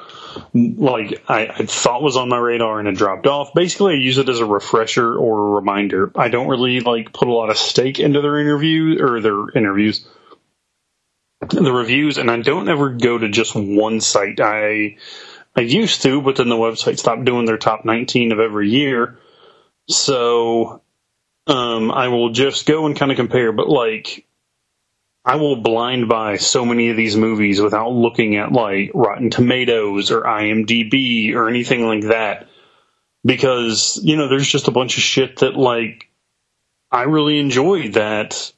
like 0.53 1.23
I, 1.27 1.47
I, 1.47 1.65
thought 1.65 2.01
was 2.01 2.17
on 2.17 2.29
my 2.29 2.37
radar 2.37 2.79
and 2.79 2.87
it 2.87 2.95
dropped 2.95 3.27
off. 3.27 3.53
Basically, 3.53 3.93
I 3.93 3.97
use 3.97 4.17
it 4.17 4.29
as 4.29 4.39
a 4.39 4.45
refresher 4.45 5.15
or 5.15 5.39
a 5.39 5.51
reminder. 5.55 6.11
I 6.15 6.29
don't 6.29 6.47
really 6.47 6.79
like 6.79 7.13
put 7.13 7.27
a 7.27 7.33
lot 7.33 7.49
of 7.49 7.57
stake 7.57 7.99
into 7.99 8.21
their 8.21 8.39
interview 8.39 9.03
or 9.03 9.21
their 9.21 9.49
interviews 9.49 10.05
the 11.47 11.71
reviews, 11.71 12.17
and 12.17 12.29
I 12.29 12.41
don't 12.41 12.69
ever 12.69 12.89
go 12.89 13.17
to 13.17 13.29
just 13.29 13.55
one 13.55 14.01
site. 14.01 14.39
I 14.39 14.97
I 15.55 15.61
used 15.61 16.03
to, 16.03 16.21
but 16.21 16.35
then 16.35 16.49
the 16.49 16.55
website 16.55 16.99
stopped 16.99 17.25
doing 17.25 17.45
their 17.45 17.57
top 17.57 17.85
19 17.85 18.31
of 18.31 18.39
every 18.39 18.69
year. 18.69 19.17
So 19.87 20.81
um, 21.47 21.91
I 21.91 22.09
will 22.09 22.31
just 22.31 22.65
go 22.65 22.85
and 22.85 22.95
kind 22.95 23.11
of 23.11 23.17
compare. 23.17 23.51
But 23.51 23.69
like, 23.69 24.25
I 25.25 25.35
will 25.35 25.57
blind 25.57 26.07
buy 26.07 26.37
so 26.37 26.65
many 26.65 26.89
of 26.89 26.97
these 26.97 27.15
movies 27.15 27.61
without 27.61 27.91
looking 27.91 28.37
at 28.37 28.51
like 28.51 28.91
Rotten 28.93 29.29
Tomatoes 29.29 30.11
or 30.11 30.21
IMDb 30.21 31.33
or 31.35 31.49
anything 31.49 31.85
like 31.85 32.03
that. 32.03 32.47
Because, 33.25 33.99
you 34.01 34.15
know, 34.15 34.29
there's 34.29 34.47
just 34.47 34.69
a 34.69 34.71
bunch 34.71 34.97
of 34.97 35.03
shit 35.03 35.37
that 35.37 35.55
like 35.55 36.09
I 36.91 37.03
really 37.03 37.37
enjoy 37.39 37.89
that 37.89 38.51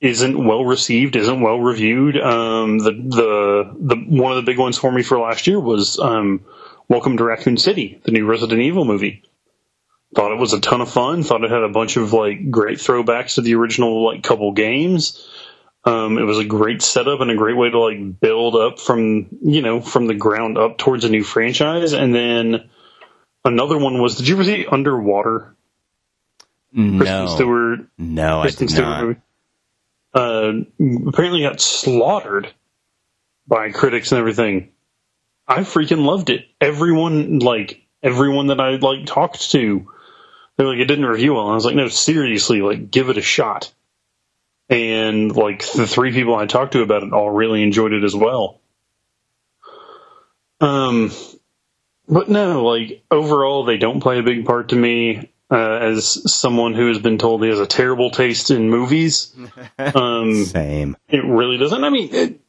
isn't 0.00 0.46
well 0.46 0.64
received, 0.64 1.16
isn't 1.16 1.40
well 1.40 1.58
reviewed. 1.58 2.16
Um, 2.16 2.78
the 2.78 2.92
the 2.92 3.76
the 3.78 3.96
one 3.96 4.32
of 4.32 4.36
the 4.36 4.50
big 4.50 4.58
ones 4.58 4.78
for 4.78 4.90
me 4.90 5.02
for 5.02 5.18
last 5.18 5.46
year 5.46 5.60
was 5.60 5.98
um, 5.98 6.44
Welcome 6.88 7.18
to 7.18 7.24
Raccoon 7.24 7.56
City, 7.56 8.00
the 8.02 8.10
new 8.10 8.26
Resident 8.26 8.60
Evil 8.60 8.84
movie. 8.84 9.22
Thought 10.14 10.32
it 10.32 10.40
was 10.40 10.52
a 10.54 10.60
ton 10.60 10.80
of 10.80 10.90
fun. 10.90 11.22
Thought 11.22 11.44
it 11.44 11.50
had 11.52 11.62
a 11.62 11.68
bunch 11.68 11.96
of 11.96 12.12
like 12.12 12.50
great 12.50 12.78
throwbacks 12.78 13.34
to 13.34 13.42
the 13.42 13.54
original 13.54 14.04
like 14.06 14.24
couple 14.24 14.50
games. 14.52 15.28
Um, 15.84 16.18
it 16.18 16.24
was 16.24 16.38
a 16.38 16.44
great 16.44 16.82
setup 16.82 17.20
and 17.20 17.30
a 17.30 17.36
great 17.36 17.56
way 17.56 17.70
to 17.70 17.78
like 17.80 18.20
build 18.20 18.54
up 18.54 18.78
from 18.78 19.28
you 19.42 19.62
know 19.62 19.80
from 19.80 20.06
the 20.06 20.14
ground 20.14 20.58
up 20.58 20.76
towards 20.78 21.04
a 21.04 21.08
new 21.08 21.24
franchise. 21.24 21.92
And 21.94 22.14
then 22.14 22.68
another 23.44 23.78
one 23.78 24.00
was 24.00 24.16
did 24.16 24.28
you 24.28 24.34
ever 24.34 24.44
see 24.44 24.66
Underwater? 24.66 25.54
No, 26.72 26.98
Kristen 26.98 27.28
Stewart. 27.28 27.80
No, 27.98 28.42
Kristen 28.42 28.64
I 28.64 28.68
did 28.68 28.74
Stewart 28.74 28.88
not. 28.88 29.04
Movie? 29.04 29.20
uh, 30.14 30.52
apparently 31.08 31.42
got 31.42 31.60
slaughtered 31.60 32.52
by 33.46 33.70
critics 33.70 34.12
and 34.12 34.18
everything. 34.18 34.70
I 35.46 35.60
freaking 35.60 36.04
loved 36.04 36.30
it. 36.30 36.46
Everyone, 36.60 37.40
like 37.40 37.82
everyone 38.02 38.48
that 38.48 38.60
I 38.60 38.76
like 38.76 39.06
talked 39.06 39.50
to, 39.52 39.90
they're 40.56 40.66
like, 40.66 40.78
it 40.78 40.86
didn't 40.86 41.06
review 41.06 41.34
well. 41.34 41.44
And 41.44 41.52
I 41.52 41.54
was 41.54 41.64
like, 41.64 41.74
no, 41.74 41.88
seriously, 41.88 42.62
like, 42.62 42.90
give 42.90 43.08
it 43.08 43.18
a 43.18 43.22
shot. 43.22 43.72
And 44.70 45.34
like 45.34 45.70
the 45.72 45.86
three 45.86 46.12
people 46.12 46.36
I 46.36 46.46
talked 46.46 46.72
to 46.72 46.82
about 46.82 47.02
it 47.02 47.12
all 47.12 47.30
really 47.30 47.62
enjoyed 47.62 47.92
it 47.92 48.04
as 48.04 48.14
well. 48.14 48.60
Um, 50.60 51.10
but 52.08 52.28
no, 52.28 52.64
like 52.64 53.02
overall, 53.10 53.64
they 53.64 53.78
don't 53.78 54.00
play 54.00 54.18
a 54.18 54.22
big 54.22 54.46
part 54.46 54.70
to 54.70 54.76
me. 54.76 55.32
Uh, 55.52 55.78
as 55.82 56.32
someone 56.32 56.74
who 56.74 56.86
has 56.86 57.00
been 57.00 57.18
told 57.18 57.42
he 57.42 57.48
has 57.48 57.58
a 57.58 57.66
terrible 57.66 58.12
taste 58.12 58.52
in 58.52 58.70
movies, 58.70 59.34
um, 59.78 60.44
Same. 60.44 60.96
it 61.08 61.24
really 61.24 61.58
doesn't. 61.58 61.82
I 61.82 61.90
mean, 61.90 62.14
it, 62.14 62.40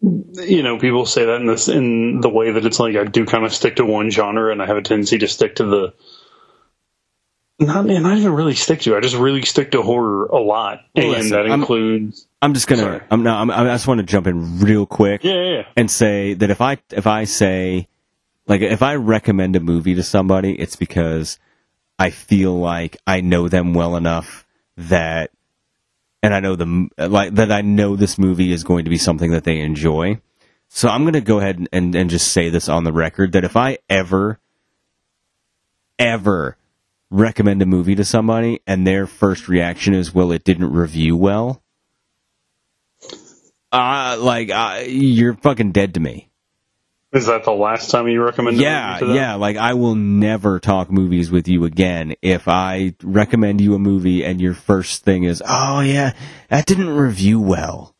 you 0.00 0.62
know, 0.62 0.78
people 0.78 1.04
say 1.04 1.26
that 1.26 1.40
in 1.42 1.46
this 1.46 1.68
in 1.68 2.22
the 2.22 2.30
way 2.30 2.52
that 2.52 2.64
it's 2.64 2.80
like 2.80 2.96
I 2.96 3.04
do 3.04 3.26
kind 3.26 3.44
of 3.44 3.52
stick 3.52 3.76
to 3.76 3.84
one 3.84 4.10
genre, 4.10 4.50
and 4.52 4.62
I 4.62 4.66
have 4.66 4.78
a 4.78 4.82
tendency 4.82 5.18
to 5.18 5.28
stick 5.28 5.56
to 5.56 5.64
the 5.64 5.94
not 7.58 7.86
not 7.86 8.18
even 8.18 8.32
really 8.32 8.54
stick 8.54 8.80
to. 8.82 8.96
I 8.96 9.00
just 9.00 9.16
really 9.16 9.42
stick 9.42 9.70
to 9.72 9.82
horror 9.82 10.26
a 10.26 10.38
lot, 10.38 10.80
and 10.94 11.08
listen, 11.08 11.30
that 11.30 11.46
I'm- 11.46 11.60
includes 11.60 12.26
I'm 12.42 12.52
just 12.54 12.66
gonna. 12.68 12.82
Sorry. 12.82 13.00
I'm 13.10 13.22
no. 13.22 13.34
I'm, 13.34 13.50
I 13.50 13.64
just 13.64 13.86
want 13.86 13.98
to 13.98 14.06
jump 14.06 14.26
in 14.26 14.60
real 14.60 14.86
quick 14.86 15.24
yeah, 15.24 15.32
yeah, 15.32 15.50
yeah. 15.56 15.62
and 15.76 15.90
say 15.90 16.34
that 16.34 16.50
if 16.50 16.60
I 16.60 16.78
if 16.92 17.06
I 17.06 17.24
say 17.24 17.88
like 18.46 18.60
if 18.60 18.82
I 18.82 18.96
recommend 18.96 19.56
a 19.56 19.60
movie 19.60 19.94
to 19.94 20.02
somebody, 20.02 20.52
it's 20.52 20.76
because 20.76 21.38
I 21.98 22.10
feel 22.10 22.58
like 22.58 22.98
I 23.06 23.22
know 23.22 23.48
them 23.48 23.72
well 23.72 23.96
enough 23.96 24.46
that, 24.76 25.30
and 26.22 26.34
I 26.34 26.40
know 26.40 26.56
them 26.56 26.90
like 26.98 27.34
that. 27.36 27.50
I 27.50 27.62
know 27.62 27.96
this 27.96 28.18
movie 28.18 28.52
is 28.52 28.64
going 28.64 28.84
to 28.84 28.90
be 28.90 28.98
something 28.98 29.30
that 29.30 29.44
they 29.44 29.60
enjoy. 29.60 30.20
So 30.68 30.88
I'm 30.88 31.04
gonna 31.04 31.22
go 31.22 31.38
ahead 31.38 31.58
and, 31.58 31.68
and, 31.72 31.94
and 31.94 32.10
just 32.10 32.32
say 32.32 32.50
this 32.50 32.68
on 32.68 32.84
the 32.84 32.92
record 32.92 33.32
that 33.32 33.44
if 33.44 33.56
I 33.56 33.78
ever, 33.88 34.38
ever 35.98 36.56
recommend 37.10 37.62
a 37.62 37.66
movie 37.66 37.94
to 37.94 38.04
somebody 38.04 38.60
and 38.66 38.86
their 38.86 39.06
first 39.06 39.48
reaction 39.48 39.94
is, 39.94 40.14
well, 40.14 40.32
it 40.32 40.44
didn't 40.44 40.72
review 40.72 41.16
well. 41.16 41.62
Uh, 43.72 44.16
like, 44.18 44.50
uh, 44.50 44.82
you're 44.86 45.34
fucking 45.34 45.72
dead 45.72 45.94
to 45.94 46.00
me. 46.00 46.30
Is 47.12 47.26
that 47.26 47.44
the 47.44 47.52
last 47.52 47.90
time 47.90 48.08
you 48.08 48.22
recommend? 48.22 48.58
Yeah, 48.58 48.88
movie 48.88 48.98
to 48.98 49.06
them? 49.06 49.16
yeah. 49.16 49.34
Like, 49.34 49.56
I 49.56 49.74
will 49.74 49.94
never 49.94 50.60
talk 50.60 50.90
movies 50.90 51.30
with 51.30 51.48
you 51.48 51.64
again 51.64 52.14
if 52.20 52.46
I 52.46 52.94
recommend 53.02 53.60
you 53.60 53.74
a 53.74 53.78
movie 53.78 54.24
and 54.24 54.40
your 54.40 54.54
first 54.54 55.04
thing 55.04 55.24
is, 55.24 55.42
oh, 55.46 55.80
yeah, 55.80 56.12
that 56.48 56.66
didn't 56.66 56.90
review 56.90 57.40
well. 57.40 57.95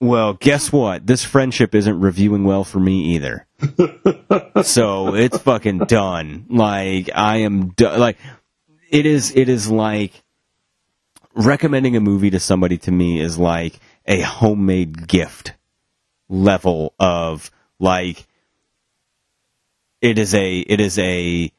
Well, 0.00 0.34
guess 0.34 0.70
what? 0.70 1.06
This 1.06 1.24
friendship 1.24 1.74
isn't 1.74 2.00
reviewing 2.00 2.44
well 2.44 2.64
for 2.64 2.78
me 2.78 3.16
either. 3.16 3.46
so 4.62 5.14
it's 5.14 5.38
fucking 5.38 5.78
done. 5.80 6.46
Like, 6.48 7.10
I 7.14 7.38
am 7.38 7.70
done. 7.70 7.98
Like, 7.98 8.18
it 8.90 9.06
is, 9.06 9.34
it 9.34 9.48
is 9.48 9.68
like, 9.68 10.22
recommending 11.34 11.96
a 11.96 12.00
movie 12.00 12.30
to 12.30 12.40
somebody 12.40 12.76
to 12.78 12.90
me 12.90 13.20
is 13.20 13.38
like 13.38 13.78
a 14.06 14.20
homemade 14.20 15.06
gift 15.06 15.54
level 16.28 16.94
of 16.98 17.50
like 17.78 18.26
it 20.00 20.18
is 20.18 20.34
a 20.34 20.58
it 20.58 20.80
is 20.80 20.98
a 20.98 21.50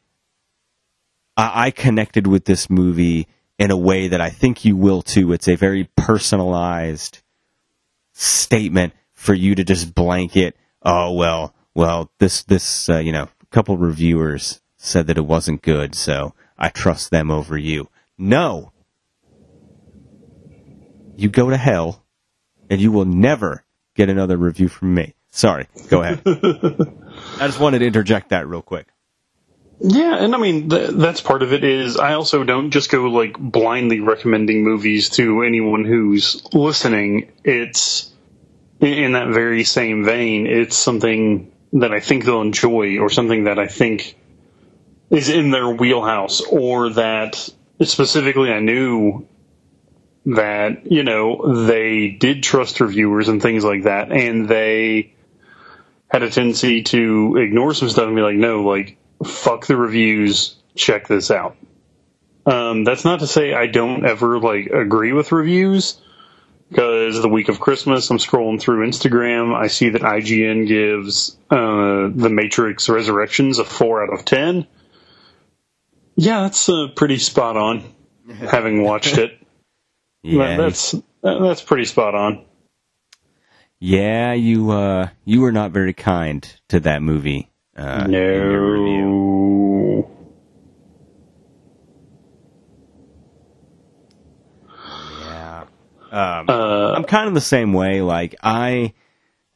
I, 1.38 1.68
I 1.68 1.72
connected 1.72 2.28
with 2.28 2.46
this 2.46 2.70
movie 2.70 3.28
in 3.58 3.72
a 3.72 3.78
way 3.78 4.10
that 4.10 4.22
I 4.22 4.30
think 4.30 4.66
you 4.66 4.76
will 4.76 5.02
too. 5.02 5.32
It's 5.32 5.48
a 5.48 5.56
very 5.56 5.90
personalized 5.96 7.22
statement 8.20 8.94
for 9.14 9.34
you 9.34 9.56
to 9.56 9.64
just 9.64 9.96
blanket. 9.96 10.56
Oh 10.84 11.14
well, 11.14 11.54
well 11.74 12.12
this 12.20 12.44
this 12.44 12.90
uh, 12.90 13.00
you 13.00 13.12
know 13.12 13.24
a 13.24 13.46
couple 13.52 13.78
reviewers 13.78 14.62
said 14.78 15.08
that 15.08 15.18
it 15.18 15.26
wasn't 15.26 15.62
good, 15.62 15.96
so 15.96 16.34
I 16.58 16.70
trust 16.70 17.12
them 17.12 17.32
over 17.32 17.58
you. 17.58 17.90
No, 18.18 18.72
you 21.16 21.30
go 21.30 21.50
to 21.50 21.58
hell, 21.58 22.06
and 22.70 22.82
you 22.82 22.92
will 22.92 23.06
never 23.06 23.64
get 23.96 24.10
another 24.10 24.38
review 24.38 24.68
from 24.68 24.94
me. 24.94 25.16
Sorry, 25.32 25.68
go 25.90 26.02
ahead. 26.02 26.22
I 26.26 27.48
just 27.48 27.60
wanted 27.60 27.80
to 27.80 27.86
interject 27.86 28.30
that 28.30 28.48
real 28.48 28.62
quick. 28.62 28.88
Yeah, 29.82 30.16
and 30.16 30.36
I 30.36 30.38
mean 30.38 30.70
th- 30.70 30.92
that's 30.92 31.22
part 31.22 31.42
of 31.42 31.54
it. 31.54 31.64
Is 31.64 31.96
I 31.98 32.14
also 32.14 32.44
don't 32.44 32.72
just 32.72 32.90
go 32.92 33.04
like 33.06 33.38
blindly 33.40 34.02
recommending 34.02 34.64
movies 34.64 35.10
to 35.12 35.42
anyone 35.44 35.86
who's 35.86 36.44
listening. 36.54 37.32
It's 37.46 38.12
in- 38.82 39.14
that 39.14 39.30
very 39.30 39.64
same 39.64 40.04
vein. 40.04 40.48
It's 40.48 40.76
something 40.76 41.52
that 41.74 41.94
I 41.94 42.02
think 42.02 42.26
they'll 42.26 42.42
enjoy, 42.42 42.98
or 43.00 43.10
something 43.10 43.46
that 43.46 43.58
I 43.60 43.68
think 43.68 44.18
is 45.10 45.30
in 45.30 45.52
their 45.52 45.70
wheelhouse, 45.70 46.42
or 46.42 46.90
that 46.92 47.50
specifically 47.82 48.52
I 48.52 48.60
knew 48.60 49.28
that 50.26 50.92
you 50.92 51.04
know 51.04 51.66
they 51.66 52.10
did 52.10 52.44
trust 52.44 52.82
reviewers 52.82 53.30
and 53.30 53.42
things 53.42 53.64
like 53.64 53.84
that, 53.84 54.12
and 54.12 54.50
they 54.50 55.14
had 56.10 56.24
a 56.24 56.30
tendency 56.30 56.84
to 56.84 57.38
ignore 57.38 57.74
some 57.74 57.88
stuff 57.90 58.08
and 58.08 58.16
be 58.16 58.22
like, 58.22 58.36
no, 58.36 58.64
like 58.64 58.98
fuck 59.26 59.68
the 59.68 59.76
reviews, 59.78 60.56
check 60.76 61.08
this 61.08 61.32
out. 61.32 61.56
Um, 62.46 62.84
that's 62.84 63.06
not 63.06 63.20
to 63.20 63.28
say 63.28 63.54
I 63.54 63.68
don't 63.68 64.06
ever 64.06 64.40
like 64.40 64.68
agree 64.68 65.14
with 65.14 65.32
reviews, 65.32 66.00
because 66.70 67.22
the 67.22 67.30
week 67.30 67.50
of 67.50 67.60
Christmas, 67.60 68.10
I'm 68.10 68.18
scrolling 68.18 68.60
through 68.60 68.88
Instagram, 68.88 69.56
I 69.56 69.68
see 69.68 69.90
that 69.90 70.02
IGN 70.02 70.68
gives 70.68 71.38
uh, 71.50 72.10
The 72.16 72.30
Matrix 72.32 72.90
Resurrections 72.90 73.60
a 73.60 73.66
four 73.66 74.04
out 74.04 74.14
of 74.18 74.26
ten. 74.26 74.66
Yeah, 76.16 76.42
that's 76.42 76.68
uh, 76.70 76.88
pretty 76.96 77.18
spot 77.18 77.56
on. 77.58 77.84
Having 78.40 78.84
watched 78.84 79.18
it, 79.18 79.38
Yeah, 80.24 80.58
that's 80.58 80.96
that's 81.22 81.62
pretty 81.62 81.86
spot 81.86 82.14
on. 82.16 82.46
yeah, 83.80 84.34
you 84.34 84.72
uh, 84.72 85.10
you 85.26 85.42
were 85.42 85.52
not 85.52 85.72
very 85.72 85.94
kind 85.94 86.48
to 86.70 86.80
that 86.82 87.02
movie. 87.02 87.50
Uh, 87.78 88.04
in 88.06 88.12
your 88.14 88.72
review. 88.74 89.10
No. 89.10 90.10
Yeah. 95.22 95.66
Um, 96.40 96.46
Uh, 96.50 96.92
I'm 96.96 97.04
kind 97.04 97.28
of 97.28 97.34
the 97.34 97.42
same 97.42 97.74
way. 97.74 98.02
Like 98.02 98.36
I, 98.44 98.94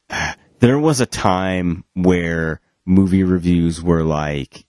there 0.60 0.78
was 0.78 1.00
a 1.00 1.06
time 1.06 1.84
where 1.94 2.60
movie 2.86 3.24
reviews 3.24 3.82
were 3.82 4.02
like, 4.02 4.64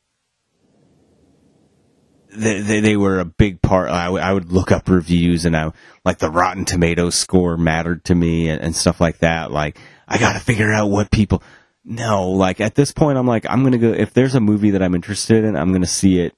they 2.35 2.59
they, 2.59 2.79
they 2.81 2.97
were 2.97 3.19
a 3.19 3.25
big 3.25 3.61
part. 3.61 3.89
I, 3.89 4.05
w- 4.05 4.23
I 4.23 4.33
would 4.33 4.51
look 4.51 4.71
up 4.71 4.89
reviews 4.89 5.45
and 5.45 5.55
I 5.55 5.71
like 6.03 6.17
the 6.17 6.29
Rotten 6.29 6.65
Tomatoes 6.65 7.15
score 7.15 7.55
mattered 7.57 8.03
to 8.05 8.15
me 8.15 8.49
and, 8.49 8.61
and 8.61 8.75
stuff 8.75 8.99
like 8.99 9.19
that. 9.19 9.51
Like 9.51 9.77
I 10.07 10.17
got 10.17 10.33
to 10.33 10.39
figure 10.39 10.71
out 10.73 10.89
what 10.89 11.11
people. 11.11 11.41
No, 11.85 12.31
like 12.31 12.59
at 12.59 12.75
this 12.75 12.91
point, 12.91 13.17
I'm 13.17 13.27
like 13.27 13.45
I'm 13.49 13.63
gonna 13.63 13.77
go. 13.77 13.91
If 13.93 14.13
there's 14.13 14.35
a 14.35 14.39
movie 14.41 14.71
that 14.71 14.81
I'm 14.81 14.95
interested 14.95 15.43
in, 15.45 15.55
I'm 15.55 15.71
gonna 15.71 15.85
see 15.85 16.19
it, 16.19 16.33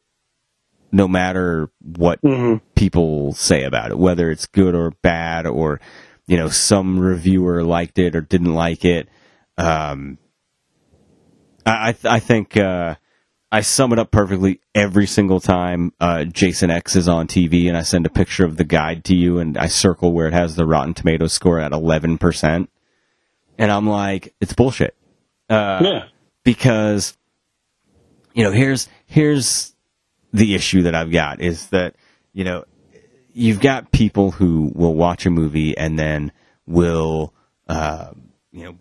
no 0.92 1.08
matter 1.08 1.70
what 1.82 2.22
mhm. 2.22 2.62
people 2.76 3.34
say 3.34 3.64
about 3.64 3.92
it, 3.92 3.98
whether 3.98 4.32
it's 4.32 4.46
good 4.46 4.76
or 4.76 4.92
bad, 5.02 5.46
or 5.46 5.80
you 6.28 6.38
know, 6.38 6.50
some 6.50 7.00
reviewer 7.00 7.64
liked 7.64 8.00
it 8.00 8.16
or 8.16 8.22
didn't 8.22 8.54
like 8.54 8.86
it. 8.86 9.10
Um, 9.58 10.18
I 11.66 11.90
I, 11.90 11.92
th- 11.94 12.06
I 12.06 12.20
think 12.20 12.58
uh, 12.58 12.96
I 13.52 13.62
sum 13.62 13.94
it 13.94 14.00
up 14.00 14.12
perfectly 14.12 14.62
every 14.76 15.08
single 15.08 15.40
time. 15.40 15.94
Uh, 16.00 16.24
Jason 16.26 16.70
X 16.70 16.96
is 16.96 17.08
on 17.08 17.28
TV, 17.28 17.68
and 17.68 17.78
I 17.78 17.82
send 17.82 18.06
a 18.06 18.10
picture 18.10 18.46
of 18.46 18.58
the 18.58 18.64
guide 18.64 19.04
to 19.06 19.16
you, 19.16 19.40
and 19.40 19.58
I 19.58 19.68
circle 19.68 20.14
where 20.14 20.28
it 20.28 20.34
has 20.34 20.56
the 20.56 20.66
Rotten 20.66 20.94
Tomatoes 20.94 21.34
score 21.34 21.60
at 21.60 21.74
eleven 21.74 22.18
percent, 22.18 22.70
and 23.58 23.72
I'm 23.72 23.88
like, 23.88 24.34
it's 24.40 24.54
bullshit 24.54 24.98
yeah. 25.50 26.06
because 26.44 27.18
you 28.34 28.44
know 28.44 28.52
here's 28.52 28.88
here's 29.06 29.76
the 30.34 30.56
issue 30.56 30.84
that 30.84 30.96
I've 30.96 31.12
got 31.12 31.42
is 31.42 31.68
that 31.68 31.96
you 32.34 32.44
know 32.44 32.66
you've 33.34 33.60
got 33.60 33.92
people 33.92 34.32
who 34.32 34.72
will 34.74 34.96
watch 34.96 35.26
a 35.26 35.30
movie 35.30 35.78
and 35.78 35.98
then 35.98 36.32
will 36.66 37.34
uh, 37.68 38.12
you 38.52 38.64
know 38.64 38.78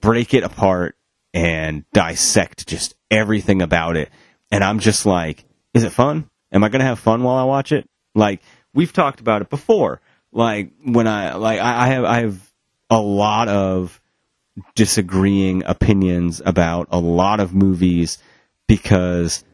break 0.00 0.34
it 0.34 0.44
apart 0.44 0.96
and 1.32 1.84
dissect 1.92 2.66
just 2.66 2.94
everything 3.10 3.62
about 3.62 3.96
it. 3.96 4.10
And 4.50 4.64
I'm 4.64 4.78
just 4.78 5.06
like 5.06 5.44
is 5.72 5.84
it 5.84 5.92
fun? 5.92 6.28
Am 6.52 6.64
I 6.64 6.68
going 6.68 6.80
to 6.80 6.86
have 6.86 6.98
fun 6.98 7.22
while 7.22 7.36
I 7.36 7.44
watch 7.44 7.70
it? 7.72 7.88
Like 8.14 8.42
we've 8.74 8.92
talked 8.92 9.20
about 9.20 9.42
it 9.42 9.50
before. 9.50 10.00
Like 10.32 10.72
when 10.84 11.06
I 11.06 11.34
like 11.34 11.60
I, 11.60 11.84
I 11.84 11.86
have 11.88 12.04
I 12.04 12.20
have 12.20 12.52
a 12.88 13.00
lot 13.00 13.48
of 13.48 14.00
disagreeing 14.74 15.62
opinions 15.64 16.42
about 16.44 16.88
a 16.90 16.98
lot 16.98 17.40
of 17.40 17.54
movies 17.54 18.18
because 18.66 19.44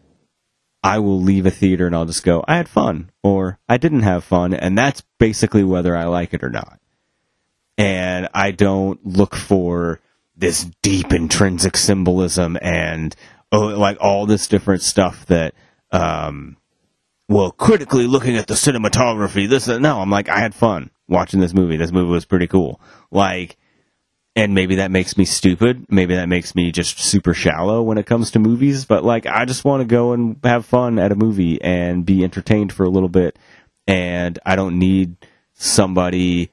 I 0.82 0.98
will 0.98 1.20
leave 1.20 1.46
a 1.46 1.50
theater 1.50 1.86
and 1.86 1.94
I'll 1.94 2.04
just 2.04 2.22
go, 2.22 2.44
I 2.46 2.56
had 2.56 2.68
fun 2.68 3.10
or 3.22 3.58
I 3.68 3.76
didn't 3.76 4.02
have 4.02 4.24
fun. 4.24 4.54
And 4.54 4.76
that's 4.76 5.02
basically 5.18 5.64
whether 5.64 5.96
I 5.96 6.04
like 6.04 6.34
it 6.34 6.44
or 6.44 6.50
not. 6.50 6.78
And 7.78 8.28
I 8.32 8.52
don't 8.52 9.04
look 9.04 9.34
for 9.34 10.00
this 10.36 10.64
deep 10.82 11.12
intrinsic 11.12 11.76
symbolism 11.76 12.56
and 12.60 13.14
oh, 13.52 13.66
like 13.66 13.98
all 14.00 14.26
this 14.26 14.48
different 14.48 14.82
stuff 14.82 15.26
that, 15.26 15.54
um, 15.92 16.56
well, 17.28 17.50
critically 17.50 18.06
looking 18.06 18.36
at 18.36 18.46
the 18.46 18.54
cinematography, 18.54 19.48
this 19.48 19.68
and 19.68 19.82
no, 19.82 20.00
I'm 20.00 20.10
like, 20.10 20.28
I 20.28 20.38
had 20.38 20.54
fun 20.54 20.90
watching 21.08 21.40
this 21.40 21.54
movie. 21.54 21.76
This 21.76 21.92
movie 21.92 22.10
was 22.10 22.24
pretty 22.24 22.46
cool. 22.46 22.80
Like, 23.10 23.56
and 24.36 24.54
maybe 24.54 24.76
that 24.76 24.90
makes 24.90 25.16
me 25.16 25.24
stupid. 25.24 25.86
Maybe 25.88 26.14
that 26.14 26.28
makes 26.28 26.54
me 26.54 26.70
just 26.70 27.00
super 27.00 27.32
shallow 27.32 27.82
when 27.82 27.96
it 27.96 28.04
comes 28.04 28.30
to 28.32 28.38
movies. 28.38 28.84
But 28.84 29.02
like, 29.02 29.26
I 29.26 29.46
just 29.46 29.64
want 29.64 29.80
to 29.80 29.86
go 29.86 30.12
and 30.12 30.36
have 30.44 30.66
fun 30.66 30.98
at 30.98 31.10
a 31.10 31.16
movie 31.16 31.60
and 31.62 32.04
be 32.04 32.22
entertained 32.22 32.72
for 32.72 32.84
a 32.84 32.90
little 32.90 33.08
bit. 33.08 33.38
And 33.86 34.38
I 34.44 34.54
don't 34.54 34.78
need 34.78 35.16
somebody 35.54 36.50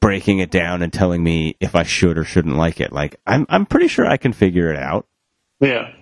breaking 0.00 0.40
it 0.40 0.50
down 0.50 0.82
and 0.82 0.92
telling 0.92 1.22
me 1.22 1.54
if 1.60 1.76
I 1.76 1.84
should 1.84 2.18
or 2.18 2.24
shouldn't 2.24 2.56
like 2.56 2.80
it. 2.80 2.92
Like, 2.92 3.20
I'm 3.24 3.46
I'm 3.48 3.64
pretty 3.64 3.86
sure 3.86 4.04
I 4.04 4.16
can 4.16 4.32
figure 4.32 4.72
it 4.72 4.78
out. 4.78 5.06
Yeah. 5.60 5.92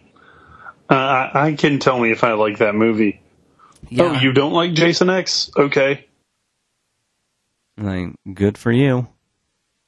Uh, 0.88 0.94
I 0.94 1.30
I 1.48 1.52
can 1.56 1.78
tell 1.78 1.98
me 1.98 2.10
if 2.10 2.24
I 2.24 2.32
like 2.32 2.58
that 2.58 2.74
movie. 2.74 3.20
Oh, 3.98 4.14
you 4.14 4.32
don't 4.32 4.52
like 4.52 4.72
Jason 4.72 5.10
X? 5.10 5.50
Okay. 5.56 6.06
like 7.76 8.14
good 8.32 8.56
for 8.56 8.72
you, 8.72 9.08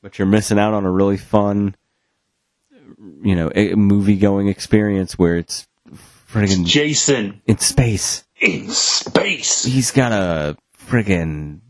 but 0.08 0.18
you're 0.18 0.24
missing 0.24 0.58
out 0.58 0.72
on 0.72 0.86
a 0.86 0.90
really 0.90 1.18
fun, 1.18 1.76
you 3.22 3.36
know, 3.36 3.52
movie 3.76 4.16
going 4.16 4.48
experience 4.48 5.18
where 5.18 5.36
it's 5.36 5.68
friggin' 6.32 6.64
Jason 6.64 7.42
in 7.44 7.58
space. 7.58 8.24
in 8.40 8.70
space. 8.70 9.64
He's 9.64 9.90
got 9.90 10.12
a 10.12 10.56
friggin' 10.86 11.60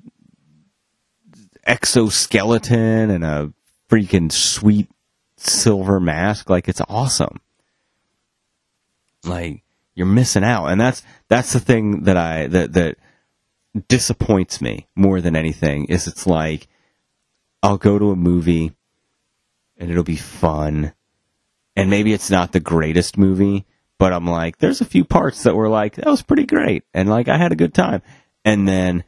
exoskeleton 1.66 3.10
and 3.10 3.24
a 3.24 3.52
freaking 3.90 4.30
sweet 4.30 4.88
silver 5.36 5.98
mask. 5.98 6.48
Like 6.48 6.68
it's 6.68 6.82
awesome. 6.88 7.40
Like 9.24 9.64
you're 9.96 10.06
missing 10.06 10.44
out, 10.44 10.66
and 10.66 10.80
that's 10.80 11.02
that's 11.26 11.52
the 11.54 11.60
thing 11.60 12.04
that 12.04 12.16
I 12.16 12.46
that 12.46 12.72
that 12.74 12.98
disappoints 13.88 14.60
me 14.60 14.86
more 14.94 15.20
than 15.20 15.34
anything 15.34 15.86
is 15.86 16.06
it's 16.06 16.24
like 16.24 16.68
I'll 17.62 17.78
go 17.78 17.98
to 17.98 18.10
a 18.10 18.16
movie 18.16 18.72
and 19.76 19.90
it'll 19.90 20.04
be 20.04 20.16
fun, 20.16 20.92
and 21.76 21.88
maybe 21.90 22.12
it's 22.12 22.30
not 22.30 22.52
the 22.52 22.60
greatest 22.60 23.16
movie, 23.16 23.64
but 23.98 24.12
I'm 24.12 24.26
like, 24.26 24.58
there's 24.58 24.80
a 24.80 24.84
few 24.84 25.04
parts 25.04 25.44
that 25.44 25.54
were 25.54 25.68
like 25.68 25.94
that 25.96 26.06
was 26.06 26.22
pretty 26.22 26.46
great, 26.46 26.84
and 26.92 27.08
like 27.08 27.28
I 27.28 27.36
had 27.38 27.52
a 27.52 27.56
good 27.56 27.74
time, 27.74 28.02
and 28.44 28.66
then 28.66 29.04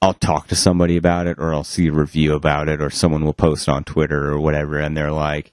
I'll 0.00 0.14
talk 0.14 0.48
to 0.48 0.56
somebody 0.56 0.96
about 0.96 1.26
it, 1.26 1.38
or 1.38 1.52
I'll 1.52 1.64
see 1.64 1.88
a 1.88 1.92
review 1.92 2.34
about 2.34 2.68
it, 2.68 2.80
or 2.80 2.90
someone 2.90 3.24
will 3.24 3.34
post 3.34 3.68
on 3.68 3.84
Twitter 3.84 4.30
or 4.30 4.40
whatever, 4.40 4.78
and 4.78 4.96
they're 4.96 5.12
like, 5.12 5.52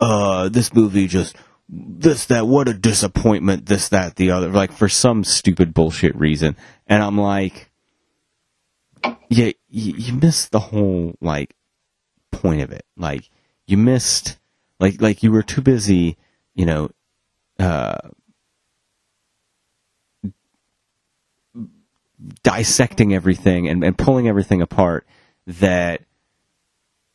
uh, 0.00 0.48
this 0.48 0.74
movie 0.74 1.06
just 1.06 1.36
this 1.68 2.26
that 2.26 2.46
what 2.46 2.68
a 2.68 2.74
disappointment 2.74 3.66
this 3.66 3.88
that 3.88 4.16
the 4.16 4.30
other 4.30 4.48
like 4.48 4.72
for 4.72 4.88
some 4.88 5.24
stupid 5.24 5.72
bullshit 5.72 6.14
reason. 6.16 6.56
And 6.86 7.02
i'm 7.02 7.16
like 7.16 7.70
yeah 9.30 9.52
you, 9.68 9.94
you 9.96 10.12
missed 10.12 10.50
the 10.50 10.60
whole 10.60 11.14
like 11.20 11.54
point 12.42 12.60
of 12.60 12.70
it 12.70 12.84
like 12.96 13.30
you 13.66 13.76
missed 13.76 14.38
like 14.80 15.00
like 15.00 15.22
you 15.22 15.30
were 15.30 15.42
too 15.42 15.62
busy 15.62 16.16
you 16.54 16.66
know 16.66 16.90
uh 17.58 17.96
dissecting 22.42 23.14
everything 23.14 23.68
and, 23.68 23.82
and 23.84 23.96
pulling 23.96 24.28
everything 24.28 24.62
apart 24.62 25.06
that 25.46 26.02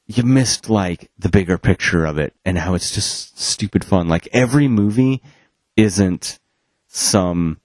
you 0.05 0.23
missed 0.23 0.69
like 0.69 1.11
the 1.19 1.30
bigger 1.30 1.57
picture 1.57 2.05
of 2.05 2.17
it 2.17 2.34
and 2.45 2.57
how 2.57 2.73
it's 2.73 2.93
just 2.93 3.38
stupid 3.39 3.84
fun. 3.84 4.07
Like 4.07 4.28
every 4.32 4.67
movie 4.67 5.21
isn't 5.75 6.39
some 6.88 7.59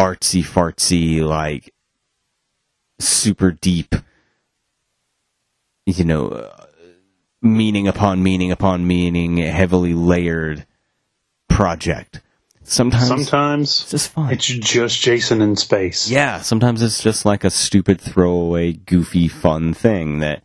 artsy 0.00 0.42
fartsy 0.42 1.20
like 1.20 1.74
super 2.98 3.50
deep 3.50 3.94
you 5.84 6.04
know 6.04 6.28
uh, 6.28 6.66
meaning 7.42 7.88
upon 7.88 8.22
meaning 8.22 8.50
upon 8.50 8.86
meaning 8.86 9.38
heavily 9.38 9.94
layered 9.94 10.66
project. 11.48 12.20
Sometimes 12.62 13.08
Sometimes 13.08 13.70
it's 13.70 13.90
just 13.90 14.10
fun. 14.12 14.32
it's 14.32 14.46
just 14.46 15.00
Jason 15.00 15.40
in 15.40 15.56
space. 15.56 16.08
Yeah, 16.08 16.40
sometimes 16.40 16.82
it's 16.82 17.02
just 17.02 17.24
like 17.24 17.42
a 17.42 17.50
stupid 17.50 18.00
throwaway, 18.00 18.72
goofy, 18.74 19.26
fun 19.26 19.74
thing 19.74 20.20
that 20.20 20.42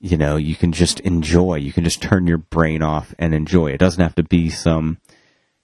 you 0.00 0.16
know 0.18 0.36
you 0.36 0.54
can 0.54 0.72
just 0.72 1.00
enjoy. 1.00 1.54
You 1.56 1.72
can 1.72 1.84
just 1.84 2.02
turn 2.02 2.26
your 2.26 2.38
brain 2.38 2.82
off 2.82 3.14
and 3.18 3.34
enjoy. 3.34 3.68
It 3.68 3.78
doesn't 3.78 4.02
have 4.02 4.16
to 4.16 4.22
be 4.22 4.50
some, 4.50 4.98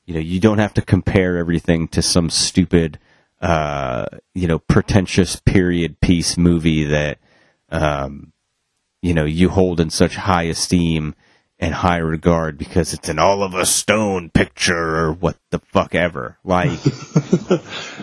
you 0.06 0.14
know, 0.14 0.20
you 0.20 0.40
don't 0.40 0.58
have 0.58 0.74
to 0.74 0.82
compare 0.82 1.36
everything 1.36 1.88
to 1.88 2.00
some 2.00 2.30
stupid, 2.30 2.98
uh, 3.42 4.06
you 4.32 4.46
know, 4.48 4.58
pretentious 4.60 5.36
period 5.36 6.00
piece 6.00 6.38
movie 6.38 6.84
that, 6.84 7.18
um, 7.70 8.32
you 9.02 9.14
know, 9.14 9.24
you 9.24 9.48
hold 9.48 9.80
in 9.80 9.90
such 9.90 10.16
high 10.16 10.44
esteem 10.44 11.14
and 11.58 11.74
high 11.74 11.98
regard 11.98 12.58
because 12.58 12.92
it's 12.92 13.08
an 13.08 13.18
Oliver 13.18 13.64
Stone 13.64 14.30
picture 14.30 14.96
or 14.96 15.12
what 15.12 15.38
the 15.50 15.58
fuck 15.58 15.94
ever. 15.94 16.38
Like. 16.44 16.78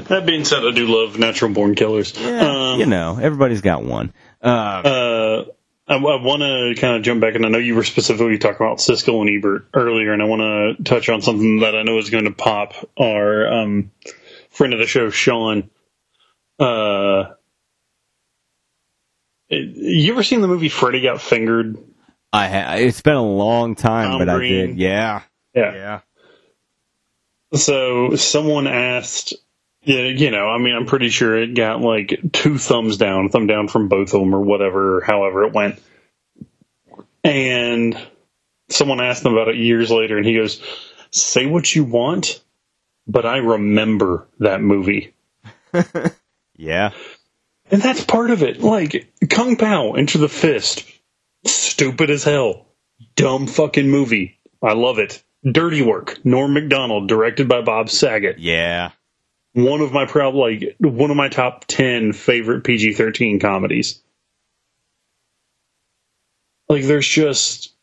That 0.07 0.25
being 0.25 0.43
said, 0.45 0.65
I 0.65 0.71
do 0.71 0.87
love 0.87 1.17
Natural 1.17 1.51
Born 1.51 1.75
Killers. 1.75 2.17
Um, 2.17 2.79
you 2.79 2.85
know, 2.85 3.17
everybody's 3.21 3.61
got 3.61 3.83
one. 3.83 4.13
Uh, 4.41 4.47
uh, 4.47 5.45
I, 5.87 5.95
I 5.95 5.97
want 5.97 6.41
to 6.41 6.79
kind 6.79 6.97
of 6.97 7.03
jump 7.03 7.21
back, 7.21 7.35
and 7.35 7.45
I 7.45 7.49
know 7.49 7.57
you 7.57 7.75
were 7.75 7.83
specifically 7.83 8.37
talking 8.37 8.65
about 8.65 8.77
Siskel 8.77 9.21
and 9.21 9.29
Ebert 9.29 9.67
earlier, 9.73 10.13
and 10.13 10.21
I 10.21 10.25
want 10.25 10.77
to 10.77 10.83
touch 10.83 11.09
on 11.09 11.21
something 11.21 11.59
that 11.59 11.75
I 11.75 11.83
know 11.83 11.97
is 11.97 12.09
going 12.09 12.25
to 12.25 12.31
pop. 12.31 12.73
Our 12.97 13.47
um, 13.47 13.91
friend 14.49 14.73
of 14.73 14.79
the 14.79 14.87
show, 14.87 15.09
Sean. 15.09 15.69
Uh, 16.59 17.33
you 19.53 20.11
ever 20.13 20.23
seen 20.23 20.41
the 20.41 20.47
movie 20.47 20.69
Freddy 20.69 21.01
Got 21.01 21.21
Fingered? 21.21 21.77
I 22.31 22.47
ha- 22.47 22.73
it's 22.75 23.01
been 23.01 23.15
a 23.15 23.23
long 23.23 23.75
time, 23.75 24.11
Tom 24.11 24.19
but 24.19 24.29
I 24.29 24.39
did. 24.39 24.77
Yeah, 24.77 25.21
Yeah. 25.53 25.73
yeah. 25.73 25.99
So 27.53 28.15
someone 28.15 28.65
asked, 28.67 29.33
yeah, 29.83 30.05
you 30.05 30.31
know, 30.31 30.49
I 30.49 30.57
mean, 30.57 30.73
I'm 30.75 30.87
pretty 30.87 31.09
sure 31.09 31.37
it 31.37 31.53
got 31.55 31.81
like 31.81 32.19
two 32.31 32.57
thumbs 32.57 32.97
down, 32.97 33.29
thumb 33.29 33.45
down 33.47 33.67
from 33.67 33.87
both 33.89 34.13
of 34.13 34.19
them 34.19 34.33
or 34.33 34.41
whatever, 34.41 35.01
however 35.05 35.43
it 35.45 35.53
went. 35.53 35.79
And 37.23 37.95
someone 38.69 38.99
asked 39.01 39.23
him 39.25 39.33
about 39.33 39.49
it 39.49 39.55
years 39.57 39.91
later, 39.91 40.17
and 40.17 40.25
he 40.25 40.35
goes, 40.35 40.61
"Say 41.11 41.45
what 41.45 41.73
you 41.73 41.83
want, 41.83 42.41
but 43.07 43.25
I 43.25 43.37
remember 43.37 44.27
that 44.39 44.61
movie." 44.61 45.13
Yeah. 46.55 46.91
And 47.71 47.81
that's 47.81 48.03
part 48.03 48.29
of 48.31 48.43
it. 48.43 48.61
Like 48.61 49.11
Kung 49.29 49.55
Pow, 49.55 49.93
Enter 49.93 50.17
the 50.19 50.29
Fist, 50.29 50.85
stupid 51.45 52.09
as 52.09 52.23
hell, 52.23 52.67
dumb 53.15 53.47
fucking 53.47 53.89
movie. 53.89 54.39
I 54.61 54.73
love 54.73 54.99
it. 54.99 55.23
Dirty 55.49 55.81
Work, 55.81 56.23
Norm 56.25 56.53
Macdonald, 56.53 57.09
directed 57.09 57.49
by 57.49 57.61
Bob 57.61 57.89
Saget. 57.89 58.39
Yeah. 58.39 58.91
one 59.53 59.81
of 59.81 59.91
my 59.91 60.05
prob 60.05 60.35
like 60.35 60.75
one 60.79 61.11
of 61.11 61.17
my 61.17 61.29
top 61.29 61.65
10 61.67 62.13
favorite 62.13 62.63
PG-13 62.63 63.41
comedies. 63.41 64.01
Like 66.69 66.83
there's 66.83 67.07
just 67.07 67.73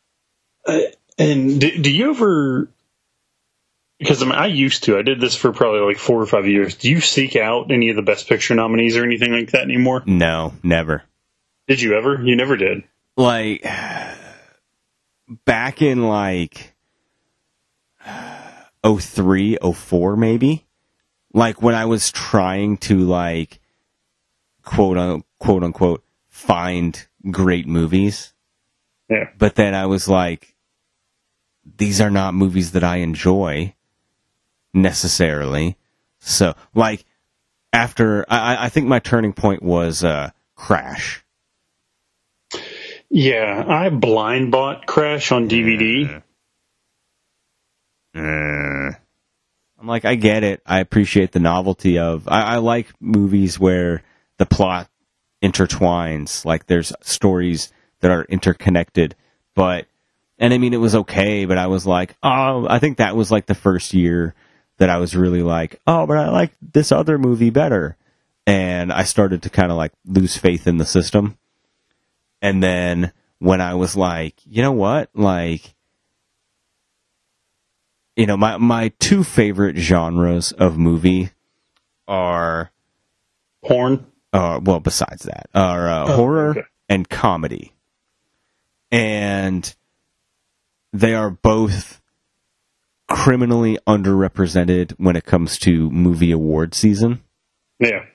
uh, 0.65 0.79
and 1.17 1.61
do, 1.61 1.81
do 1.81 1.91
you 1.91 2.09
ever 2.11 2.69
because 4.01 4.23
I, 4.23 4.25
mean, 4.25 4.33
I 4.33 4.47
used 4.47 4.85
to 4.85 4.97
I 4.97 5.03
did 5.03 5.21
this 5.21 5.35
for 5.35 5.53
probably 5.53 5.81
like 5.81 5.99
4 5.99 6.19
or 6.19 6.25
5 6.25 6.47
years. 6.47 6.73
Do 6.73 6.89
you 6.89 6.99
seek 7.01 7.35
out 7.35 7.71
any 7.71 7.91
of 7.91 7.95
the 7.95 8.01
best 8.01 8.27
picture 8.27 8.55
nominees 8.55 8.97
or 8.97 9.03
anything 9.03 9.31
like 9.31 9.51
that 9.51 9.61
anymore? 9.61 10.01
No, 10.07 10.53
never. 10.63 11.03
Did 11.67 11.81
you 11.81 11.95
ever? 11.95 12.19
You 12.19 12.35
never 12.35 12.57
did. 12.57 12.83
Like 13.15 13.63
back 15.45 15.83
in 15.83 16.07
like 16.07 16.73
03, 18.83 19.57
04 19.75 20.17
maybe. 20.17 20.65
Like 21.31 21.61
when 21.61 21.75
I 21.75 21.85
was 21.85 22.11
trying 22.11 22.77
to 22.77 22.97
like 23.01 23.59
quote 24.63 24.97
unquote 24.97 25.25
quote 25.37 25.63
unquote 25.63 26.03
find 26.27 27.07
great 27.29 27.67
movies. 27.67 28.33
Yeah. 29.09 29.29
But 29.37 29.53
then 29.53 29.75
I 29.75 29.85
was 29.85 30.07
like, 30.07 30.55
these 31.77 32.01
are 32.01 32.09
not 32.09 32.33
movies 32.33 32.71
that 32.71 32.83
I 32.83 32.97
enjoy 32.97 33.75
necessarily. 34.73 35.77
So, 36.19 36.53
like, 36.75 37.05
after 37.73 38.25
I, 38.29 38.65
I 38.65 38.69
think 38.69 38.87
my 38.87 38.99
turning 38.99 39.33
point 39.33 39.63
was 39.63 40.03
uh, 40.03 40.31
Crash. 40.55 41.23
Yeah, 43.09 43.65
I 43.67 43.89
blind 43.89 44.51
bought 44.51 44.85
Crash 44.85 45.31
on 45.31 45.49
DVD. 45.49 46.21
Uh, 48.15 48.95
I'm 49.79 49.87
like, 49.87 50.05
I 50.05 50.15
get 50.15 50.43
it. 50.43 50.61
I 50.65 50.79
appreciate 50.79 51.31
the 51.31 51.39
novelty 51.39 51.97
of. 51.97 52.27
I, 52.27 52.41
I 52.41 52.55
like 52.57 52.87
movies 52.99 53.59
where 53.59 54.03
the 54.37 54.45
plot 54.45 54.89
intertwines. 55.43 56.45
Like, 56.45 56.67
there's 56.67 56.93
stories 57.01 57.71
that 58.01 58.11
are 58.11 58.23
interconnected. 58.25 59.15
But, 59.55 59.87
and 60.37 60.53
I 60.53 60.57
mean, 60.57 60.73
it 60.73 60.77
was 60.77 60.95
okay. 60.95 61.45
But 61.45 61.57
I 61.57 61.67
was 61.67 61.87
like, 61.87 62.15
oh, 62.21 62.67
I 62.69 62.79
think 62.79 62.97
that 62.97 63.15
was 63.15 63.31
like 63.31 63.45
the 63.45 63.55
first 63.55 63.93
year 63.93 64.35
that 64.81 64.89
I 64.89 64.97
was 64.97 65.15
really 65.15 65.43
like, 65.43 65.79
oh, 65.85 66.07
but 66.07 66.17
I 66.17 66.29
like 66.29 66.53
this 66.59 66.91
other 66.91 67.19
movie 67.19 67.51
better. 67.51 67.95
And 68.47 68.91
I 68.91 69.03
started 69.03 69.43
to 69.43 69.51
kind 69.51 69.71
of 69.71 69.77
like 69.77 69.91
lose 70.07 70.35
faith 70.35 70.65
in 70.65 70.77
the 70.77 70.87
system. 70.87 71.37
And 72.41 72.63
then 72.63 73.11
when 73.37 73.61
I 73.61 73.75
was 73.75 73.95
like, 73.95 74.33
you 74.43 74.63
know 74.63 74.71
what? 74.71 75.11
Like, 75.13 75.75
you 78.15 78.25
know, 78.25 78.37
my, 78.37 78.57
my 78.57 78.91
two 78.97 79.23
favorite 79.23 79.77
genres 79.77 80.51
of 80.51 80.79
movie 80.79 81.29
are, 82.07 82.71
Porn. 83.63 84.07
uh, 84.33 84.59
well, 84.63 84.79
besides 84.79 85.25
that, 85.25 85.47
are 85.53 85.87
uh, 85.87 86.05
Oh, 86.07 86.15
horror 86.15 86.49
okay. 86.49 86.61
and 86.89 87.07
comedy. 87.07 87.73
And 88.91 89.73
they 90.91 91.13
are 91.13 91.29
both 91.29 92.00
criminally 93.11 93.77
underrepresented 93.85 94.93
when 94.97 95.15
it 95.15 95.25
comes 95.25 95.59
to 95.59 95.89
movie 95.89 96.31
award 96.31 96.73
season. 96.73 97.21
Yeah. 97.79 98.05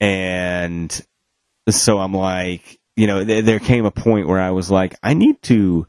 And 0.00 1.06
so 1.68 1.98
I'm 1.98 2.14
like, 2.14 2.78
you 2.94 3.06
know, 3.06 3.24
th- 3.24 3.44
there 3.44 3.58
came 3.58 3.84
a 3.84 3.90
point 3.90 4.28
where 4.28 4.40
I 4.40 4.50
was 4.50 4.70
like, 4.70 4.94
I 5.02 5.14
need 5.14 5.42
to, 5.42 5.86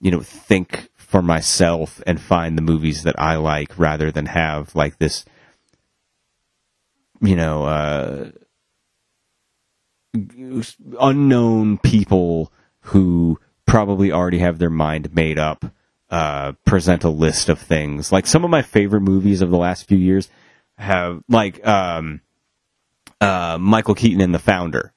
you 0.00 0.10
know, 0.10 0.20
think 0.20 0.88
for 0.96 1.22
myself 1.22 2.00
and 2.06 2.20
find 2.20 2.56
the 2.56 2.62
movies 2.62 3.02
that 3.02 3.18
I 3.18 3.36
like 3.36 3.78
rather 3.78 4.10
than 4.10 4.26
have 4.26 4.74
like 4.74 4.98
this, 4.98 5.24
you 7.20 7.36
know, 7.36 7.64
uh, 7.64 8.30
unknown 11.00 11.78
people 11.78 12.52
who 12.80 13.38
probably 13.66 14.12
already 14.12 14.38
have 14.38 14.58
their 14.58 14.70
mind 14.70 15.14
made 15.14 15.38
up 15.38 15.64
uh, 16.10 16.52
present 16.64 17.04
a 17.04 17.10
list 17.10 17.48
of 17.48 17.58
things. 17.58 18.12
Like 18.12 18.26
some 18.26 18.44
of 18.44 18.50
my 18.50 18.62
favorite 18.62 19.00
movies 19.00 19.42
of 19.42 19.50
the 19.50 19.58
last 19.58 19.88
few 19.88 19.98
years 19.98 20.28
have 20.78 21.22
like 21.28 21.66
um, 21.66 22.20
uh, 23.20 23.58
Michael 23.60 23.94
Keaton 23.94 24.20
and 24.20 24.34
The 24.34 24.38
Founder. 24.38 24.92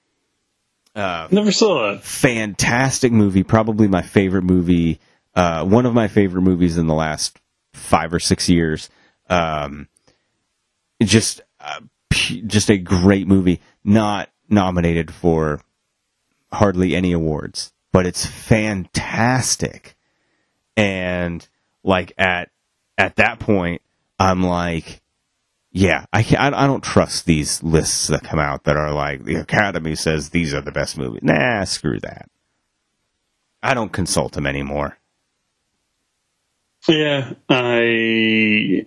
Never 1.32 1.52
saw 1.52 1.92
that. 1.92 2.04
Fantastic 2.04 3.12
movie, 3.12 3.44
probably 3.44 3.88
my 3.88 4.02
favorite 4.02 4.44
movie, 4.44 5.00
uh, 5.36 5.64
one 5.66 5.86
of 5.86 5.94
my 5.94 6.08
favorite 6.08 6.42
movies 6.42 6.78
in 6.78 6.88
the 6.88 6.94
last 6.94 7.40
five 7.74 8.14
or 8.14 8.20
six 8.20 8.50
years. 8.50 8.90
Um, 9.30 9.88
just, 11.02 11.42
uh, 11.60 11.82
just 12.12 12.70
a 12.70 12.78
great 12.78 13.28
movie. 13.28 13.62
Not 13.84 14.30
nominated 14.50 15.14
for 15.14 15.62
hardly 16.52 16.96
any 16.96 17.14
awards, 17.14 17.72
but 17.92 18.06
it's 18.06 18.26
fantastic. 18.26 19.96
And 20.80 21.48
like 21.84 22.14
at 22.18 22.50
at 22.98 23.18
that 23.18 23.40
point, 23.40 23.82
I'm 24.18 24.44
like, 24.44 25.02
yeah, 25.72 26.06
I 26.14 26.24
can 26.24 26.38
I, 26.54 26.64
I 26.64 26.68
don't 26.68 26.84
trust 26.84 27.26
these 27.26 27.62
lists 27.62 28.08
that 28.08 28.24
come 28.24 28.40
out 28.40 28.64
that 28.64 28.78
are 28.78 28.94
like 28.94 29.26
the 29.26 29.36
Academy 29.36 29.96
says 29.96 30.30
these 30.30 30.54
are 30.54 30.62
the 30.62 30.72
best 30.72 30.98
movies. 30.98 31.22
Nah, 31.22 31.66
screw 31.66 32.00
that. 32.00 32.30
I 33.62 33.74
don't 33.74 33.92
consult 33.92 34.34
them 34.34 34.48
anymore. 34.48 34.98
Yeah, 36.88 37.34
I 37.50 38.86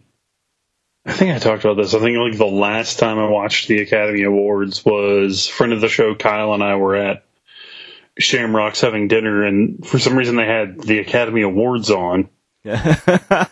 I 1.05 1.12
think 1.12 1.34
I 1.34 1.38
talked 1.38 1.64
about 1.64 1.76
this. 1.76 1.95
I 1.95 1.99
think 1.99 2.16
like 2.16 2.38
the 2.38 2.47
last 2.47 2.99
time 2.99 3.18
I 3.18 3.28
watched 3.28 3.68
the 3.68 3.80
Academy 3.82 4.22
Awards 4.22 4.82
was 4.84 5.47
friend 5.47 5.74
of 5.74 5.82
the 5.82 5.88
show 5.88 6.14
Kyle 6.14 6.55
and 6.55 6.62
I 6.64 6.76
were 6.76 6.97
at 6.97 7.24
Shamrocks 8.19 8.81
having 8.81 9.09
dinner, 9.09 9.45
and 9.45 9.87
for 9.87 9.99
some 9.99 10.17
reason 10.17 10.37
they 10.37 10.47
had 10.47 10.81
the 10.81 10.99
Academy 10.99 11.43
Awards 11.43 11.91
on 11.91 12.29
at 12.65 13.49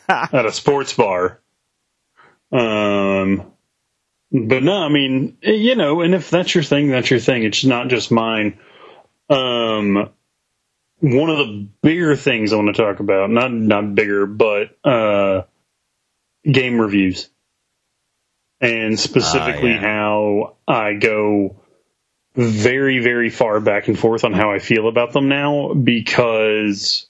a 0.46 0.52
sports 0.52 0.92
bar. 0.92 1.40
Um, 2.52 3.52
but 4.32 4.62
no, 4.62 4.76
I 4.84 4.88
mean, 4.88 5.38
you 5.42 5.74
know, 5.74 6.02
and 6.02 6.14
if 6.14 6.30
that's 6.30 6.54
your 6.54 6.64
thing, 6.64 6.88
that's 6.88 7.10
your 7.10 7.20
thing. 7.20 7.42
It's 7.42 7.64
not 7.64 7.88
just 7.88 8.10
mine. 8.10 8.58
Um, 9.28 10.10
one 11.00 11.30
of 11.30 11.38
the 11.38 11.68
bigger 11.82 12.14
things 12.14 12.52
I 12.52 12.56
want 12.56 12.74
to 12.74 12.82
talk 12.82 13.00
about, 13.00 13.30
not 13.30 13.52
not 13.52 13.94
bigger, 13.94 14.26
but 14.26 14.76
uh, 14.84 15.42
game 16.44 16.80
reviews, 16.80 17.30
and 18.60 18.98
specifically 19.00 19.70
yeah. 19.70 19.80
how 19.80 20.56
I 20.68 20.94
go 20.94 21.56
very 22.34 23.00
very 23.00 23.30
far 23.30 23.60
back 23.60 23.88
and 23.88 23.98
forth 23.98 24.24
on 24.24 24.32
how 24.32 24.52
I 24.52 24.58
feel 24.58 24.88
about 24.88 25.12
them 25.12 25.28
now 25.28 25.74
because 25.74 27.08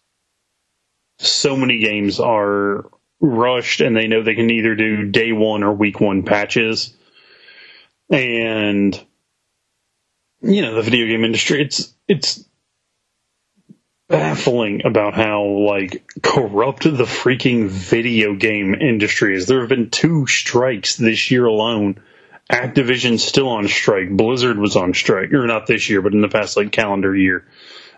so 1.19 1.57
many 1.57 1.81
games 1.81 2.21
are 2.21 2.91
rushed 3.21 3.81
and 3.81 3.95
they 3.95 4.07
know 4.07 4.23
they 4.23 4.35
can 4.35 4.51
either 4.51 4.75
do 4.75 5.11
day 5.11 5.33
one 5.33 5.63
or 5.63 5.73
week 5.73 6.01
one 6.01 6.23
patches. 6.23 6.97
And 8.09 8.99
you 10.43 10.63
know 10.63 10.75
the 10.75 10.83
video 10.83 11.07
game 11.07 11.25
industry 11.25 11.63
it's 11.63 11.95
it's 12.09 12.45
baffling 14.09 14.83
about 14.85 15.15
how 15.15 15.45
like 15.45 16.03
corrupt 16.23 16.83
the 16.85 17.05
freaking 17.05 17.69
video 17.69 18.35
game 18.35 18.75
industry 18.75 19.37
is. 19.37 19.47
There 19.47 19.61
have 19.61 19.69
been 19.69 19.91
two 19.91 20.27
strikes 20.27 20.97
this 20.97 21.31
year 21.31 21.47
alone 21.47 22.01
activision's 22.51 23.23
still 23.23 23.49
on 23.49 23.69
strike 23.69 24.11
blizzard 24.11 24.59
was 24.59 24.77
on 24.77 24.93
strike 24.93 25.33
or 25.33 25.47
not 25.47 25.67
this 25.67 25.89
year 25.89 26.03
but 26.03 26.13
in 26.13 26.21
the 26.21 26.29
past 26.29 26.57
like 26.57 26.73
calendar 26.73 27.15
year 27.15 27.47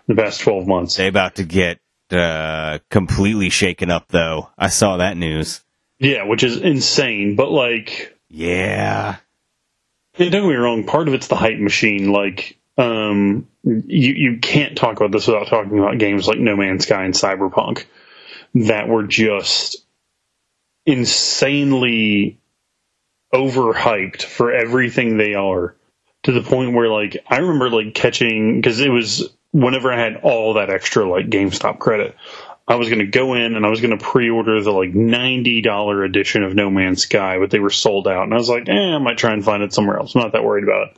the 0.07 0.15
past 0.15 0.41
12 0.41 0.67
months 0.67 0.95
They 0.97 1.07
about 1.07 1.35
to 1.35 1.43
get 1.43 1.79
uh, 2.11 2.77
completely 2.91 3.49
shaken 3.49 3.89
up 3.89 4.07
though. 4.09 4.49
I 4.57 4.67
saw 4.69 4.97
that 4.97 5.17
news. 5.17 5.61
yeah 5.97 6.25
which 6.25 6.43
is 6.43 6.57
insane 6.57 7.35
but 7.35 7.49
like 7.49 8.15
Yeah. 8.29 9.17
And 10.19 10.31
don't 10.31 10.43
get 10.43 10.49
me 10.49 10.55
wrong, 10.55 10.83
part 10.83 11.07
of 11.07 11.15
it's 11.15 11.27
the 11.27 11.35
hype 11.35 11.57
machine. 11.57 12.11
Like, 12.11 12.59
um, 12.77 13.47
you 13.63 14.13
you 14.13 14.37
can't 14.37 14.77
talk 14.77 14.97
about 14.97 15.11
this 15.11 15.25
without 15.25 15.47
talking 15.47 15.79
about 15.79 15.97
games 15.97 16.27
like 16.27 16.37
No 16.37 16.55
Man's 16.55 16.85
Sky 16.85 17.05
and 17.05 17.15
Cyberpunk 17.15 17.85
that 18.53 18.87
were 18.87 19.03
just 19.07 19.77
insanely 20.85 22.39
overhyped 23.33 24.23
for 24.23 24.53
everything 24.53 25.17
they 25.17 25.33
are 25.33 25.75
to 26.23 26.31
the 26.31 26.41
point 26.41 26.73
where 26.73 26.89
like 26.89 27.17
I 27.27 27.37
remember 27.37 27.69
like 27.69 27.93
catching 27.93 28.59
because 28.59 28.79
it 28.79 28.89
was 28.89 29.29
whenever 29.51 29.91
I 29.91 29.99
had 29.99 30.17
all 30.23 30.55
that 30.55 30.69
extra 30.69 31.09
like 31.09 31.29
GameStop 31.29 31.79
credit, 31.79 32.15
I 32.67 32.75
was 32.75 32.89
going 32.89 32.99
to 32.99 33.07
go 33.07 33.33
in 33.33 33.55
and 33.55 33.65
I 33.65 33.69
was 33.69 33.81
going 33.81 33.97
to 33.97 34.03
pre-order 34.03 34.61
the 34.61 34.71
like 34.71 34.93
ninety 34.93 35.61
dollar 35.61 36.03
edition 36.03 36.43
of 36.43 36.55
No 36.55 36.69
Man's 36.69 37.03
Sky, 37.03 37.39
but 37.39 37.51
they 37.51 37.59
were 37.59 37.69
sold 37.69 38.07
out, 38.07 38.23
and 38.23 38.33
I 38.33 38.37
was 38.37 38.49
like, 38.49 38.69
eh, 38.69 38.73
I 38.73 38.97
might 38.99 39.17
try 39.17 39.33
and 39.33 39.43
find 39.43 39.63
it 39.63 39.73
somewhere 39.73 39.97
else. 39.97 40.15
I'm 40.15 40.21
not 40.21 40.31
that 40.33 40.43
worried 40.43 40.63
about 40.63 40.89
it. 40.89 40.97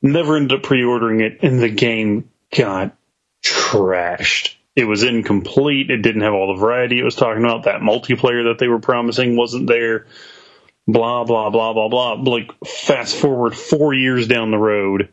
Never 0.00 0.36
ended 0.36 0.58
up 0.58 0.64
pre-ordering 0.64 1.20
it, 1.20 1.40
and 1.42 1.60
the 1.60 1.68
game 1.68 2.30
got 2.56 2.96
trashed. 3.44 4.54
It 4.76 4.84
was 4.84 5.02
incomplete. 5.02 5.90
It 5.90 6.02
didn't 6.02 6.22
have 6.22 6.34
all 6.34 6.54
the 6.54 6.60
variety 6.60 7.00
it 7.00 7.04
was 7.04 7.16
talking 7.16 7.44
about. 7.44 7.64
That 7.64 7.80
multiplayer 7.80 8.50
that 8.50 8.58
they 8.60 8.68
were 8.68 8.78
promising 8.78 9.36
wasn't 9.36 9.66
there. 9.66 10.06
Blah 10.88 11.24
blah 11.24 11.50
blah 11.50 11.74
blah 11.74 11.88
blah. 11.88 12.12
Like 12.14 12.50
fast 12.66 13.14
forward 13.16 13.54
four 13.54 13.92
years 13.92 14.26
down 14.26 14.50
the 14.50 14.56
road, 14.58 15.10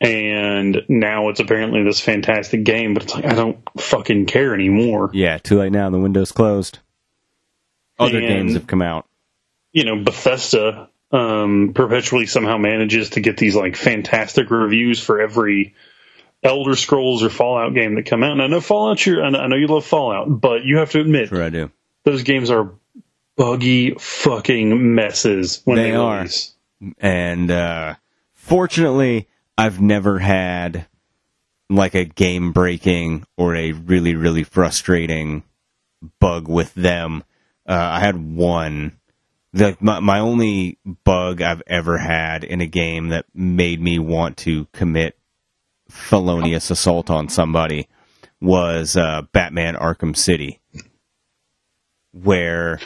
and 0.00 0.82
now 0.88 1.28
it's 1.30 1.40
apparently 1.40 1.82
this 1.82 2.00
fantastic 2.00 2.62
game. 2.64 2.94
But 2.94 3.02
it's 3.02 3.14
like 3.14 3.24
I 3.26 3.34
don't 3.34 3.58
fucking 3.78 4.26
care 4.26 4.54
anymore. 4.54 5.10
Yeah, 5.12 5.38
too 5.38 5.58
late 5.58 5.72
now. 5.72 5.90
The 5.90 5.98
window's 5.98 6.32
closed. 6.32 6.78
Other 7.98 8.18
And- 8.18 8.28
games 8.28 8.54
have 8.54 8.66
come 8.66 8.82
out. 8.82 9.06
you 9.72 9.84
know, 9.84 10.02
Bethesda 10.02 10.88
um, 11.12 11.72
perpetually 11.74 12.26
somehow 12.26 12.56
manages 12.56 13.10
to 13.10 13.20
get 13.20 13.36
these 13.36 13.54
like 13.56 13.76
fantastic 13.76 14.50
reviews 14.50 15.00
for 15.02 15.20
every 15.20 15.74
Elder 16.42 16.76
Scrolls 16.76 17.22
or 17.22 17.30
Fallout 17.30 17.74
game 17.74 17.96
that 17.96 18.06
come 18.06 18.22
out. 18.22 18.32
And 18.32 18.42
I 18.42 18.46
know 18.46 18.60
Fallout, 18.60 19.04
your, 19.04 19.22
I 19.24 19.28
know 19.48 19.56
you 19.56 19.66
love 19.66 19.84
Fallout, 19.84 20.40
but 20.40 20.64
you 20.64 20.78
have 20.78 20.90
to 20.92 21.00
admit 21.00 21.28
Sure, 21.28 21.42
I 21.42 21.50
do. 21.50 21.70
those 22.04 22.22
games 22.22 22.50
are 22.50 22.72
buggy 23.36 23.94
fucking 23.98 24.94
messes 24.94 25.62
when 25.64 25.76
they, 25.76 25.90
They 25.90 25.96
are. 25.96 26.18
release. 26.18 26.54
And 26.98 27.50
uh, 27.50 27.94
fortunately, 28.34 29.28
I've 29.58 29.80
never 29.80 30.18
had 30.18 30.86
like 31.68 31.94
a 31.94 32.04
game 32.04 32.52
breaking 32.52 33.26
or 33.36 33.54
a 33.54 33.72
really, 33.72 34.14
really 34.14 34.44
frustrating 34.44 35.44
bug 36.18 36.48
with 36.48 36.74
them. 36.74 37.22
Uh, 37.68 37.74
I 37.74 38.00
had 38.00 38.16
one. 38.34 38.98
The, 39.52 39.76
my, 39.80 40.00
my 40.00 40.20
only 40.20 40.78
bug 41.04 41.42
I've 41.42 41.62
ever 41.66 41.98
had 41.98 42.44
in 42.44 42.60
a 42.60 42.66
game 42.66 43.08
that 43.08 43.26
made 43.34 43.80
me 43.80 43.98
want 43.98 44.36
to 44.38 44.66
commit 44.72 45.18
felonious 45.88 46.70
assault 46.70 47.10
on 47.10 47.28
somebody 47.28 47.88
was 48.40 48.96
uh, 48.96 49.22
Batman 49.32 49.74
Arkham 49.74 50.16
City, 50.16 50.60
where 52.12 52.80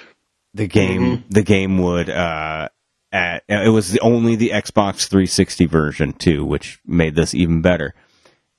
the 0.55 0.66
game 0.66 1.24
the 1.28 1.42
game 1.42 1.78
would 1.78 2.09
uh, 2.09 2.68
at 3.12 3.44
it 3.48 3.70
was 3.70 3.92
the, 3.92 4.00
only 4.00 4.36
the 4.36 4.50
Xbox 4.50 5.09
360 5.09 5.66
version 5.66 6.12
too, 6.12 6.44
which 6.44 6.80
made 6.86 7.14
this 7.14 7.34
even 7.34 7.61
better. 7.61 7.94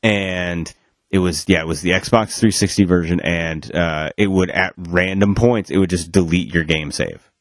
And 0.03 0.71
it 1.09 1.19
was 1.19 1.45
yeah, 1.47 1.61
it 1.61 1.67
was 1.67 1.81
the 1.81 1.91
Xbox 1.91 2.37
360 2.37 2.83
version, 2.83 3.19
and 3.21 3.73
uh, 3.73 4.09
it 4.17 4.27
would 4.27 4.51
at 4.51 4.73
random 4.77 5.35
points 5.35 5.71
it 5.71 5.77
would 5.77 5.89
just 5.89 6.11
delete 6.11 6.53
your 6.53 6.63
game 6.63 6.91
save. 6.91 7.31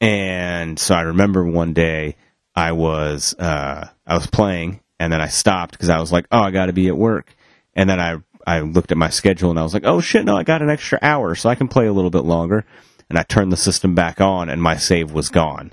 And 0.00 0.78
so 0.78 0.94
I 0.94 1.02
remember 1.02 1.44
one 1.44 1.74
day 1.74 2.16
I 2.54 2.72
was 2.72 3.34
uh, 3.38 3.88
I 4.06 4.14
was 4.14 4.26
playing 4.26 4.80
and 4.98 5.12
then 5.12 5.20
I 5.20 5.28
stopped 5.28 5.72
because 5.72 5.88
I 5.88 5.98
was 5.98 6.12
like, 6.12 6.26
oh, 6.30 6.40
I 6.40 6.50
got 6.50 6.66
to 6.66 6.72
be 6.72 6.88
at 6.88 6.96
work. 6.96 7.34
And 7.74 7.90
then 7.90 8.00
I 8.00 8.18
I 8.46 8.60
looked 8.60 8.92
at 8.92 8.98
my 8.98 9.10
schedule 9.10 9.50
and 9.50 9.58
I 9.58 9.62
was 9.62 9.74
like, 9.74 9.84
oh 9.84 10.00
shit, 10.00 10.24
no, 10.24 10.36
I 10.36 10.44
got 10.44 10.62
an 10.62 10.70
extra 10.70 10.98
hour, 11.02 11.34
so 11.34 11.48
I 11.48 11.54
can 11.54 11.68
play 11.68 11.86
a 11.86 11.92
little 11.92 12.10
bit 12.10 12.24
longer. 12.24 12.64
And 13.10 13.18
I 13.18 13.22
turned 13.24 13.52
the 13.52 13.56
system 13.56 13.94
back 13.94 14.20
on 14.20 14.48
and 14.48 14.62
my 14.62 14.76
save 14.76 15.12
was 15.12 15.28
gone. 15.28 15.72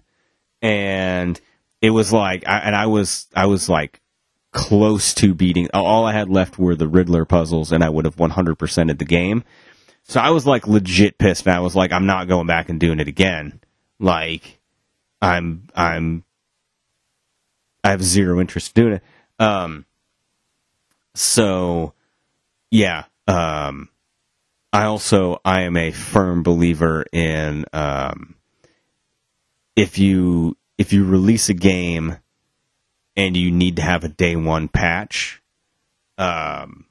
And 0.61 1.39
it 1.81 1.91
was 1.91 2.11
like, 2.11 2.47
I, 2.47 2.57
and 2.59 2.75
I 2.75 2.88
was 2.88 3.27
I 3.35 3.45
was 3.45 3.69
like 3.69 4.01
close 4.51 5.13
to 5.13 5.33
beating. 5.33 5.69
All 5.73 6.05
I 6.05 6.13
had 6.13 6.29
left 6.29 6.57
were 6.57 6.75
the 6.75 6.88
Riddler 6.88 7.25
puzzles, 7.25 7.71
and 7.71 7.83
I 7.83 7.89
would 7.89 8.05
have 8.05 8.15
100%ed 8.15 8.97
the 8.97 9.05
game. 9.05 9.43
So 10.03 10.19
I 10.19 10.31
was 10.31 10.47
like 10.47 10.67
legit 10.67 11.17
pissed, 11.17 11.45
and 11.45 11.55
I 11.55 11.59
was 11.59 11.75
like, 11.75 11.91
I'm 11.91 12.05
not 12.05 12.27
going 12.27 12.47
back 12.47 12.69
and 12.69 12.79
doing 12.79 12.99
it 12.99 13.07
again. 13.07 13.59
Like, 13.99 14.59
I'm, 15.21 15.67
I'm, 15.75 16.23
I 17.83 17.91
have 17.91 18.03
zero 18.03 18.39
interest 18.39 18.75
in 18.75 18.83
doing 18.83 18.93
it. 18.95 19.03
Um, 19.39 19.85
so, 21.13 21.93
yeah. 22.71 23.05
Um, 23.27 23.89
I 24.78 24.86
also, 24.86 25.41
I 25.43 25.63
am 25.63 25.75
a 25.75 25.89
firm 25.89 26.43
believer 26.43 27.03
in, 27.11 27.65
um, 27.73 28.36
if 29.75 29.97
you, 29.97 30.55
if 30.78 30.93
you 30.93 31.03
release 31.03 31.49
a 31.49 31.55
game 31.55 32.17
and 33.15 33.36
you 33.36 33.49
need 33.49 33.78
to 33.78 33.82
have 33.82 34.03
a 34.03 34.07
day 34.07 34.36
one 34.36 34.67
patch, 34.67 35.41
um, 36.19 36.86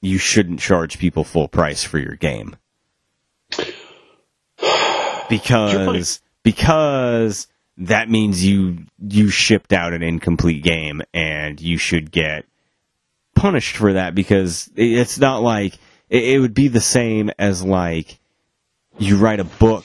you 0.00 0.18
shouldn't 0.18 0.58
charge 0.58 0.98
people 0.98 1.22
full 1.22 1.46
price 1.46 1.84
for 1.84 2.00
your 2.00 2.16
game. 2.16 2.56
Because 5.28 6.20
because 6.42 7.46
that 7.78 8.10
means 8.10 8.44
you 8.44 8.80
you 8.98 9.30
shipped 9.30 9.72
out 9.72 9.94
an 9.94 10.02
incomplete 10.02 10.62
game 10.62 11.00
and 11.14 11.58
you 11.58 11.78
should 11.78 12.10
get 12.10 12.44
punished 13.34 13.76
for 13.76 13.94
that 13.94 14.14
because 14.14 14.68
it's 14.76 15.18
not 15.18 15.40
like 15.42 15.78
it, 16.12 16.34
it 16.34 16.38
would 16.38 16.54
be 16.54 16.68
the 16.68 16.80
same 16.80 17.30
as 17.38 17.64
like 17.64 18.20
you 18.98 19.16
write 19.16 19.40
a 19.40 19.44
book 19.44 19.84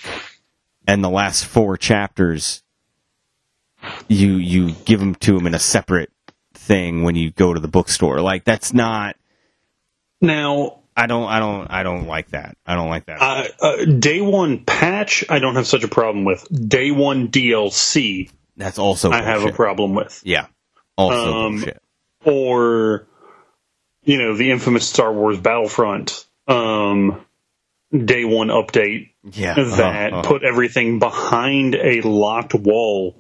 and 0.85 1.03
the 1.03 1.09
last 1.09 1.45
four 1.45 1.77
chapters 1.77 2.61
you 4.07 4.33
you 4.33 4.71
give 4.85 4.99
them 4.99 5.15
to 5.15 5.33
them 5.37 5.47
in 5.47 5.55
a 5.55 5.59
separate 5.59 6.11
thing 6.53 7.03
when 7.03 7.15
you 7.15 7.31
go 7.31 7.53
to 7.53 7.59
the 7.59 7.67
bookstore. 7.67 8.21
Like 8.21 8.43
that's 8.43 8.73
not. 8.73 9.15
Now 10.21 10.79
I 10.95 11.05
don't. 11.05 11.27
I 11.27 11.39
don't. 11.39 11.67
I 11.69 11.83
don't 11.83 12.07
like 12.07 12.29
that. 12.29 12.57
I 12.65 12.75
don't 12.75 12.89
like 12.89 13.05
that. 13.05 13.21
Uh, 13.21 13.47
uh, 13.61 13.85
day 13.85 14.19
one 14.19 14.65
patch, 14.65 15.23
I 15.29 15.39
don't 15.39 15.55
have 15.55 15.67
such 15.67 15.83
a 15.83 15.87
problem 15.87 16.25
with. 16.25 16.45
Day 16.69 16.89
one 16.91 17.27
DLC, 17.29 18.31
that's 18.57 18.79
also. 18.79 19.11
I 19.11 19.21
have 19.21 19.45
a 19.45 19.51
problem 19.51 19.93
with. 19.93 20.21
Yeah. 20.25 20.47
Also 20.97 21.33
Um, 21.33 21.55
bullshit. 21.57 21.81
Or, 22.25 23.07
you 24.07 24.17
know, 24.17 24.33
the 24.35 24.51
infamous 24.51 24.87
Star 24.87 25.11
Wars 25.11 25.37
Battlefront 25.37 26.25
um, 26.47 27.25
day 27.93 28.23
one 28.23 28.47
update 28.47 29.09
Yeah. 29.31 29.55
that 29.55 29.59
Uh-huh, 30.13 30.19
uh-huh. 30.19 30.21
put 30.23 30.43
everything 30.43 30.99
behind 30.99 31.75
a 31.75 31.99
locked 32.01 32.55
wall. 32.55 33.17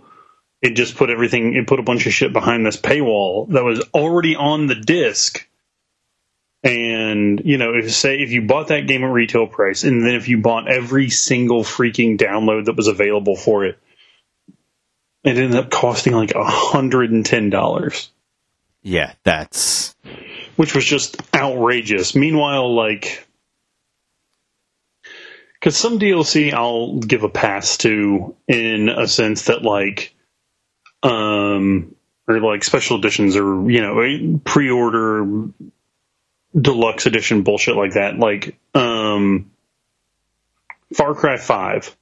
It 0.61 0.71
just 0.75 0.95
put 0.95 1.09
everything. 1.09 1.53
It 1.55 1.67
put 1.67 1.79
a 1.79 1.83
bunch 1.83 2.07
of 2.07 2.13
shit 2.13 2.31
behind 2.31 2.65
this 2.65 2.77
paywall 2.77 3.49
that 3.49 3.65
was 3.65 3.81
already 3.93 4.37
on 4.37 4.67
the 4.67 4.75
disc. 4.75 5.45
And 6.63 7.41
you 7.43 7.57
know, 7.57 7.73
if 7.75 7.91
say 7.91 8.15
if 8.19 8.31
you 8.31 8.43
bought 8.43 8.69
that 8.69 8.87
game 8.87 9.03
at 9.03 9.11
retail 9.11 9.45
price, 9.45 9.83
and 9.83 10.05
then 10.05 10.15
if 10.15 10.29
you 10.29 10.39
bought 10.39 10.69
every 10.71 11.09
single 11.09 11.63
freaking 11.63 12.17
download 12.17 12.65
that 12.65 12.75
was 12.77 12.87
available 12.87 13.35
for 13.35 13.65
it, 13.65 13.77
it 15.23 15.37
ended 15.37 15.55
up 15.55 15.69
costing 15.69 16.13
like 16.13 16.33
a 16.33 16.43
hundred 16.45 17.11
and 17.11 17.25
ten 17.25 17.49
dollars, 17.49 18.09
Yeah. 18.81 19.13
That's. 19.23 19.86
Which 20.57 20.75
was 20.75 20.83
just 20.83 21.21
outrageous. 21.33 22.15
Meanwhile, 22.15 22.75
like, 22.75 23.25
because 25.53 25.77
some 25.77 25.99
DLC 25.99 26.51
I'll 26.51 26.99
give 26.99 27.23
a 27.23 27.29
pass 27.29 27.77
to 27.77 28.35
in 28.47 28.89
a 28.89 29.07
sense 29.07 29.43
that 29.43 29.61
like, 29.61 30.13
um, 31.03 31.95
or 32.27 32.41
like 32.41 32.63
special 32.63 32.97
editions 32.97 33.37
or 33.37 33.69
you 33.71 33.81
know 33.81 34.39
pre-order 34.43 35.49
deluxe 36.59 37.05
edition 37.05 37.43
bullshit 37.43 37.75
like 37.75 37.93
that. 37.93 38.17
Like, 38.17 38.57
um, 38.73 39.51
Far 40.93 41.13
Cry 41.13 41.37
Five. 41.37 41.95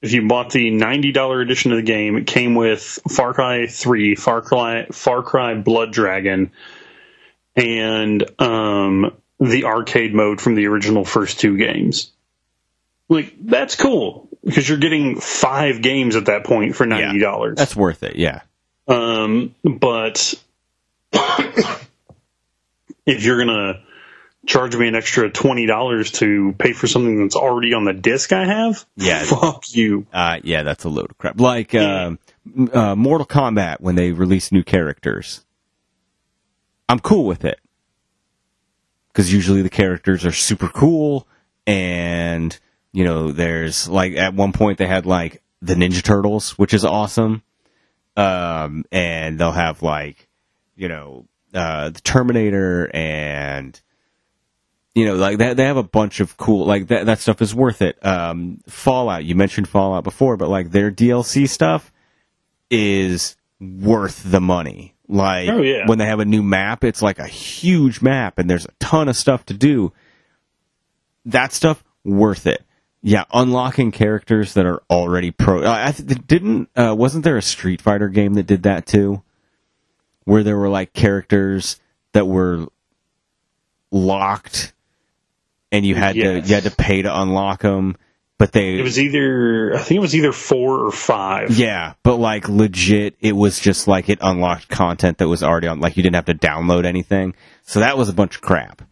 If 0.00 0.12
you 0.12 0.28
bought 0.28 0.50
the 0.50 0.70
ninety 0.70 1.10
dollar 1.10 1.40
edition 1.40 1.72
of 1.72 1.78
the 1.78 1.82
game, 1.82 2.16
it 2.16 2.28
came 2.28 2.54
with 2.54 3.00
Far 3.10 3.34
Cry 3.34 3.66
Three, 3.66 4.14
Far 4.14 4.40
Cry, 4.40 4.86
Far 4.92 5.24
Cry 5.24 5.54
Blood 5.54 5.92
Dragon, 5.92 6.52
and 7.58 8.40
um, 8.40 9.16
the 9.40 9.64
arcade 9.64 10.14
mode 10.14 10.40
from 10.40 10.54
the 10.54 10.66
original 10.66 11.04
first 11.04 11.40
two 11.40 11.58
games. 11.58 12.12
Like 13.08 13.34
that's 13.40 13.74
cool 13.74 14.28
because 14.44 14.68
you're 14.68 14.78
getting 14.78 15.20
five 15.20 15.82
games 15.82 16.14
at 16.14 16.26
that 16.26 16.44
point 16.44 16.76
for 16.76 16.86
ninety 16.86 17.18
dollars. 17.18 17.56
That's 17.56 17.74
worth 17.74 18.02
it. 18.04 18.16
Yeah. 18.16 18.42
Um, 18.86 19.54
but 19.64 20.34
if 21.12 21.86
you're 23.24 23.38
gonna 23.38 23.82
charge 24.46 24.76
me 24.76 24.88
an 24.88 24.94
extra 24.94 25.30
twenty 25.30 25.66
dollars 25.66 26.12
to 26.12 26.54
pay 26.58 26.72
for 26.74 26.86
something 26.86 27.22
that's 27.22 27.36
already 27.36 27.74
on 27.74 27.84
the 27.84 27.94
disc 27.94 28.32
I 28.32 28.44
have, 28.44 28.84
Yeah. 28.96 29.20
fuck 29.24 29.64
you. 29.74 30.06
Uh, 30.12 30.38
yeah, 30.44 30.62
that's 30.62 30.84
a 30.84 30.88
load 30.88 31.10
of 31.10 31.18
crap. 31.18 31.40
Like 31.40 31.74
um, 31.74 32.18
uh, 32.72 32.94
Mortal 32.94 33.26
Kombat 33.26 33.80
when 33.80 33.94
they 33.94 34.12
release 34.12 34.52
new 34.52 34.62
characters, 34.62 35.44
I'm 36.88 37.00
cool 37.00 37.24
with 37.24 37.44
it 37.44 37.60
because 39.08 39.32
usually 39.32 39.62
the 39.62 39.70
characters 39.70 40.24
are 40.24 40.32
super 40.32 40.68
cool, 40.68 41.26
and 41.66 42.58
you 42.92 43.04
know, 43.04 43.32
there's 43.32 43.88
like 43.88 44.14
at 44.16 44.34
one 44.34 44.52
point 44.52 44.78
they 44.78 44.86
had 44.86 45.06
like 45.06 45.42
the 45.60 45.74
Ninja 45.74 46.02
Turtles, 46.02 46.52
which 46.52 46.72
is 46.72 46.84
awesome, 46.84 47.42
um, 48.16 48.84
and 48.90 49.38
they'll 49.38 49.52
have 49.52 49.82
like 49.82 50.28
you 50.76 50.88
know 50.88 51.26
uh, 51.54 51.90
the 51.90 52.00
Terminator 52.00 52.90
and 52.94 53.80
you 54.94 55.04
know, 55.04 55.14
like 55.14 55.38
that, 55.38 55.56
they 55.56 55.64
have 55.64 55.76
a 55.76 55.82
bunch 55.84 56.18
of 56.18 56.36
cool, 56.36 56.66
like 56.66 56.88
that, 56.88 57.06
that 57.06 57.20
stuff 57.20 57.40
is 57.40 57.54
worth 57.54 57.82
it. 57.82 58.04
Um, 58.04 58.58
Fallout, 58.66 59.24
you 59.24 59.36
mentioned 59.36 59.68
Fallout 59.68 60.02
before, 60.02 60.36
but 60.36 60.48
like 60.48 60.72
their 60.72 60.90
DLC 60.90 61.48
stuff 61.48 61.92
is 62.68 63.36
worth 63.60 64.22
the 64.24 64.40
money. 64.40 64.96
Like 65.08 65.48
Oh, 65.48 65.62
yeah. 65.62 65.86
when 65.86 65.98
they 65.98 66.06
have 66.06 66.20
a 66.20 66.24
new 66.26 66.42
map, 66.42 66.84
it's 66.84 67.00
like 67.00 67.18
a 67.18 67.26
huge 67.26 68.02
map 68.02 68.38
and 68.38 68.48
there's 68.48 68.66
a 68.66 68.72
ton 68.78 69.08
of 69.08 69.16
stuff 69.16 69.46
to 69.46 69.54
do. 69.54 69.92
That 71.24 71.52
stuff 71.52 71.82
worth 72.04 72.46
it. 72.46 72.62
Yeah, 73.00 73.24
unlocking 73.32 73.90
characters 73.92 74.54
that 74.54 74.66
are 74.66 74.82
already 74.90 75.30
pro. 75.30 75.64
I 75.70 75.92
th- 75.92 76.26
didn't 76.26 76.68
uh, 76.76 76.94
wasn't 76.98 77.24
there 77.24 77.36
a 77.36 77.42
Street 77.42 77.80
Fighter 77.80 78.08
game 78.08 78.34
that 78.34 78.42
did 78.46 78.64
that 78.64 78.86
too, 78.86 79.22
where 80.24 80.42
there 80.42 80.56
were 80.58 80.68
like 80.68 80.92
characters 80.94 81.78
that 82.12 82.26
were 82.26 82.66
locked, 83.92 84.72
and 85.70 85.86
you 85.86 85.94
had 85.94 86.14
to 86.14 86.40
you 86.40 86.54
had 86.54 86.64
to 86.64 86.70
pay 86.72 87.02
to 87.02 87.20
unlock 87.20 87.62
them, 87.62 87.96
but 88.38 88.52
they 88.52 88.78
It 88.78 88.82
was 88.82 88.98
either 88.98 89.74
I 89.74 89.78
think 89.78 89.98
it 89.98 90.00
was 90.00 90.14
either 90.14 90.32
four 90.32 90.84
or 90.86 90.92
five. 90.92 91.50
yeah, 91.50 91.94
but 92.02 92.16
like 92.16 92.48
legit, 92.48 93.16
it 93.20 93.32
was 93.32 93.58
just 93.60 93.86
like 93.88 94.08
it 94.08 94.18
unlocked 94.22 94.68
content 94.68 95.18
that 95.18 95.28
was 95.28 95.42
already 95.42 95.66
on. 95.66 95.80
Like 95.80 95.96
you 95.96 96.02
didn't 96.02 96.14
have 96.16 96.26
to 96.26 96.34
download 96.34 96.86
anything, 96.86 97.34
so 97.64 97.80
that 97.80 97.98
was 97.98 98.08
a 98.08 98.12
bunch 98.12 98.36
of 98.36 98.40
crap. 98.40 98.82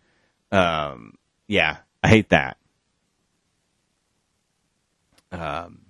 Um, 0.52 1.14
yeah, 1.46 1.78
I 2.02 2.08
hate 2.08 2.28
that. 2.30 2.56
Um, 5.32 5.80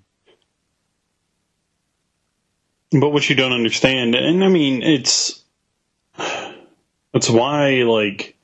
But 2.92 3.10
what 3.10 3.28
you 3.28 3.36
don't 3.36 3.52
understand, 3.52 4.14
and 4.14 4.44
I 4.44 4.48
mean, 4.48 4.82
it's 4.82 5.42
that's 7.12 7.28
why 7.28 7.82
like, 7.82 8.36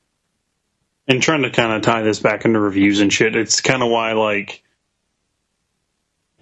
and 1.06 1.22
trying 1.22 1.42
to 1.42 1.50
kind 1.50 1.72
of 1.72 1.82
tie 1.82 2.02
this 2.02 2.18
back 2.20 2.44
into 2.44 2.58
reviews 2.58 3.00
and 3.00 3.12
shit. 3.12 3.36
It's 3.36 3.60
kind 3.60 3.82
of 3.82 3.90
why 3.90 4.12
like, 4.12 4.62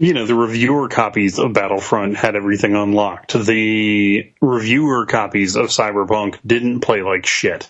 you 0.00 0.14
know, 0.14 0.24
the 0.24 0.34
reviewer 0.34 0.88
copies 0.88 1.38
of 1.38 1.52
Battlefront 1.52 2.16
had 2.16 2.34
everything 2.34 2.74
unlocked. 2.74 3.34
The 3.34 4.32
reviewer 4.40 5.04
copies 5.04 5.56
of 5.56 5.66
Cyberpunk 5.66 6.38
didn't 6.44 6.80
play 6.80 7.02
like 7.02 7.26
shit. 7.26 7.68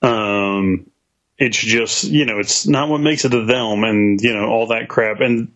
Um, 0.00 0.90
it's 1.36 1.58
just 1.58 2.04
you 2.04 2.24
know, 2.24 2.38
it's 2.38 2.66
not 2.66 2.88
what 2.88 3.02
makes 3.02 3.26
it 3.26 3.30
to 3.30 3.44
them, 3.44 3.84
and 3.84 4.18
you 4.18 4.32
know 4.32 4.46
all 4.46 4.68
that 4.68 4.88
crap. 4.88 5.20
And 5.20 5.52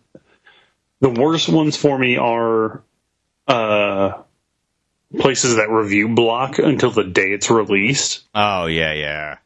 the 0.99 1.09
worst 1.09 1.49
ones 1.49 1.77
for 1.77 1.97
me 1.97 2.17
are 2.17 2.83
uh, 3.47 4.21
places 5.17 5.55
that 5.55 5.71
review 5.71 6.09
block 6.09 6.59
until 6.59 6.91
the 6.91 7.05
day 7.05 7.31
it's 7.31 7.49
released. 7.49 8.21
oh 8.35 8.67
yeah, 8.67 8.93
yeah, 8.93 9.37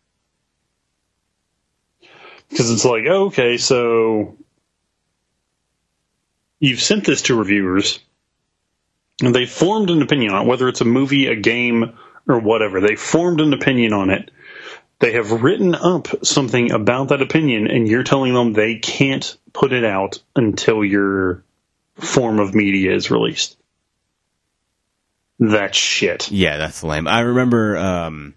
Because 2.50 2.72
it's 2.72 2.84
like, 2.84 3.06
okay, 3.06 3.56
so 3.58 4.36
you've 6.60 6.82
sent 6.82 7.06
this 7.06 7.24
to 7.24 7.36
reviewers, 7.36 8.00
and 9.22 9.34
they 9.34 9.46
formed 9.46 9.90
an 9.90 10.02
opinion 10.02 10.34
on 10.34 10.46
it, 10.46 10.48
whether 10.48 10.68
it's 10.68 10.82
a 10.82 10.86
movie, 10.86 11.28
a 11.28 11.36
game, 11.36 11.98
or 12.28 12.40
whatever. 12.40 12.82
They 12.82 12.96
formed 12.96 13.42
an 13.42 13.54
opinion 13.54 13.94
on 13.94 14.10
it. 14.10 14.32
They 15.00 15.14
have 15.14 15.44
written 15.44 15.76
up 15.76 16.08
something 16.26 16.72
about 16.72 17.10
that 17.10 17.22
opinion, 17.22 17.68
and 17.68 17.88
you're 17.88 18.04
telling 18.04 18.34
them 18.34 18.54
they 18.54 18.80
can't 18.80 19.38
put 19.54 19.72
it 19.72 19.86
out 19.86 20.22
until 20.36 20.84
your 20.84 21.44
form 21.96 22.40
of 22.40 22.56
media 22.56 22.94
is 22.96 23.12
released. 23.12 23.58
That's 25.40 25.78
shit. 25.78 26.32
Yeah, 26.32 26.58
that's 26.58 26.84
lame. 26.84 27.08
I 27.08 27.20
remember 27.20 27.78
um, 27.78 28.34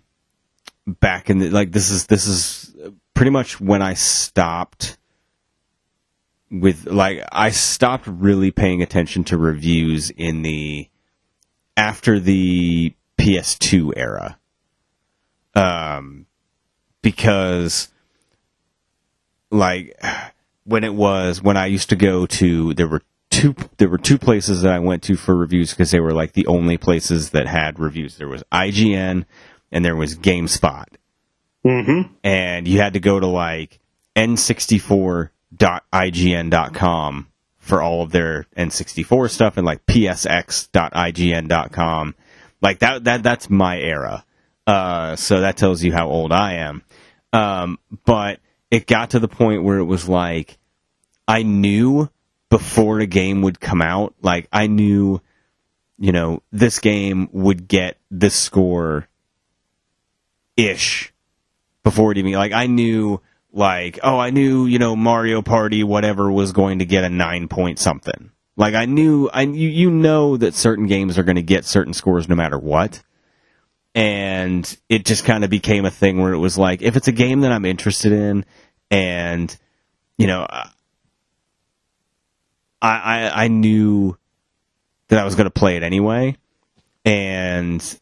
back 0.87 1.31
in 1.31 1.39
the 1.39 1.51
like 1.51 1.73
this 1.73 1.91
is 1.91 2.07
this 2.07 2.27
is 2.27 2.75
pretty 3.15 3.31
much 3.31 3.59
when 3.59 3.81
I 3.81 3.95
stopped 3.95 4.99
with 6.51 6.87
like 6.87 7.23
I 7.31 7.51
stopped 7.51 8.07
really 8.07 8.51
paying 8.51 8.83
attention 8.83 9.25
to 9.25 9.39
reviews 9.39 10.11
in 10.11 10.43
the 10.43 10.89
after 11.77 12.19
the 12.19 12.95
PS2 13.19 13.93
era. 13.97 14.39
Um 15.55 16.27
because 17.03 17.89
like 19.51 19.99
when 20.65 20.85
it 20.85 20.95
was 20.95 21.43
when 21.43 21.57
I 21.57 21.67
used 21.67 21.91
to 21.91 21.97
go 21.97 22.27
to 22.27 22.75
there 22.75 22.89
were 22.89 23.03
two 23.31 23.55
there 23.79 23.89
were 23.89 23.99
two 23.99 24.19
places 24.19 24.63
that 24.63 24.73
I 24.73 24.79
went 24.81 25.03
to 25.05 25.17
for 25.17 25.37
reviews 25.37 25.71
because 25.71 25.91
they 25.91 26.01
were 26.01 26.13
like 26.13 26.33
the 26.33 26.47
only 26.47 26.77
places 26.77 27.31
that 27.31 27.47
had 27.47 27.79
reviews. 27.79 28.17
There 28.17 28.29
was 28.29 28.43
IGN 28.53 29.25
and 29.73 29.85
there 29.85 29.97
was 29.97 30.17
GameSpot. 30.17 30.87
Mm-hmm. 31.65 32.13
And 32.25 32.67
you 32.67 32.81
had 32.81 32.95
to 32.95 33.01
go 33.01 33.21
to 33.21 33.27
like 33.27 33.79
n64.ign.com 35.57 37.27
for 37.59 37.83
all 37.83 38.03
of 38.03 38.11
their 38.11 38.47
N64 38.57 39.31
stuff 39.31 39.57
and 39.57 39.67
like 39.67 39.87
psx.ign.com. 39.87 40.25
Like 42.63 42.81
that 42.81 43.05
that 43.05 43.23
that's 43.23 43.49
my 43.49 43.79
era. 43.79 44.25
Uh, 44.67 45.17
so 45.17 45.41
that 45.41 45.57
tells 45.57 45.83
you 45.83 45.93
how 45.93 46.09
old 46.09 46.33
I 46.33 46.55
am. 46.55 46.83
Um, 47.33 47.79
but 48.05 48.41
it 48.71 48.87
got 48.87 49.11
to 49.11 49.19
the 49.19 49.29
point 49.29 49.63
where 49.63 49.79
it 49.79 49.85
was 49.85 50.09
like 50.09 50.59
I 51.27 51.43
knew 51.43 52.11
before 52.51 53.01
a 53.01 53.07
game 53.07 53.43
would 53.43 53.61
come 53.61 53.81
out, 53.81 54.15
like 54.21 54.49
I 54.53 54.67
knew, 54.67 55.21
you 55.99 56.13
know, 56.13 56.43
this 56.53 56.79
game 56.81 57.29
would 57.33 57.69
get 57.69 57.99
this 58.11 58.35
score 58.35 59.09
ish 60.57 61.13
before 61.83 62.13
it 62.13 62.19
even 62.19 62.33
like 62.33 62.53
I 62.53 62.67
knew 62.67 63.23
like 63.53 63.99
oh 64.03 64.19
I 64.19 64.31
knew 64.31 64.67
you 64.67 64.79
know 64.79 64.97
Mario 64.97 65.43
Party 65.43 65.83
whatever 65.83 66.31
was 66.31 66.53
going 66.53 66.79
to 66.81 66.85
get 66.85 67.05
a 67.05 67.11
nine 67.11 67.49
point 67.49 67.79
something. 67.79 68.31
Like 68.57 68.75
I 68.75 68.85
knew 68.85 69.29
I 69.33 69.43
you 69.43 69.69
you 69.69 69.91
know 69.91 70.37
that 70.37 70.55
certain 70.55 70.87
games 70.87 71.19
are 71.19 71.23
going 71.23 71.37
to 71.37 71.43
get 71.43 71.65
certain 71.65 71.95
scores 71.95 72.29
no 72.29 72.35
matter 72.35 72.59
what. 72.59 73.03
And 73.93 74.79
it 74.89 75.05
just 75.05 75.25
kind 75.25 75.43
of 75.43 75.51
became 75.51 75.85
a 75.85 75.91
thing 75.91 76.21
where 76.21 76.33
it 76.33 76.39
was 76.39 76.57
like 76.57 76.81
if 76.81 76.97
it's 76.97 77.09
a 77.09 77.13
game 77.13 77.41
that 77.41 77.51
I'm 77.51 77.65
interested 77.65 78.13
in 78.13 78.45
and 78.91 79.57
you 80.17 80.27
know 80.29 80.47
I, 80.51 80.71
I, 82.83 83.45
I 83.45 83.49
knew 83.49 84.17
that 85.09 85.19
I 85.19 85.25
was 85.25 85.35
going 85.35 85.47
to 85.47 85.51
play 85.51 85.77
it 85.77 85.83
anyway, 85.83 86.37
and 87.05 88.01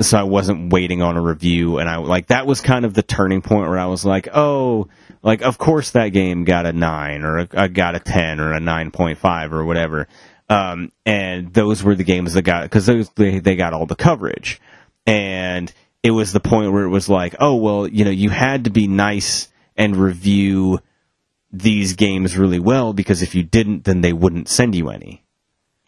so 0.00 0.18
I 0.18 0.24
wasn't 0.24 0.72
waiting 0.72 1.00
on 1.00 1.16
a 1.16 1.22
review. 1.22 1.78
And 1.78 1.88
I 1.88 1.96
like 1.96 2.26
that 2.26 2.46
was 2.46 2.60
kind 2.60 2.84
of 2.84 2.94
the 2.94 3.02
turning 3.02 3.42
point 3.42 3.68
where 3.68 3.78
I 3.78 3.86
was 3.86 4.04
like, 4.04 4.28
oh, 4.34 4.88
like 5.22 5.42
of 5.42 5.58
course 5.58 5.90
that 5.90 6.08
game 6.08 6.44
got 6.44 6.66
a 6.66 6.72
nine 6.72 7.22
or 7.22 7.38
a, 7.38 7.68
got 7.68 7.94
a 7.94 8.00
ten 8.00 8.40
or 8.40 8.52
a 8.52 8.60
nine 8.60 8.90
point 8.90 9.18
five 9.18 9.52
or 9.52 9.64
whatever. 9.64 10.08
Um, 10.48 10.92
and 11.04 11.52
those 11.52 11.82
were 11.82 11.94
the 11.94 12.04
games 12.04 12.34
that 12.34 12.42
got 12.42 12.62
because 12.62 12.86
those 12.86 13.08
they, 13.10 13.40
they 13.40 13.56
got 13.56 13.72
all 13.72 13.86
the 13.86 13.96
coverage, 13.96 14.60
and 15.06 15.72
it 16.04 16.12
was 16.12 16.32
the 16.32 16.40
point 16.40 16.72
where 16.72 16.84
it 16.84 16.90
was 16.90 17.08
like, 17.08 17.34
oh 17.40 17.56
well, 17.56 17.88
you 17.88 18.04
know, 18.04 18.12
you 18.12 18.30
had 18.30 18.64
to 18.64 18.70
be 18.70 18.86
nice 18.86 19.48
and 19.76 19.96
review 19.96 20.78
these 21.52 21.94
games 21.94 22.36
really 22.36 22.60
well 22.60 22.92
because 22.92 23.22
if 23.22 23.34
you 23.34 23.42
didn't, 23.42 23.84
then 23.84 24.02
they 24.02 24.12
wouldn't 24.12 24.48
send 24.48 24.74
you 24.74 24.90
any 24.90 25.25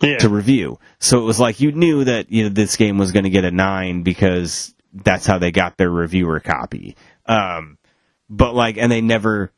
Yeah. 0.01 0.19
to 0.19 0.29
review. 0.29 0.79
So 1.01 1.19
it 1.19 1.25
was 1.25 1.41
like 1.41 1.61
you 1.61 1.73
knew 1.73 2.05
that 2.05 2.31
you 2.31 2.45
know 2.45 2.49
this 2.51 2.77
game 2.77 2.99
was 2.99 3.13
going 3.13 3.25
to 3.25 3.31
get 3.31 3.45
a 3.45 3.51
nine 3.51 4.03
because 4.03 4.75
that's 4.93 5.27
how 5.27 5.39
they 5.39 5.51
got 5.51 5.77
their 5.77 5.91
reviewer 5.91 6.41
copy. 6.41 6.97
Um, 7.27 7.79
but 8.31 8.55
like, 8.55 8.77
and 8.79 8.91
they 8.91 9.01
never 9.01 9.53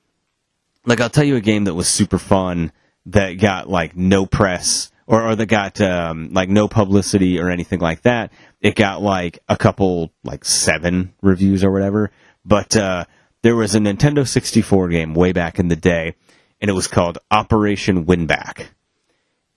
like 0.86 1.00
I'll 1.00 1.10
tell 1.10 1.24
you 1.24 1.36
a 1.36 1.40
game 1.40 1.64
that 1.64 1.74
was 1.74 1.88
super 1.88 2.18
fun 2.18 2.72
that 3.06 3.34
got 3.34 3.68
like 3.68 3.96
no 3.96 4.26
press 4.26 4.90
or, 5.06 5.28
or 5.28 5.36
that 5.36 5.46
got 5.46 5.80
um, 5.80 6.30
like 6.32 6.48
no 6.48 6.68
publicity 6.68 7.38
or 7.40 7.50
anything 7.50 7.80
like 7.80 8.02
that. 8.02 8.32
It 8.60 8.76
got 8.76 9.02
like 9.02 9.40
a 9.48 9.56
couple 9.56 10.12
like 10.22 10.44
seven 10.44 11.12
reviews 11.22 11.64
or 11.64 11.70
whatever, 11.70 12.10
but 12.44 12.76
uh, 12.76 13.04
there 13.42 13.56
was 13.56 13.74
a 13.74 13.78
Nintendo 13.78 14.26
64 14.26 14.88
game 14.88 15.14
way 15.14 15.32
back 15.32 15.58
in 15.58 15.68
the 15.68 15.76
day, 15.76 16.14
and 16.60 16.70
it 16.70 16.74
was 16.74 16.86
called 16.86 17.18
Operation 17.30 18.04
Winback. 18.04 18.68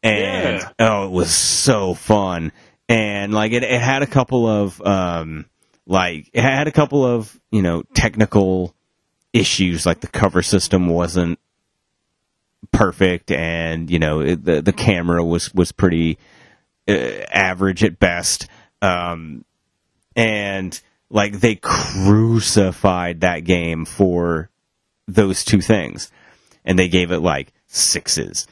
And 0.04 0.60
Yeah. 0.60 0.70
oh, 0.80 1.06
it 1.06 1.12
was 1.12 1.34
so 1.34 1.94
fun. 1.94 2.52
And 2.90 3.34
like 3.34 3.54
it, 3.54 3.64
it 3.64 3.82
had 3.82 4.04
a 4.04 4.08
couple 4.08 4.46
of 4.48 4.82
um, 4.86 5.46
like 5.86 6.30
it 6.34 6.42
had 6.42 6.68
a 6.68 6.72
couple 6.72 7.06
of 7.06 7.40
you 7.50 7.62
know 7.62 7.84
technical 7.94 8.76
issues, 9.32 9.86
like 9.86 10.02
the 10.02 10.08
cover 10.08 10.42
system 10.42 10.88
wasn't 10.90 11.40
perfect, 12.72 13.32
and 13.32 13.90
you 13.90 14.00
know 14.00 14.20
it, 14.20 14.44
the 14.44 14.62
the 14.62 14.74
camera 14.74 15.24
was 15.24 15.54
was 15.54 15.72
pretty 15.72 16.18
uh, 16.88 16.94
average 17.32 17.84
at 17.84 18.00
best. 18.00 18.48
Um, 18.82 19.46
and 20.16 20.80
like 21.10 21.40
they 21.40 21.56
crucified 21.56 23.22
that 23.22 23.40
game 23.46 23.86
for 23.86 24.50
those 25.08 25.46
two 25.46 25.62
things, 25.62 26.12
and 26.66 26.78
they 26.78 26.90
gave 26.90 27.12
it 27.12 27.20
like 27.20 27.54
sixes, 27.68 28.46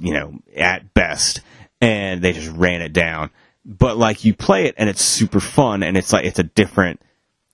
you 0.00 0.14
know, 0.14 0.38
at 0.56 0.94
best, 0.94 1.40
and 1.80 2.22
they 2.22 2.32
just 2.32 2.50
ran 2.50 2.82
it 2.82 2.92
down. 2.92 3.30
But 3.64 3.96
like 3.96 4.24
you 4.24 4.34
play 4.34 4.66
it, 4.66 4.74
and 4.78 4.88
it's 4.88 5.02
super 5.02 5.40
fun, 5.40 5.82
and 5.82 5.96
it's 5.96 6.12
like 6.12 6.24
it's 6.24 6.38
a 6.38 6.44
different 6.44 7.00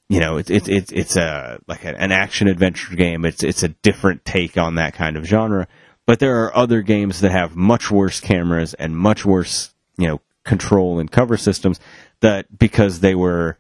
you 0.09 0.21
know, 0.21 0.37
it's 0.37 0.51
it's 0.51 0.69
it's 0.69 0.93
it's 0.93 1.17
a 1.17 1.59
like 1.67 1.85
an 1.85 2.13
action 2.13 2.49
adventure 2.49 2.95
game. 2.95 3.25
It's 3.25 3.43
it's 3.43 3.63
a 3.63 3.69
different 3.69 4.25
take 4.25 4.57
on 4.57 4.77
that 4.77 4.95
kind 4.95 5.17
of 5.17 5.25
genre. 5.25 5.67
But 6.07 6.21
there 6.21 6.45
are 6.45 6.57
other 6.57 6.83
games 6.83 7.21
that 7.21 7.33
have 7.33 7.57
much 7.57 7.91
worse 7.91 8.21
cameras 8.21 8.75
and 8.75 8.97
much 8.97 9.27
worse, 9.27 9.75
you 9.99 10.07
know, 10.07 10.21
control 10.45 11.01
and 11.01 11.11
cover 11.11 11.37
systems 11.37 11.81
that 12.21 12.57
because 12.57 13.01
they 13.01 13.17
were 13.17 13.59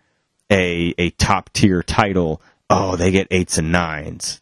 a 0.51 0.95
a 0.99 1.11
top 1.11 1.53
tier 1.53 1.83
title, 1.83 2.41
oh, 2.71 2.95
they 2.95 3.11
get 3.11 3.27
eights 3.33 3.59
and 3.59 3.73
nines. 3.73 4.41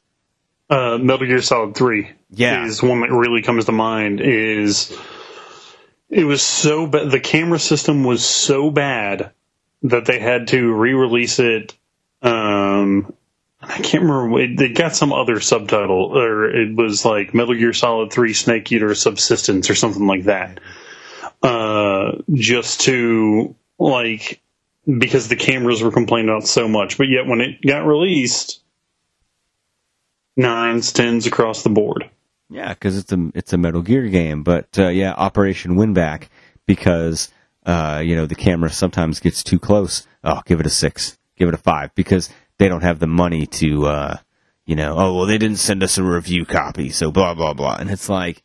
uh, 0.69 0.99
Metal 0.99 1.27
Gear 1.27 1.41
Solid 1.41 1.75
Three. 1.75 2.11
Yeah. 2.37 2.67
is 2.67 2.83
one 2.83 3.01
that 3.01 3.13
really 3.13 3.43
comes 3.43 3.65
to 3.67 3.73
mind. 3.73 4.21
Is 4.21 4.97
it 6.11 6.25
was 6.25 6.43
so 6.43 6.87
bad. 6.87 7.11
The 7.11 7.21
camera 7.21 7.59
system 7.59 8.05
was 8.05 8.25
so 8.25 8.71
bad 8.71 9.33
that 9.83 10.07
they 10.07 10.19
had 10.19 10.49
to 10.49 10.73
re-release 10.73 11.39
it. 11.39 11.75
Um, 12.23 13.13
I 13.61 13.79
can't 13.81 14.05
remember. 14.05 14.41
It, 14.41 14.75
got 14.75 14.95
some 14.95 15.13
other 15.13 15.41
subtitle, 15.41 16.17
or 16.17 16.51
it 16.51 16.75
was 16.75 17.05
like 17.05 17.35
Metal 17.35 17.55
Gear 17.55 17.73
Solid 17.73 18.13
Three: 18.13 18.33
Snake 18.33 18.71
Eater 18.71 18.95
Subsistence, 18.95 19.71
or 19.71 19.75
something 19.75 20.07
like 20.07 20.25
that. 20.25 20.61
Uh, 21.43 22.19
just 22.33 22.83
to 22.83 23.55
like 23.79 24.41
because 24.87 25.29
the 25.29 25.37
cameras 25.37 25.83
were 25.83 25.93
complaining 25.93 26.29
about 26.29 26.47
so 26.47 26.69
much, 26.69 26.99
but 26.99 27.09
yet 27.09 27.27
when 27.27 27.41
it 27.41 27.61
got 27.63 27.87
released, 27.87 28.61
nines, 30.37 30.93
tens 30.93 31.27
across 31.27 31.63
the 31.63 31.71
board. 31.71 32.11
Yeah, 32.51 32.75
because 32.75 32.99
it's 32.99 33.13
a 33.13 33.31
it's 33.35 33.53
a 33.53 33.59
Metal 33.59 33.83
Gear 33.83 34.09
game, 34.09 34.43
but 34.43 34.69
uh, 34.79 34.89
yeah, 34.89 35.13
Operation 35.13 35.77
Winback 35.77 36.29
because 36.67 37.31
uh, 37.65 38.03
you 38.05 38.17
know 38.17 38.27
the 38.27 38.35
camera 38.35 38.71
sometimes 38.71 39.21
gets 39.21 39.43
too 39.43 39.59
close. 39.59 40.07
Oh, 40.23 40.43
give 40.45 40.61
it 40.61 40.67
a 40.67 40.71
six, 40.71 41.19
give 41.37 41.49
it 41.49 41.55
a 41.55 41.59
five 41.59 41.95
because 41.95 42.29
they 42.59 42.69
don't 42.69 42.83
have 42.83 42.99
the 42.99 43.07
money 43.07 43.47
to 43.47 43.87
uh, 43.87 44.17
you 44.67 44.77
know. 44.77 44.97
Oh 44.99 45.15
well, 45.17 45.27
they 45.27 45.39
didn't 45.39 45.59
send 45.59 45.83
us 45.83 45.99
a 45.99 46.05
review 46.05 46.45
copy, 46.45 46.91
so 46.91 47.11
blah 47.11 47.35
blah 47.35 47.55
blah. 47.55 47.77
And 47.77 47.91
it's 47.91 48.09
like, 48.09 48.43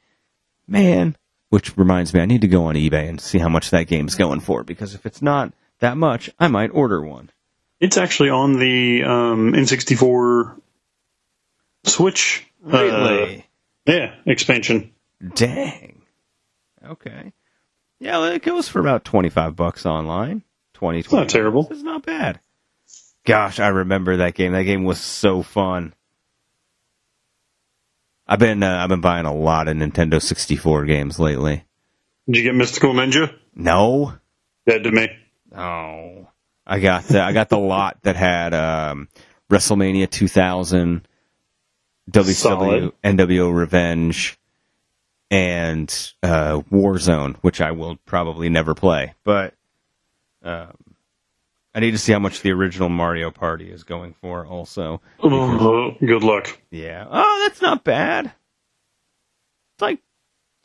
man. 0.67 1.15
Which 1.51 1.75
reminds 1.75 2.13
me, 2.13 2.21
I 2.21 2.25
need 2.25 2.41
to 2.41 2.47
go 2.47 2.65
on 2.65 2.75
eBay 2.75 3.09
and 3.09 3.19
see 3.19 3.39
how 3.39 3.49
much 3.49 3.71
that 3.71 3.87
game's 3.87 4.13
going 4.13 4.39
for 4.39 4.63
because 4.63 4.93
if 4.93 5.07
it's 5.07 5.19
not 5.19 5.51
that 5.79 5.97
much, 5.97 6.29
I 6.39 6.47
might 6.47 6.69
order 6.69 7.01
one. 7.01 7.31
It's 7.79 7.97
actually 7.97 8.29
on 8.29 8.59
the 8.59 9.03
um, 9.03 9.53
N64 9.53 10.61
Switch. 11.85 12.45
uh, 12.67 13.41
yeah, 13.89 14.15
expansion. 14.25 14.91
Dang. 15.35 16.01
Okay. 16.85 17.33
Yeah, 17.99 18.29
it 18.31 18.41
goes 18.43 18.69
for 18.69 18.79
about 18.79 19.03
25 19.03 19.55
bucks 19.55 19.85
online. 19.85 20.43
20, 20.73 20.99
It's 20.99 21.11
not 21.11 21.27
terrible. 21.27 21.67
It's 21.69 21.81
not 21.83 22.05
bad. 22.05 22.39
Gosh, 23.25 23.59
I 23.59 23.67
remember 23.67 24.17
that 24.17 24.33
game. 24.35 24.53
That 24.53 24.63
game 24.63 24.85
was 24.85 24.99
so 25.01 25.43
fun. 25.43 25.93
I've 28.25 28.39
been 28.39 28.61
uh, 28.63 28.77
I've 28.81 28.89
been 28.89 29.01
buying 29.01 29.25
a 29.25 29.33
lot 29.33 29.67
of 29.67 29.75
Nintendo 29.75 30.21
64 30.21 30.85
games 30.85 31.19
lately. 31.19 31.65
Did 32.27 32.37
you 32.37 32.43
get 32.43 32.55
Mystical 32.55 32.93
Ninja? 32.93 33.35
No, 33.55 34.13
Dead 34.67 34.83
to 34.83 34.91
me. 34.91 35.09
oh, 35.55 36.27
I 36.65 36.79
got 36.79 37.05
the, 37.05 37.21
I 37.21 37.33
got 37.33 37.49
the 37.49 37.57
lot 37.57 37.97
that 38.03 38.15
had 38.15 38.53
um, 38.53 39.09
WrestleMania 39.49 40.09
2000, 40.09 41.07
WCW, 42.09 42.33
Solid. 42.33 42.93
NWO 43.03 43.53
Revenge, 43.55 44.37
and 45.31 45.89
uh, 46.23 46.61
Warzone, 46.71 47.35
which 47.37 47.61
I 47.61 47.71
will 47.71 47.97
probably 48.05 48.49
never 48.49 48.73
play. 48.75 49.13
But 49.23 49.53
um, 50.43 50.73
I 51.73 51.79
need 51.79 51.91
to 51.91 51.97
see 51.97 52.11
how 52.13 52.19
much 52.19 52.41
the 52.41 52.51
original 52.51 52.89
Mario 52.89 53.29
Party 53.31 53.69
is 53.71 53.83
going 53.83 54.13
for. 54.13 54.45
Also, 54.45 55.01
Oh, 55.19 55.95
good 55.99 56.23
luck. 56.23 56.59
yeah. 56.71 57.05
Oh, 57.09 57.45
that's 57.47 57.61
not 57.61 57.83
bad. 57.83 58.25
It's 58.25 59.81
like 59.81 59.99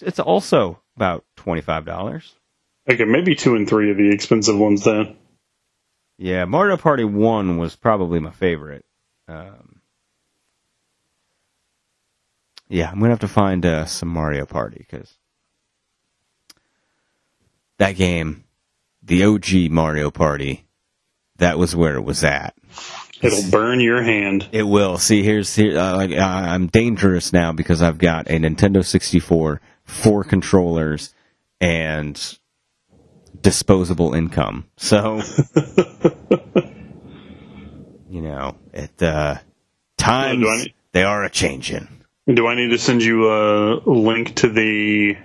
it's 0.01 0.19
also 0.19 0.81
about 0.97 1.25
twenty 1.37 1.61
five 1.61 1.85
dollars. 1.85 2.35
Okay, 2.91 3.05
maybe 3.05 3.35
two 3.35 3.55
and 3.55 3.69
three 3.69 3.91
of 3.91 3.97
the 3.97 4.11
expensive 4.13 4.59
ones 4.59 4.85
then. 4.85 5.17
Yeah, 6.19 6.45
Mario 6.45 6.77
Party 6.77 7.05
One 7.05 7.59
was 7.59 7.75
probably 7.77 8.21
my 8.21 8.31
favorite. 8.31 8.85
Um, 9.27 9.64
yeah, 12.75 12.91
I'm 12.91 12.99
gonna 12.99 13.11
have 13.11 13.21
to 13.21 13.29
find 13.29 13.65
uh, 13.65 13.85
some 13.87 14.09
Mario 14.09 14.47
Party 14.47 14.79
because 14.79 15.17
that 17.79 17.93
game, 17.93 18.45
the 19.01 19.25
OG 19.25 19.71
Mario 19.71 20.11
Party, 20.11 20.67
that 21.37 21.57
was 21.57 21.77
where 21.77 21.95
it 21.95 22.03
was 22.03 22.25
at. 22.25 22.55
It'll 23.23 23.49
burn 23.51 23.79
your 23.81 24.03
hand. 24.03 24.49
It 24.51 24.65
will. 24.65 24.99
See, 24.99 25.23
here's 25.23 25.55
here. 25.55 25.79
Uh, 25.79 25.97
like, 25.97 26.11
uh, 26.11 26.21
I'm 26.21 26.67
dangerous 26.67 27.33
now 27.33 27.53
because 27.53 27.81
I've 27.81 27.99
got 27.99 28.29
a 28.29 28.33
Nintendo 28.33 28.85
64, 28.85 29.61
four 29.85 30.25
controllers, 30.25 31.15
and 31.61 32.39
disposable 33.41 34.15
income. 34.15 34.67
So, 34.77 35.23
you 38.11 38.21
know, 38.21 38.57
at 38.75 39.01
uh, 39.01 39.37
times 39.97 40.67
they 40.91 41.05
are 41.05 41.23
a 41.23 41.31
changing. 41.31 42.04
Do 42.33 42.47
I 42.47 42.55
need 42.55 42.71
to 42.71 42.79
send 42.79 43.03
you 43.03 43.29
a 43.31 43.81
link 43.85 44.37
to 44.37 44.49
the 44.49 45.17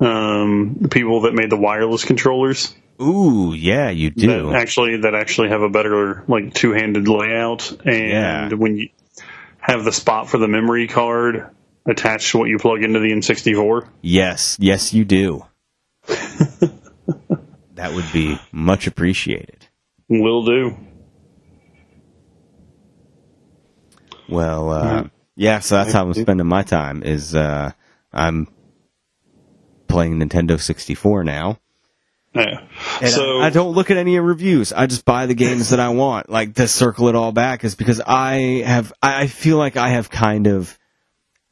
um, 0.00 0.76
the 0.80 0.88
people 0.88 1.22
that 1.22 1.34
made 1.34 1.50
the 1.50 1.56
wireless 1.56 2.04
controllers? 2.04 2.72
Ooh, 3.02 3.52
yeah, 3.52 3.90
you 3.90 4.10
do. 4.10 4.50
That 4.50 4.60
actually 4.60 4.98
that 4.98 5.14
actually 5.16 5.48
have 5.48 5.62
a 5.62 5.68
better 5.68 6.24
like 6.28 6.54
two 6.54 6.72
handed 6.72 7.08
layout, 7.08 7.70
and 7.84 8.10
Yeah. 8.10 8.48
when 8.54 8.76
you 8.76 8.88
have 9.58 9.84
the 9.84 9.92
spot 9.92 10.28
for 10.28 10.38
the 10.38 10.46
memory 10.46 10.86
card 10.86 11.50
attached 11.84 12.30
to 12.30 12.38
what 12.38 12.48
you 12.48 12.58
plug 12.58 12.82
into 12.84 13.00
the 13.00 13.10
N64. 13.10 13.88
Yes, 14.00 14.56
yes, 14.60 14.92
you 14.94 15.04
do. 15.04 15.44
that 16.06 17.92
would 17.92 18.12
be 18.12 18.38
much 18.52 18.86
appreciated. 18.86 19.66
Will 20.08 20.44
do. 20.44 20.76
Well, 24.28 24.70
uh, 24.70 25.04
yeah, 25.38 25.60
so 25.60 25.76
that's 25.76 25.92
how 25.92 26.04
I'm 26.04 26.14
spending 26.14 26.48
my 26.48 26.64
time. 26.64 27.04
Is 27.04 27.32
uh, 27.32 27.70
I'm 28.12 28.48
playing 29.86 30.18
Nintendo 30.18 30.60
64 30.60 31.22
now. 31.22 31.60
Yeah. 32.34 32.66
And 33.00 33.10
so 33.10 33.38
I, 33.38 33.46
I 33.46 33.50
don't 33.50 33.72
look 33.72 33.92
at 33.92 33.96
any 33.96 34.18
reviews. 34.18 34.72
I 34.72 34.86
just 34.86 35.04
buy 35.04 35.26
the 35.26 35.34
games 35.34 35.70
that 35.70 35.78
I 35.78 35.90
want. 35.90 36.28
Like 36.28 36.56
to 36.56 36.66
circle 36.66 37.08
it 37.08 37.14
all 37.14 37.30
back 37.30 37.62
is 37.62 37.76
because 37.76 38.00
I 38.04 38.62
have. 38.66 38.92
I 39.00 39.22
I 39.22 39.26
feel 39.28 39.58
like 39.58 39.76
I 39.76 39.90
have 39.90 40.10
kind 40.10 40.48
of 40.48 40.76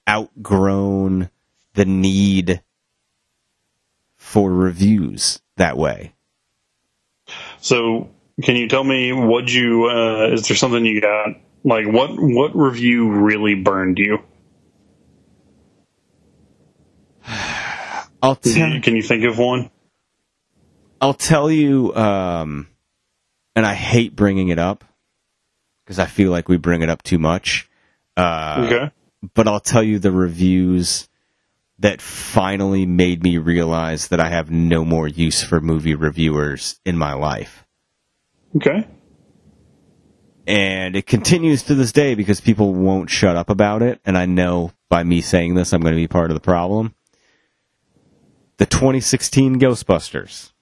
outgrown 0.09 1.31
the 1.75 1.85
need 1.85 2.63
for 4.17 4.53
reviews 4.53 5.41
that 5.59 5.77
way. 5.77 6.13
So, 7.61 8.11
can 8.43 8.57
you 8.57 8.69
tell 8.69 8.83
me 8.83 9.13
what 9.13 9.49
you? 9.49 9.89
Uh, 9.89 10.31
is 10.33 10.49
there 10.49 10.57
something 10.57 10.85
you 10.85 11.01
got? 11.01 11.37
Like 11.67 11.87
what? 11.87 12.11
What 12.17 12.57
review 12.57 13.11
really 13.11 13.57
burned 13.57 13.99
you? 13.99 14.19
I'll 18.23 18.37
tell. 18.37 18.69
you- 18.71 18.81
Can 18.81 18.95
you 18.97 19.03
think 19.03 19.25
of 19.25 19.37
one? 19.39 19.71
I'll 21.01 21.13
tell 21.15 21.51
you, 21.51 21.95
um, 21.95 22.69
and 23.55 23.67
I 23.67 23.75
hate 23.75 24.17
bringing 24.17 24.49
it 24.49 24.59
up 24.59 24.85
because 25.85 25.99
I 25.99 26.07
feel 26.07 26.31
like 26.31 26.49
we 26.49 26.57
bring 26.57 26.83
it 26.83 26.89
up 26.89 27.03
too 27.03 27.19
much. 27.19 27.69
Uh, 28.17 28.63
Okay. 28.67 28.91
but 29.35 29.47
I'll 29.47 29.61
tell 29.61 29.83
you 29.83 29.99
the 29.99 30.11
reviews 30.13 31.09
that 31.81 32.01
finally 32.01 32.87
made 32.87 33.23
me 33.23 33.37
realize 33.39 34.09
that 34.09 34.21
I 34.21 34.29
have 34.31 34.51
no 34.51 34.85
more 34.85 35.07
use 35.07 35.43
for 35.43 35.61
movie 35.61 35.95
reviewers 35.95 36.81
in 36.87 36.97
my 36.97 37.13
life. 37.13 37.67
Okay. 38.57 38.87
And 40.47 40.95
it 40.95 41.07
continues 41.07 41.65
to 41.65 41.75
this 41.75 41.93
day 41.93 42.15
because 42.15 42.41
people 42.41 42.73
won't 42.73 43.11
shut 43.11 43.37
up 43.37 43.51
about 43.51 43.83
it. 43.83 44.01
And 44.05 44.17
I 44.17 44.27
know 44.27 44.73
by 44.89 45.03
me 45.03 45.21
saying 45.21 45.55
this, 45.55 45.73
I'm 45.73 45.81
going 45.81 45.95
to 45.95 46.01
be 46.01 46.07
part 46.07 46.31
of 46.31 46.35
the 46.35 46.41
problem. 46.41 46.95
The 48.59 48.67
2016 48.67 49.59
Ghostbusters. 49.59 50.53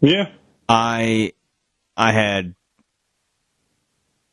Yeah. 0.00 0.30
I 0.68 1.32
I 1.96 2.12
had 2.12 2.54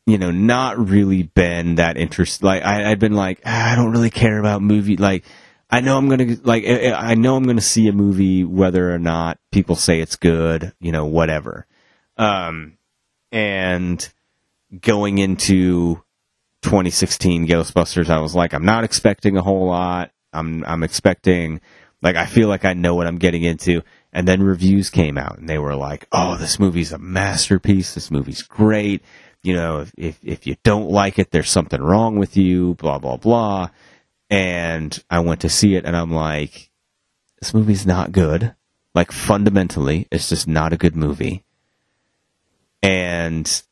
you 0.06 0.18
know 0.18 0.30
not 0.30 0.78
really 0.78 1.22
been 1.22 1.76
that 1.76 1.96
interested 1.96 2.44
like 2.44 2.64
I, 2.64 2.90
I'd 2.90 2.98
been 2.98 3.14
like 3.14 3.40
"Ah, 3.44 3.72
I 3.72 3.76
don't 3.76 3.92
really 3.92 4.10
care 4.10 4.38
about 4.38 4.62
movie 4.62 4.96
like 4.96 5.24
I 5.70 5.80
know 5.80 5.96
I'm 5.96 6.08
gonna 6.08 6.36
like 6.42 6.64
I 6.66 6.92
I 6.92 7.14
know 7.14 7.36
I'm 7.36 7.44
gonna 7.44 7.60
see 7.60 7.86
a 7.86 7.92
movie 7.92 8.42
whether 8.42 8.92
or 8.92 8.98
not 8.98 9.38
people 9.52 9.76
say 9.76 10.00
it's 10.00 10.16
good 10.16 10.72
you 10.80 10.90
know 10.90 11.06
whatever 11.06 11.66
um 12.16 12.76
and 13.32 14.12
going 14.80 15.18
into 15.18 16.02
2016 16.62 17.48
Ghostbusters 17.48 18.08
I 18.08 18.20
was 18.20 18.34
like 18.34 18.52
I'm 18.52 18.64
not 18.64 18.84
expecting 18.84 19.36
a 19.36 19.42
whole 19.42 19.66
lot 19.66 20.10
I'm 20.32 20.64
I'm 20.64 20.82
expecting 20.82 21.60
like 22.02 22.16
I 22.16 22.26
feel 22.26 22.48
like 22.48 22.64
I 22.64 22.72
know 22.72 22.94
what 22.94 23.06
I'm 23.06 23.18
getting 23.18 23.42
into. 23.42 23.82
And 24.12 24.26
then 24.26 24.42
reviews 24.42 24.90
came 24.90 25.16
out 25.16 25.38
and 25.38 25.48
they 25.48 25.58
were 25.58 25.76
like, 25.76 26.06
"Oh, 26.10 26.36
this 26.36 26.58
movie's 26.58 26.92
a 26.92 26.98
masterpiece. 26.98 27.94
This 27.94 28.10
movie's 28.10 28.42
great. 28.42 29.02
You 29.42 29.54
know, 29.54 29.80
if 29.80 29.92
if, 29.96 30.18
if 30.22 30.46
you 30.46 30.56
don't 30.64 30.90
like 30.90 31.18
it, 31.18 31.30
there's 31.30 31.50
something 31.50 31.80
wrong 31.80 32.18
with 32.18 32.36
you." 32.36 32.74
Blah 32.74 32.98
blah 32.98 33.16
blah. 33.16 33.70
And 34.28 35.02
I 35.10 35.20
went 35.20 35.40
to 35.42 35.48
see 35.48 35.74
it 35.76 35.84
and 35.84 35.96
I'm 35.96 36.12
like, 36.12 36.70
"This 37.40 37.54
movie's 37.54 37.86
not 37.86 38.12
good. 38.12 38.54
Like 38.94 39.12
fundamentally, 39.12 40.08
it's 40.10 40.28
just 40.28 40.48
not 40.48 40.72
a 40.72 40.78
good 40.78 40.96
movie." 40.96 41.44
And 42.82 43.62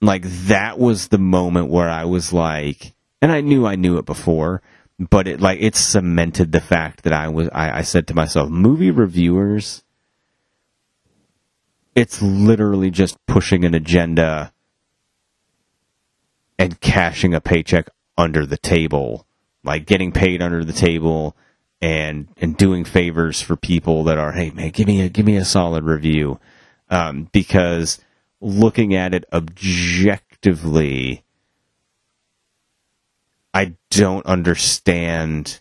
like 0.00 0.22
that 0.46 0.78
was 0.78 1.08
the 1.08 1.18
moment 1.18 1.68
where 1.68 1.88
I 1.88 2.04
was 2.04 2.32
like, 2.32 2.94
and 3.20 3.32
I 3.32 3.40
knew 3.40 3.66
I 3.66 3.76
knew 3.76 3.98
it 3.98 4.06
before, 4.06 4.62
but 4.98 5.26
it 5.28 5.40
like 5.40 5.60
it 5.60 5.76
cemented 5.76 6.52
the 6.52 6.60
fact 6.60 7.02
that 7.04 7.12
I 7.12 7.28
was 7.28 7.48
I, 7.52 7.78
I 7.78 7.82
said 7.82 8.06
to 8.08 8.14
myself, 8.14 8.50
movie 8.50 8.90
reviewers 8.90 9.82
it's 11.98 12.22
literally 12.22 12.92
just 12.92 13.18
pushing 13.26 13.64
an 13.64 13.74
agenda 13.74 14.52
and 16.56 16.80
cashing 16.80 17.34
a 17.34 17.40
paycheck 17.40 17.88
under 18.16 18.46
the 18.46 18.56
table. 18.56 19.26
Like 19.64 19.84
getting 19.84 20.12
paid 20.12 20.40
under 20.40 20.62
the 20.62 20.72
table 20.72 21.36
and 21.80 22.28
and 22.36 22.56
doing 22.56 22.84
favors 22.84 23.42
for 23.42 23.56
people 23.56 24.04
that 24.04 24.16
are, 24.16 24.30
hey 24.30 24.50
man, 24.50 24.70
give 24.70 24.86
me 24.86 25.00
a 25.00 25.08
give 25.08 25.26
me 25.26 25.36
a 25.36 25.44
solid 25.44 25.82
review. 25.82 26.38
Um, 26.88 27.28
because 27.32 27.98
looking 28.40 28.94
at 28.94 29.14
it 29.14 29.24
objectively 29.32 31.24
I 33.54 33.74
don't 33.90 34.26
understand 34.26 35.60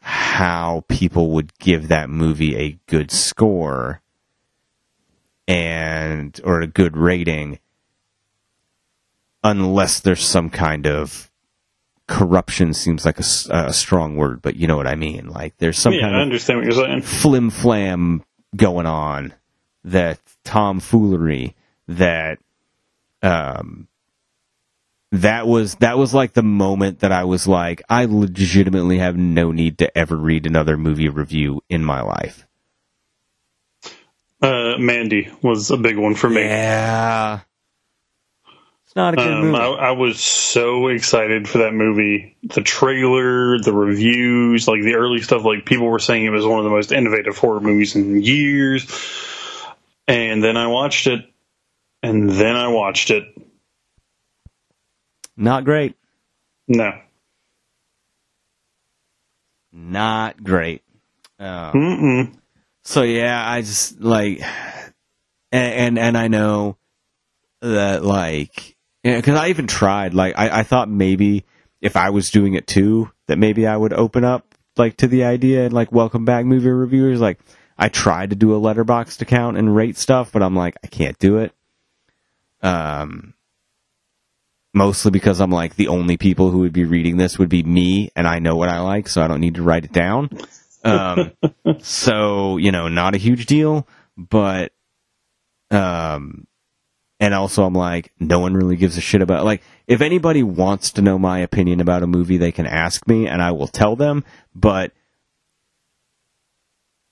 how 0.00 0.84
people 0.88 1.30
would 1.32 1.56
give 1.58 1.88
that 1.88 2.08
movie 2.08 2.56
a 2.56 2.78
good 2.86 3.10
score 3.10 4.00
and 5.46 6.40
or 6.44 6.60
a 6.60 6.66
good 6.66 6.96
rating 6.96 7.58
unless 9.44 10.00
there's 10.00 10.24
some 10.24 10.50
kind 10.50 10.86
of 10.86 11.30
corruption 12.06 12.72
seems 12.72 13.04
like 13.04 13.18
a 13.18 13.72
strong 13.72 14.16
word 14.16 14.40
but 14.40 14.56
you 14.56 14.66
know 14.66 14.76
what 14.76 14.86
i 14.86 14.94
mean 14.94 15.28
like 15.28 15.54
there's 15.58 15.78
some 15.78 15.92
yeah, 15.92 16.00
kind 16.00 16.16
I 16.16 16.20
of 16.20 16.22
understand 16.22 16.60
what 16.60 16.64
you're 16.74 16.84
saying. 16.86 17.02
flim 17.02 17.50
flam 17.50 18.24
going 18.56 18.86
on, 18.86 19.34
that 19.84 20.18
tomfoolery, 20.44 21.54
that 21.88 22.38
um, 23.22 23.88
that 25.12 25.46
was 25.46 25.74
that 25.76 25.98
was 25.98 26.14
like 26.14 26.34
the 26.34 26.42
moment 26.42 27.00
that 27.00 27.12
I 27.12 27.24
was 27.24 27.48
like, 27.48 27.82
I 27.88 28.04
legitimately 28.04 28.98
have 28.98 29.16
no 29.16 29.52
need 29.52 29.78
to 29.78 29.98
ever 29.98 30.16
read 30.16 30.46
another 30.46 30.76
movie 30.76 31.08
review 31.08 31.62
in 31.68 31.84
my 31.84 32.02
life. 32.02 32.46
Uh, 34.40 34.78
Mandy 34.78 35.28
was 35.42 35.70
a 35.70 35.76
big 35.76 35.96
one 35.98 36.14
for 36.14 36.30
me. 36.30 36.42
Yeah. 36.42 37.40
It's 38.84 38.94
not 38.94 39.14
a 39.14 39.16
good 39.16 39.26
Um, 39.26 39.50
movie. 39.50 39.58
I, 39.58 39.66
I 39.66 39.90
was 39.90 40.20
so 40.20 40.86
excited 40.88 41.48
for 41.48 41.58
that 41.58 41.74
movie. 41.74 42.36
The 42.42 42.62
trailer, 42.62 43.58
the 43.58 43.72
reviews, 43.72 44.68
like 44.68 44.82
the 44.82 44.94
early 44.94 45.20
stuff, 45.22 45.44
like 45.44 45.66
people 45.66 45.86
were 45.88 45.98
saying 45.98 46.24
it 46.24 46.30
was 46.30 46.46
one 46.46 46.58
of 46.58 46.64
the 46.64 46.70
most 46.70 46.92
innovative 46.92 47.36
horror 47.36 47.60
movies 47.60 47.96
in 47.96 48.22
years. 48.22 48.86
And 50.06 50.42
then 50.42 50.56
I 50.56 50.68
watched 50.68 51.06
it, 51.06 51.26
and 52.02 52.30
then 52.30 52.56
I 52.56 52.68
watched 52.68 53.10
it. 53.10 53.24
not 55.36 55.64
great. 55.64 55.94
No. 56.66 56.92
Not 59.72 60.42
great. 60.42 60.82
Um, 61.38 61.72
Mm-mm. 61.72 62.38
So 62.84 63.02
yeah, 63.02 63.48
I 63.48 63.60
just 63.60 64.00
like, 64.00 64.40
and 65.52 65.74
and, 65.74 65.98
and 65.98 66.18
I 66.18 66.28
know 66.28 66.76
that 67.60 68.02
like, 68.04 68.76
because 69.04 69.38
I 69.38 69.48
even 69.48 69.66
tried. 69.66 70.14
Like, 70.14 70.34
I, 70.38 70.60
I 70.60 70.62
thought 70.62 70.88
maybe 70.88 71.44
if 71.80 71.96
I 71.96 72.10
was 72.10 72.30
doing 72.30 72.54
it 72.54 72.66
too, 72.66 73.10
that 73.28 73.38
maybe 73.38 73.66
I 73.66 73.76
would 73.76 73.92
open 73.92 74.24
up 74.24 74.54
like 74.76 74.96
to 74.98 75.06
the 75.06 75.24
idea 75.24 75.64
and 75.64 75.72
like 75.72 75.92
welcome 75.92 76.24
back 76.24 76.44
movie 76.44 76.70
reviewers. 76.70 77.20
Like, 77.20 77.38
I 77.76 77.88
tried 77.88 78.30
to 78.30 78.36
do 78.36 78.54
a 78.54 78.60
Letterboxd 78.60 79.20
account 79.22 79.56
and 79.58 79.74
rate 79.74 79.96
stuff, 79.96 80.32
but 80.32 80.42
I'm 80.42 80.56
like, 80.56 80.76
I 80.82 80.88
can't 80.88 81.18
do 81.18 81.38
it. 81.38 81.52
Um, 82.62 83.34
mostly 84.74 85.10
because 85.10 85.40
I'm 85.40 85.50
like 85.50 85.76
the 85.76 85.88
only 85.88 86.16
people 86.16 86.50
who 86.50 86.60
would 86.60 86.72
be 86.72 86.84
reading 86.84 87.16
this 87.16 87.38
would 87.38 87.48
be 87.48 87.62
me, 87.62 88.10
and 88.16 88.26
I 88.26 88.38
know 88.38 88.54
what 88.56 88.68
I 88.68 88.80
like, 88.80 89.08
so 89.08 89.22
I 89.22 89.28
don't 89.28 89.40
need 89.40 89.56
to 89.56 89.62
write 89.62 89.84
it 89.84 89.92
down. 89.92 90.30
Um, 90.84 91.32
so 91.78 92.56
you 92.56 92.72
know, 92.72 92.88
not 92.88 93.14
a 93.14 93.18
huge 93.18 93.46
deal, 93.46 93.86
but 94.16 94.72
um, 95.70 96.46
and 97.20 97.34
also 97.34 97.64
I'm 97.64 97.74
like, 97.74 98.12
no 98.20 98.38
one 98.40 98.54
really 98.54 98.76
gives 98.76 98.96
a 98.96 99.00
shit 99.00 99.22
about 99.22 99.44
like 99.44 99.62
if 99.86 100.00
anybody 100.00 100.42
wants 100.42 100.92
to 100.92 101.02
know 101.02 101.18
my 101.18 101.40
opinion 101.40 101.80
about 101.80 102.02
a 102.02 102.06
movie, 102.06 102.36
they 102.36 102.52
can 102.52 102.66
ask 102.66 103.06
me, 103.06 103.26
and 103.26 103.42
I 103.42 103.52
will 103.52 103.68
tell 103.68 103.96
them, 103.96 104.24
but 104.54 104.92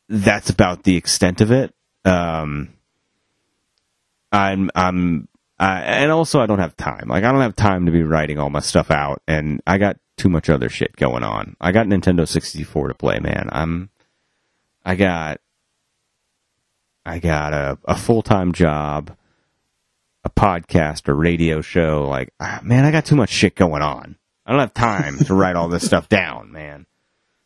that's 0.08 0.50
about 0.50 0.84
the 0.84 0.96
extent 0.96 1.40
of 1.40 1.50
it. 1.50 1.74
Um, 2.04 2.74
I'm 4.30 4.70
I'm 4.74 5.28
I, 5.58 5.80
and 5.80 6.12
also 6.12 6.40
I 6.40 6.46
don't 6.46 6.58
have 6.58 6.76
time. 6.76 7.08
Like 7.08 7.24
I 7.24 7.32
don't 7.32 7.40
have 7.40 7.56
time 7.56 7.86
to 7.86 7.92
be 7.92 8.02
writing 8.02 8.38
all 8.38 8.50
my 8.50 8.60
stuff 8.60 8.90
out, 8.90 9.22
and 9.26 9.62
I 9.66 9.78
got 9.78 9.96
too 10.16 10.28
much 10.28 10.50
other 10.50 10.68
shit 10.68 10.96
going 10.96 11.22
on. 11.22 11.56
I 11.60 11.72
got 11.72 11.86
Nintendo 11.86 12.28
64 12.28 12.88
to 12.88 12.94
play, 12.94 13.18
man. 13.20 13.48
I'm 13.52 13.90
I 14.84 14.94
got 14.96 15.40
I 17.04 17.18
got 17.18 17.52
a, 17.52 17.78
a 17.84 17.96
full 17.96 18.22
time 18.22 18.52
job, 18.52 19.16
a 20.24 20.30
podcast, 20.30 21.08
a 21.08 21.14
radio 21.14 21.60
show. 21.62 22.06
Like 22.08 22.32
ah, 22.38 22.60
man, 22.62 22.84
I 22.84 22.90
got 22.90 23.06
too 23.06 23.16
much 23.16 23.30
shit 23.30 23.54
going 23.54 23.82
on. 23.82 24.16
I 24.44 24.52
don't 24.52 24.60
have 24.60 24.74
time 24.74 25.18
to 25.18 25.34
write 25.34 25.56
all 25.56 25.68
this 25.68 25.86
stuff 25.86 26.08
down, 26.08 26.52
man. 26.52 26.86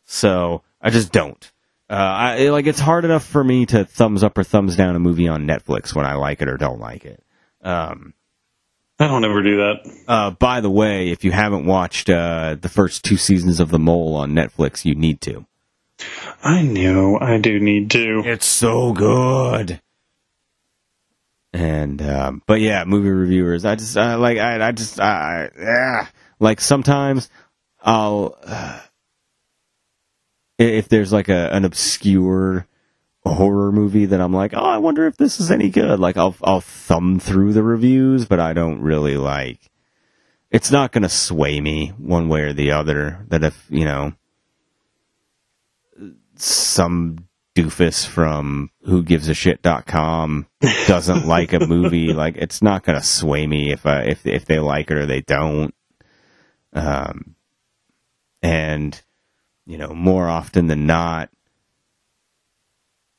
So 0.05 0.63
I 0.81 0.89
just 0.89 1.11
don't. 1.11 1.51
Uh, 1.89 1.93
I 1.93 2.49
like 2.49 2.67
it's 2.67 2.79
hard 2.79 3.05
enough 3.05 3.25
for 3.25 3.43
me 3.43 3.65
to 3.67 3.85
thumbs 3.85 4.23
up 4.23 4.37
or 4.37 4.43
thumbs 4.43 4.75
down 4.75 4.95
a 4.95 4.99
movie 4.99 5.27
on 5.27 5.45
Netflix 5.45 5.93
when 5.93 6.05
I 6.05 6.15
like 6.15 6.41
it 6.41 6.47
or 6.47 6.57
don't 6.57 6.79
like 6.79 7.05
it. 7.05 7.21
Um, 7.63 8.13
I 8.99 9.07
don't 9.07 9.25
ever 9.25 9.41
do 9.41 9.57
that. 9.57 10.03
uh, 10.07 10.31
by 10.31 10.61
the 10.61 10.69
way, 10.69 11.09
if 11.09 11.23
you 11.23 11.31
haven't 11.31 11.65
watched 11.65 12.09
uh, 12.09 12.55
the 12.59 12.69
first 12.69 13.03
two 13.03 13.17
seasons 13.17 13.59
of 13.59 13.69
The 13.69 13.79
Mole 13.79 14.15
on 14.15 14.33
Netflix, 14.33 14.85
you 14.85 14.93
need 14.95 15.21
to. 15.21 15.45
I 16.43 16.61
know. 16.61 17.17
I 17.19 17.37
do 17.37 17.59
need 17.59 17.91
to. 17.91 18.21
It's 18.25 18.45
so 18.45 18.93
good. 18.93 19.81
And 21.53 22.01
um, 22.01 22.43
but 22.45 22.61
yeah, 22.61 22.85
movie 22.85 23.09
reviewers. 23.09 23.65
I 23.65 23.75
just 23.75 23.97
uh, 23.97 24.17
like 24.17 24.37
I 24.37 24.67
I 24.67 24.71
just 24.71 24.99
I 24.99 25.49
yeah. 25.59 26.07
like 26.39 26.61
sometimes 26.61 27.29
I'll 27.81 28.37
uh, 28.43 28.79
if 30.57 30.87
there's 30.87 31.11
like 31.11 31.27
a 31.27 31.49
an 31.51 31.65
obscure 31.65 32.67
horror 33.25 33.71
movie 33.71 34.05
that 34.07 34.21
I'm 34.21 34.33
like, 34.33 34.53
oh, 34.53 34.63
I 34.63 34.77
wonder 34.77 35.05
if 35.07 35.17
this 35.17 35.39
is 35.39 35.51
any 35.51 35.69
good. 35.69 35.99
Like 35.99 36.17
I'll 36.17 36.35
I'll 36.43 36.61
thumb 36.61 37.19
through 37.19 37.53
the 37.53 37.63
reviews, 37.63 38.25
but 38.25 38.39
I 38.39 38.53
don't 38.53 38.81
really 38.81 39.17
like. 39.17 39.59
It's 40.49 40.71
not 40.71 40.91
going 40.91 41.03
to 41.03 41.09
sway 41.09 41.61
me 41.61 41.93
one 41.97 42.27
way 42.27 42.41
or 42.41 42.53
the 42.53 42.71
other. 42.71 43.25
That 43.29 43.43
if 43.43 43.65
you 43.69 43.85
know 43.85 44.13
some 46.35 47.27
doofus 47.55 48.05
from 48.05 48.71
who 48.85 49.03
gives 49.03 49.27
a 49.27 49.33
shit.com 49.33 50.47
doesn't 50.87 51.27
like 51.27 51.51
a 51.51 51.67
movie 51.67 52.13
like 52.13 52.37
it's 52.37 52.61
not 52.61 52.83
going 52.83 52.97
to 52.97 53.05
sway 53.05 53.45
me 53.45 53.73
if 53.73 53.85
I, 53.85 54.03
if 54.03 54.25
if 54.25 54.45
they 54.45 54.59
like 54.59 54.89
it 54.89 54.97
or 54.97 55.05
they 55.05 55.19
don't 55.19 55.75
um 56.71 57.35
and 58.41 58.99
you 59.65 59.77
know 59.77 59.93
more 59.93 60.29
often 60.29 60.67
than 60.67 60.85
not 60.85 61.29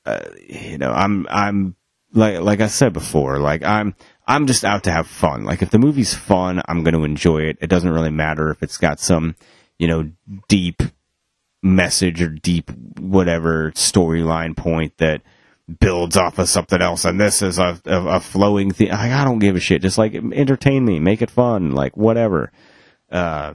uh, 0.04 0.20
you 0.48 0.78
know 0.78 0.92
I'm 0.92 1.26
I'm 1.30 1.76
like 2.12 2.40
like 2.40 2.60
I 2.60 2.66
said 2.66 2.92
before 2.92 3.38
like 3.38 3.62
I'm 3.62 3.94
I'm 4.26 4.46
just 4.46 4.64
out 4.64 4.84
to 4.84 4.92
have 4.92 5.06
fun. 5.06 5.44
Like 5.44 5.62
if 5.62 5.70
the 5.70 5.78
movie's 5.78 6.14
fun 6.14 6.62
I'm 6.68 6.82
going 6.82 6.94
to 6.94 7.04
enjoy 7.04 7.42
it. 7.42 7.58
It 7.60 7.68
doesn't 7.68 7.90
really 7.90 8.10
matter 8.10 8.50
if 8.50 8.62
it's 8.62 8.78
got 8.78 9.00
some 9.00 9.34
you 9.78 9.88
know 9.88 10.10
deep 10.48 10.82
message 11.62 12.20
or 12.20 12.28
deep 12.28 12.70
whatever 12.98 13.70
storyline 13.72 14.56
point 14.56 14.98
that 14.98 15.22
builds 15.78 16.16
off 16.16 16.38
of 16.40 16.48
something 16.48 16.82
else 16.82 17.04
and 17.04 17.20
this 17.20 17.40
is 17.40 17.58
a, 17.58 17.80
a, 17.86 18.06
a 18.16 18.20
flowing 18.20 18.72
thing. 18.72 18.88
Like, 18.88 19.12
i 19.12 19.24
don't 19.24 19.38
give 19.38 19.56
a 19.56 19.60
shit. 19.60 19.82
Just 19.82 19.98
like 19.98 20.14
entertain 20.14 20.84
me. 20.84 20.98
Make 20.98 21.22
it 21.22 21.30
fun. 21.30 21.72
Like 21.72 21.96
whatever. 21.96 22.52
Uh, 23.10 23.54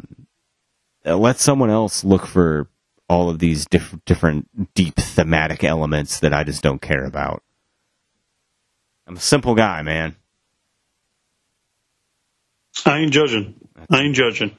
let 1.03 1.39
someone 1.39 1.69
else 1.69 2.03
look 2.03 2.25
for 2.25 2.69
all 3.09 3.29
of 3.29 3.39
these 3.39 3.65
diff- 3.65 3.97
different 4.05 4.73
deep 4.73 4.95
thematic 4.95 5.63
elements 5.63 6.19
that 6.19 6.33
i 6.33 6.43
just 6.43 6.63
don't 6.63 6.81
care 6.81 7.05
about 7.05 7.43
i'm 9.07 9.17
a 9.17 9.19
simple 9.19 9.55
guy 9.55 9.81
man 9.81 10.15
I 12.85 12.99
ain't 12.99 13.11
judging. 13.11 13.55
I 13.89 14.01
ain't 14.01 14.15
judging. 14.15 14.51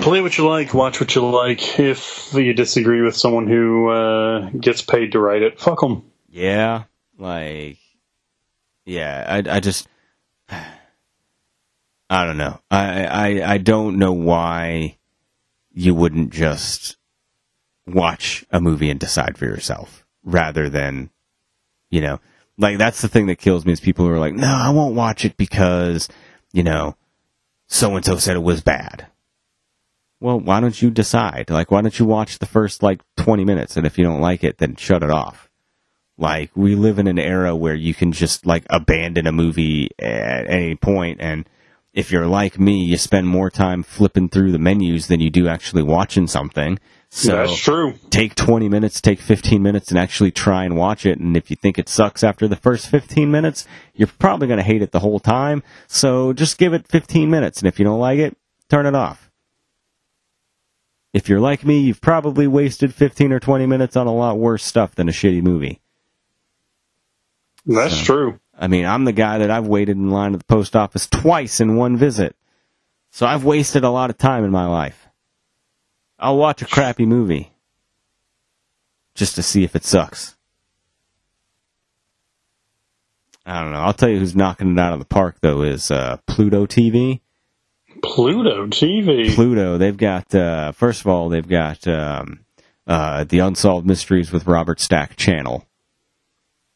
Play 0.00 0.20
what 0.20 0.36
you 0.36 0.46
like, 0.48 0.74
watch 0.74 1.00
what 1.00 1.14
you 1.14 1.22
like. 1.28 1.78
If 1.78 2.32
you 2.34 2.52
disagree 2.52 3.02
with 3.02 3.16
someone 3.16 3.46
who 3.46 3.88
uh, 3.88 4.50
gets 4.50 4.82
paid 4.82 5.12
to 5.12 5.20
write 5.20 5.42
it, 5.42 5.60
fuck 5.60 5.80
them. 5.80 6.04
Yeah, 6.28 6.84
like, 7.16 7.78
yeah, 8.84 9.24
I, 9.28 9.56
I 9.56 9.60
just, 9.60 9.88
I 10.50 12.24
don't 12.26 12.36
know. 12.38 12.60
I, 12.70 13.04
I, 13.04 13.52
I 13.54 13.58
don't 13.58 13.98
know 13.98 14.12
why 14.12 14.98
you 15.74 15.94
wouldn't 15.94 16.30
just 16.30 16.96
watch 17.86 18.44
a 18.50 18.60
movie 18.60 18.88
and 18.88 19.00
decide 19.00 19.36
for 19.36 19.44
yourself 19.44 20.06
rather 20.22 20.70
than, 20.70 21.10
you 21.90 22.00
know, 22.00 22.20
like 22.56 22.78
that's 22.78 23.02
the 23.02 23.08
thing 23.08 23.26
that 23.26 23.36
kills 23.36 23.66
me 23.66 23.72
is 23.72 23.80
people 23.80 24.06
who 24.06 24.12
are 24.12 24.18
like, 24.18 24.34
no, 24.34 24.46
I 24.46 24.70
won't 24.70 24.94
watch 24.94 25.24
it 25.24 25.36
because, 25.36 26.08
you 26.52 26.62
know, 26.62 26.96
so 27.66 27.96
and 27.96 28.04
so 28.04 28.16
said 28.16 28.36
it 28.36 28.42
was 28.42 28.62
bad. 28.62 29.08
Well, 30.20 30.38
why 30.38 30.60
don't 30.60 30.80
you 30.80 30.90
decide? 30.90 31.50
Like, 31.50 31.70
why 31.70 31.82
don't 31.82 31.98
you 31.98 32.06
watch 32.06 32.38
the 32.38 32.46
first 32.46 32.82
like 32.82 33.02
20 33.16 33.44
minutes 33.44 33.76
and 33.76 33.86
if 33.86 33.98
you 33.98 34.04
don't 34.04 34.20
like 34.20 34.44
it, 34.44 34.58
then 34.58 34.76
shut 34.76 35.02
it 35.02 35.10
off. 35.10 35.50
Like 36.16 36.52
we 36.54 36.76
live 36.76 37.00
in 37.00 37.08
an 37.08 37.18
era 37.18 37.56
where 37.56 37.74
you 37.74 37.92
can 37.92 38.12
just 38.12 38.46
like 38.46 38.64
abandon 38.70 39.26
a 39.26 39.32
movie 39.32 39.90
at 39.98 40.48
any 40.48 40.76
point 40.76 41.20
and 41.20 41.48
if 41.94 42.10
you're 42.10 42.26
like 42.26 42.58
me, 42.58 42.84
you 42.84 42.96
spend 42.98 43.26
more 43.28 43.48
time 43.50 43.82
flipping 43.82 44.28
through 44.28 44.52
the 44.52 44.58
menus 44.58 45.06
than 45.06 45.20
you 45.20 45.30
do 45.30 45.48
actually 45.48 45.82
watching 45.84 46.26
something. 46.26 46.78
So 47.08 47.46
That's 47.46 47.56
true. 47.56 47.94
take 48.10 48.34
20 48.34 48.68
minutes, 48.68 49.00
take 49.00 49.20
15 49.20 49.62
minutes 49.62 49.90
and 49.90 49.98
actually 49.98 50.32
try 50.32 50.64
and 50.64 50.76
watch 50.76 51.06
it. 51.06 51.20
And 51.20 51.36
if 51.36 51.48
you 51.48 51.54
think 51.56 51.78
it 51.78 51.88
sucks 51.88 52.24
after 52.24 52.48
the 52.48 52.56
first 52.56 52.88
15 52.88 53.30
minutes, 53.30 53.64
you're 53.94 54.08
probably 54.18 54.48
going 54.48 54.56
to 54.58 54.64
hate 54.64 54.82
it 54.82 54.90
the 54.90 54.98
whole 54.98 55.20
time. 55.20 55.62
So 55.86 56.32
just 56.32 56.58
give 56.58 56.74
it 56.74 56.88
15 56.88 57.30
minutes. 57.30 57.60
And 57.60 57.68
if 57.68 57.78
you 57.78 57.84
don't 57.84 58.00
like 58.00 58.18
it, 58.18 58.36
turn 58.68 58.86
it 58.86 58.96
off. 58.96 59.30
If 61.12 61.28
you're 61.28 61.38
like 61.38 61.64
me, 61.64 61.78
you've 61.78 62.00
probably 62.00 62.48
wasted 62.48 62.92
15 62.92 63.32
or 63.32 63.38
20 63.38 63.66
minutes 63.66 63.94
on 63.96 64.08
a 64.08 64.12
lot 64.12 64.36
worse 64.36 64.64
stuff 64.64 64.96
than 64.96 65.08
a 65.08 65.12
shitty 65.12 65.42
movie. 65.44 65.80
That's 67.64 67.96
So- 67.96 68.04
true. 68.04 68.40
I 68.58 68.68
mean, 68.68 68.86
I'm 68.86 69.04
the 69.04 69.12
guy 69.12 69.38
that 69.38 69.50
I've 69.50 69.66
waited 69.66 69.96
in 69.96 70.10
line 70.10 70.32
at 70.32 70.40
the 70.40 70.44
post 70.44 70.76
office 70.76 71.06
twice 71.06 71.60
in 71.60 71.76
one 71.76 71.96
visit. 71.96 72.36
So 73.10 73.26
I've 73.26 73.44
wasted 73.44 73.84
a 73.84 73.90
lot 73.90 74.10
of 74.10 74.18
time 74.18 74.44
in 74.44 74.50
my 74.50 74.66
life. 74.66 75.08
I'll 76.18 76.36
watch 76.36 76.62
a 76.62 76.66
crappy 76.66 77.06
movie 77.06 77.52
just 79.14 79.34
to 79.36 79.42
see 79.42 79.64
if 79.64 79.76
it 79.76 79.84
sucks. 79.84 80.36
I 83.46 83.62
don't 83.62 83.72
know. 83.72 83.80
I'll 83.80 83.92
tell 83.92 84.08
you 84.08 84.18
who's 84.18 84.34
knocking 84.34 84.72
it 84.72 84.78
out 84.78 84.94
of 84.94 84.98
the 85.00 85.04
park 85.04 85.36
though 85.40 85.62
is 85.62 85.90
uh, 85.90 86.18
Pluto 86.26 86.66
TV. 86.66 87.20
Pluto 88.02 88.66
TV. 88.66 89.34
Pluto, 89.34 89.78
they've 89.78 89.96
got 89.96 90.34
uh, 90.34 90.72
first 90.72 91.00
of 91.00 91.06
all 91.06 91.28
they've 91.28 91.46
got 91.46 91.86
um, 91.86 92.40
uh, 92.86 93.24
the 93.24 93.40
Unsolved 93.40 93.86
Mysteries 93.86 94.32
with 94.32 94.46
Robert 94.46 94.80
Stack 94.80 95.16
channel, 95.16 95.66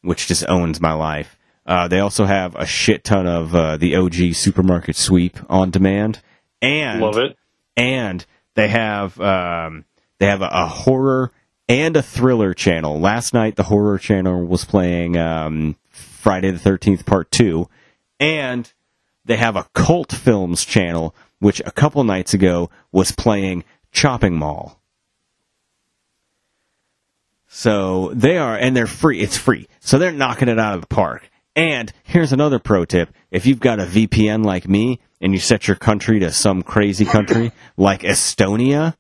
which 0.02 0.26
just 0.26 0.44
owns 0.48 0.80
my 0.80 0.92
life. 0.92 1.37
Uh, 1.68 1.86
they 1.86 2.00
also 2.00 2.24
have 2.24 2.56
a 2.56 2.64
shit 2.64 3.04
ton 3.04 3.26
of 3.26 3.54
uh, 3.54 3.76
the 3.76 3.94
OG 3.94 4.34
supermarket 4.34 4.96
sweep 4.96 5.36
on 5.50 5.70
demand, 5.70 6.18
and 6.62 7.02
Love 7.02 7.18
it. 7.18 7.36
and 7.76 8.24
they 8.54 8.68
have 8.68 9.20
um, 9.20 9.84
they 10.18 10.24
have 10.24 10.40
a, 10.40 10.48
a 10.50 10.66
horror 10.66 11.30
and 11.68 11.94
a 11.94 12.02
thriller 12.02 12.54
channel. 12.54 12.98
Last 12.98 13.34
night, 13.34 13.56
the 13.56 13.64
horror 13.64 13.98
channel 13.98 14.46
was 14.46 14.64
playing 14.64 15.18
um, 15.18 15.76
Friday 15.90 16.50
the 16.50 16.58
Thirteenth 16.58 17.04
Part 17.04 17.30
Two, 17.30 17.68
and 18.18 18.72
they 19.26 19.36
have 19.36 19.54
a 19.56 19.68
cult 19.74 20.10
films 20.10 20.64
channel, 20.64 21.14
which 21.38 21.60
a 21.66 21.70
couple 21.70 22.02
nights 22.02 22.32
ago 22.32 22.70
was 22.92 23.12
playing 23.12 23.62
Chopping 23.92 24.38
Mall. 24.38 24.80
So 27.46 28.10
they 28.14 28.38
are, 28.38 28.56
and 28.56 28.74
they're 28.74 28.86
free. 28.86 29.20
It's 29.20 29.36
free. 29.36 29.68
So 29.80 29.98
they're 29.98 30.12
knocking 30.12 30.48
it 30.48 30.58
out 30.58 30.74
of 30.74 30.80
the 30.80 30.86
park. 30.86 31.28
And 31.58 31.92
here's 32.04 32.32
another 32.32 32.58
pro 32.58 32.84
tip. 32.84 33.10
If 33.30 33.46
you've 33.46 33.60
got 33.60 33.80
a 33.80 33.84
VPN 33.84 34.44
like 34.44 34.68
me 34.68 35.00
and 35.20 35.32
you 35.32 35.38
set 35.38 35.66
your 35.66 35.76
country 35.76 36.20
to 36.20 36.30
some 36.30 36.62
crazy 36.62 37.04
country 37.04 37.52
like 37.76 38.02
Estonia, 38.02 38.94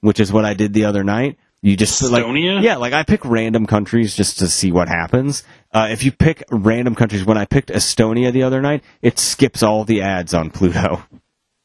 which 0.00 0.20
is 0.20 0.32
what 0.32 0.44
I 0.44 0.54
did 0.54 0.72
the 0.74 0.84
other 0.84 1.02
night, 1.02 1.38
you 1.60 1.76
just 1.76 2.02
like- 2.02 2.24
Estonia? 2.24 2.62
yeah, 2.62 2.76
like 2.76 2.92
I 2.92 3.02
pick 3.02 3.24
random 3.24 3.66
countries 3.66 4.14
just 4.14 4.38
to 4.40 4.48
see 4.48 4.70
what 4.70 4.86
happens. 4.88 5.42
Uh, 5.72 5.88
if 5.90 6.04
you 6.04 6.12
pick 6.12 6.44
random 6.50 6.94
countries, 6.94 7.24
when 7.24 7.38
I 7.38 7.46
picked 7.46 7.70
Estonia 7.70 8.32
the 8.32 8.42
other 8.44 8.60
night, 8.60 8.84
it 9.02 9.18
skips 9.18 9.62
all 9.62 9.84
the 9.84 10.02
ads 10.02 10.34
on 10.34 10.50
Pluto. 10.50 11.02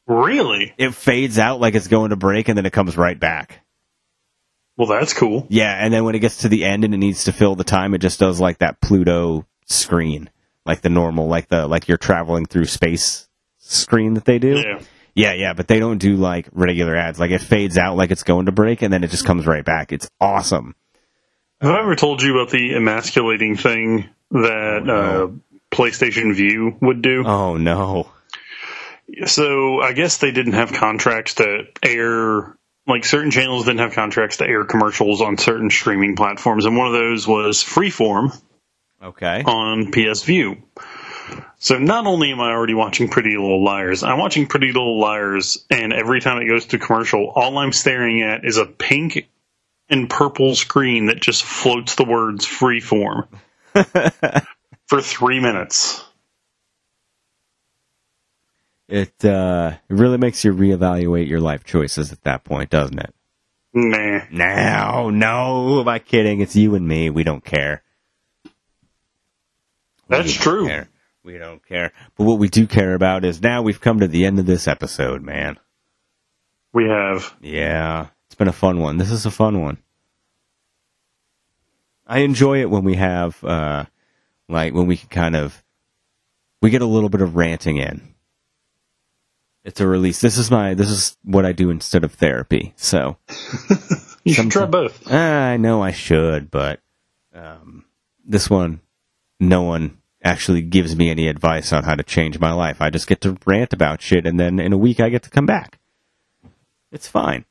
Really? 0.08 0.74
It 0.80 0.96
fades 0.96 1.38
out 1.38 1.60
like 1.60 1.76
it's 1.76 1.88
going 1.88 2.10
to 2.10 2.16
break 2.16 2.48
and 2.50 2.58
then 2.58 2.66
it 2.66 2.74
comes 2.74 2.98
right 2.98 3.20
back. 3.20 3.64
Well, 4.78 4.88
that's 4.88 5.14
cool. 5.14 5.46
Yeah, 5.50 5.72
and 5.74 5.94
then 5.94 6.06
when 6.06 6.16
it 6.16 6.20
gets 6.20 6.38
to 6.38 6.50
the 6.50 6.66
end 6.66 6.86
and 6.86 6.94
it 6.94 6.98
needs 6.98 7.26
to 7.26 7.34
fill 7.34 7.56
the 7.56 7.64
time, 7.66 7.94
it 7.94 8.00
just 8.00 8.20
does 8.20 8.40
like 8.40 8.60
that 8.60 8.80
Pluto 8.82 9.46
screen, 9.66 10.30
like 10.70 10.82
the 10.82 10.90
normal, 10.90 11.28
like 11.28 11.48
the 11.48 11.66
like 11.66 11.88
you're 11.88 11.98
traveling 11.98 12.46
through 12.46 12.66
space 12.66 13.28
screen 13.58 14.14
that 14.14 14.26
they 14.26 14.38
do. 14.38 14.60
Yeah. 14.60 14.80
yeah, 15.16 15.34
yeah, 15.34 15.54
but 15.54 15.68
they 15.68 15.80
don't 15.80 15.98
do 15.98 16.16
like 16.16 16.48
regular 16.52 16.96
ads. 16.96 17.20
Like 17.20 17.32
it 17.32 17.42
fades 17.42 17.76
out 17.76 17.98
like 17.98 18.12
it's 18.12 18.22
going 18.22 18.46
to 18.46 18.52
break 18.52 18.84
and 18.84 18.94
then 18.94 19.04
it 19.04 19.10
just 19.10 19.26
comes 19.26 19.48
right 19.48 19.66
back. 19.66 19.92
It's 19.92 20.08
awesome. 20.22 20.76
Have 21.60 21.72
I 21.72 21.80
ever 21.80 21.96
told 21.96 22.22
you 22.22 22.40
about 22.40 22.52
the 22.52 22.76
emasculating 22.76 23.58
thing 23.58 24.10
that 24.30 24.88
uh, 24.88 25.32
PlayStation 25.76 26.36
Vue 26.36 26.78
would 26.82 27.02
do? 27.02 27.24
Oh 27.26 27.58
no. 27.58 28.12
So 29.26 29.82
I 29.82 29.94
guess 29.94 30.18
they 30.18 30.32
didn't 30.32 30.54
have 30.54 30.72
contracts 30.72 31.34
to 31.36 31.64
air, 31.82 32.56
like 32.86 33.06
certain 33.06 33.32
channels 33.32 33.66
didn't 33.66 33.80
have 33.80 33.94
contracts 33.94 34.38
to 34.38 34.48
air 34.48 34.66
commercials 34.66 35.20
on 35.20 35.40
certain 35.40 35.72
streaming 35.72 36.16
platforms, 36.16 36.66
and 36.66 36.78
one 36.78 36.86
of 36.86 36.94
those 36.94 37.28
was 37.28 37.64
Freeform 37.64 38.40
Okay. 39.02 39.44
on 39.44 39.92
PS 39.92 40.24
Vue. 40.24 40.58
So 41.60 41.78
not 41.78 42.06
only 42.08 42.32
am 42.32 42.40
I 42.40 42.52
already 42.52 42.74
watching 42.74 43.10
Pretty 43.10 43.32
Little 43.32 43.64
Liars, 43.64 44.04
I'm 44.04 44.18
watching 44.18 44.48
Pretty 44.48 44.68
Little 44.68 45.00
Liars, 45.00 45.66
and 45.70 45.94
every 45.94 46.22
time 46.22 46.42
it 46.42 46.48
goes 46.48 46.66
to 46.68 46.80
commercial, 46.80 47.32
all 47.36 47.58
I'm 47.58 47.74
staring 47.74 48.22
at 48.22 48.46
is 48.46 48.58
a 48.58 48.66
pink 48.66 49.30
and 49.90 50.10
purple 50.10 50.56
screen 50.56 51.08
that 51.08 51.20
just 51.20 51.44
floats 51.44 51.96
the 51.96 52.06
words 52.06 52.46
Freeform 52.46 53.28
for 54.88 55.02
three 55.02 55.40
minutes. 55.40 56.04
It 58.88 59.24
uh 59.24 59.74
it 59.88 59.94
really 59.94 60.18
makes 60.18 60.44
you 60.44 60.54
reevaluate 60.54 61.28
your 61.28 61.42
life 61.42 61.64
choices 61.64 62.12
at 62.12 62.24
that 62.24 62.44
point, 62.44 62.72
doesn't 62.72 62.98
it? 62.98 63.14
Nah. 63.72 64.22
No, 64.32 65.10
no, 65.12 65.82
am 65.82 65.88
I 65.88 66.00
kidding? 66.00 66.42
It's 66.42 66.56
you 66.56 66.74
and 66.74 66.88
me. 66.88 67.12
We 67.12 67.24
don't 67.24 67.46
care. 67.46 67.84
That's 70.10 70.34
true. 70.34 70.68
care. 70.68 70.90
We 71.24 71.38
don't 71.38 71.66
care. 71.66 71.92
But 72.18 72.24
what 72.24 72.40
we 72.40 72.50
do 72.50 72.66
care 72.68 72.94
about 72.94 73.24
is 73.26 73.42
now 73.42 73.62
we've 73.62 73.82
come 73.82 74.00
to 74.00 74.08
the 74.08 74.26
end 74.26 74.40
of 74.40 74.46
this 74.46 74.68
episode, 74.68 75.22
man. 75.22 75.58
We 76.74 76.86
have. 76.86 77.34
Yeah, 77.42 78.08
it's 78.26 78.36
been 78.36 78.48
a 78.48 78.54
fun 78.54 78.80
one. 78.80 78.98
This 78.98 79.12
is 79.12 79.26
a 79.26 79.32
fun 79.32 79.62
one. 79.62 79.78
I 82.08 82.20
enjoy 82.20 82.62
it 82.62 82.70
when 82.70 82.84
we 82.84 82.96
have, 82.96 83.44
uh, 83.44 83.86
like, 84.48 84.74
when 84.74 84.88
we 84.88 84.98
can 84.98 85.10
kind 85.10 85.36
of, 85.36 85.64
we 86.62 86.72
get 86.72 86.82
a 86.82 86.88
little 86.88 87.10
bit 87.10 87.22
of 87.22 87.36
ranting 87.36 87.78
in. 87.78 88.02
It's 89.64 89.80
a 89.80 89.88
release. 89.88 90.20
This 90.20 90.38
is 90.38 90.50
my, 90.50 90.74
this 90.74 90.90
is 90.90 91.18
what 91.24 91.46
I 91.46 91.52
do 91.52 91.70
instead 91.70 92.04
of 92.04 92.14
therapy. 92.14 92.74
So, 92.78 93.18
You 94.24 94.34
should 94.34 94.50
try 94.52 94.66
both. 94.66 95.12
I 95.12 95.58
know 95.58 95.84
I 95.84 95.92
should, 95.92 96.50
but, 96.50 96.82
um, 97.34 97.86
this 98.26 98.50
one, 98.50 98.82
no 99.40 99.62
one 99.62 99.99
actually 100.24 100.62
gives 100.62 100.96
me 100.96 101.10
any 101.10 101.28
advice 101.28 101.72
on 101.72 101.84
how 101.84 101.96
to 101.96 102.04
change 102.04 102.40
my 102.40 102.52
life. 102.52 102.82
I 102.82 102.90
just 102.90 103.08
get 103.08 103.22
to 103.22 103.38
rant 103.46 103.74
about 103.74 104.02
shit 104.02 104.26
and 104.26 104.40
then 104.40 104.60
in 104.60 104.74
a 104.74 104.78
week 104.78 105.00
I 105.00 105.10
get 105.10 105.24
to 105.24 105.30
come 105.30 105.46
back. 105.46 105.80
It's 106.92 107.08
fine. 107.08 107.46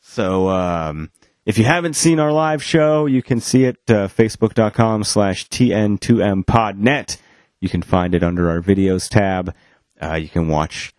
So, 0.00 0.48
um, 0.48 1.10
if 1.46 1.58
you 1.58 1.64
haven't 1.64 1.94
seen 1.94 2.18
our 2.18 2.32
live 2.32 2.62
show, 2.62 3.06
you 3.06 3.22
can 3.22 3.40
see 3.40 3.64
it 3.64 3.76
uh, 3.88 4.08
facebook.com 4.08 5.04
slash 5.04 5.48
tn2mpodnet. 5.48 7.16
You 7.60 7.68
can 7.68 7.82
find 7.82 8.14
it 8.14 8.22
under 8.22 8.50
our 8.50 8.60
videos 8.60 9.08
tab. 9.08 9.54
Uh, 10.00 10.14
you 10.14 10.28
can 10.28 10.48
watch 10.48 10.94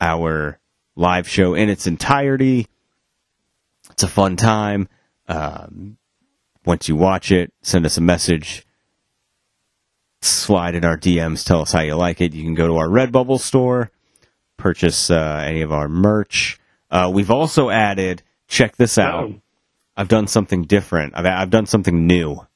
our 0.00 0.58
live 0.96 1.28
show 1.28 1.54
in 1.54 1.68
its 1.68 1.86
entirety. 1.86 2.66
It's 3.90 4.02
a 4.02 4.08
fun 4.08 4.36
time. 4.36 4.88
Um, 5.26 5.98
once 6.64 6.88
you 6.88 6.96
watch 6.96 7.30
it, 7.30 7.52
send 7.62 7.86
us 7.86 7.96
a 7.96 8.02
message. 8.02 8.66
Slide 10.20 10.74
in 10.74 10.84
our 10.84 10.96
DMs. 10.96 11.44
Tell 11.44 11.62
us 11.62 11.72
how 11.72 11.80
you 11.80 11.94
like 11.94 12.20
it. 12.20 12.34
You 12.34 12.42
can 12.42 12.54
go 12.54 12.66
to 12.66 12.76
our 12.76 12.88
Redbubble 12.88 13.40
store, 13.40 13.90
purchase 14.56 15.10
uh, 15.10 15.44
any 15.46 15.62
of 15.62 15.72
our 15.72 15.88
merch. 15.88 16.58
Uh, 16.90 17.10
we've 17.12 17.30
also 17.30 17.70
added. 17.70 18.22
Check 18.48 18.76
this 18.76 18.98
out. 18.98 19.24
Oh. 19.24 19.40
I've 19.96 20.08
done 20.08 20.26
something 20.26 20.62
different. 20.62 21.14
I've 21.16 21.26
I've 21.26 21.50
done 21.50 21.66
something 21.66 22.06
new. 22.06 22.46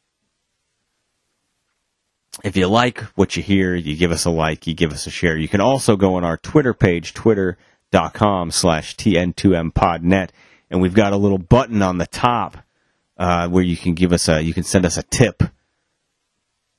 If 2.42 2.56
you 2.56 2.66
like 2.66 3.00
what 3.14 3.36
you 3.36 3.42
hear, 3.42 3.74
you 3.74 3.96
give 3.96 4.10
us 4.10 4.24
a 4.24 4.30
like, 4.30 4.66
you 4.66 4.74
give 4.74 4.92
us 4.92 5.06
a 5.06 5.10
share. 5.10 5.36
You 5.36 5.48
can 5.48 5.60
also 5.60 5.96
go 5.96 6.14
on 6.14 6.24
our 6.24 6.38
Twitter 6.38 6.72
page, 6.72 7.12
twitter.com 7.12 8.50
slash 8.50 8.96
tn2mpodnet, 8.96 10.30
and 10.70 10.80
we've 10.80 10.94
got 10.94 11.12
a 11.12 11.16
little 11.16 11.38
button 11.38 11.82
on 11.82 11.98
the 11.98 12.06
top 12.06 12.56
uh, 13.18 13.48
where 13.48 13.62
you 13.62 13.76
can 13.76 13.94
give 13.94 14.12
us 14.12 14.28
a, 14.28 14.40
you 14.40 14.54
can 14.54 14.62
send 14.62 14.86
us 14.86 14.96
a 14.96 15.02
tip. 15.02 15.42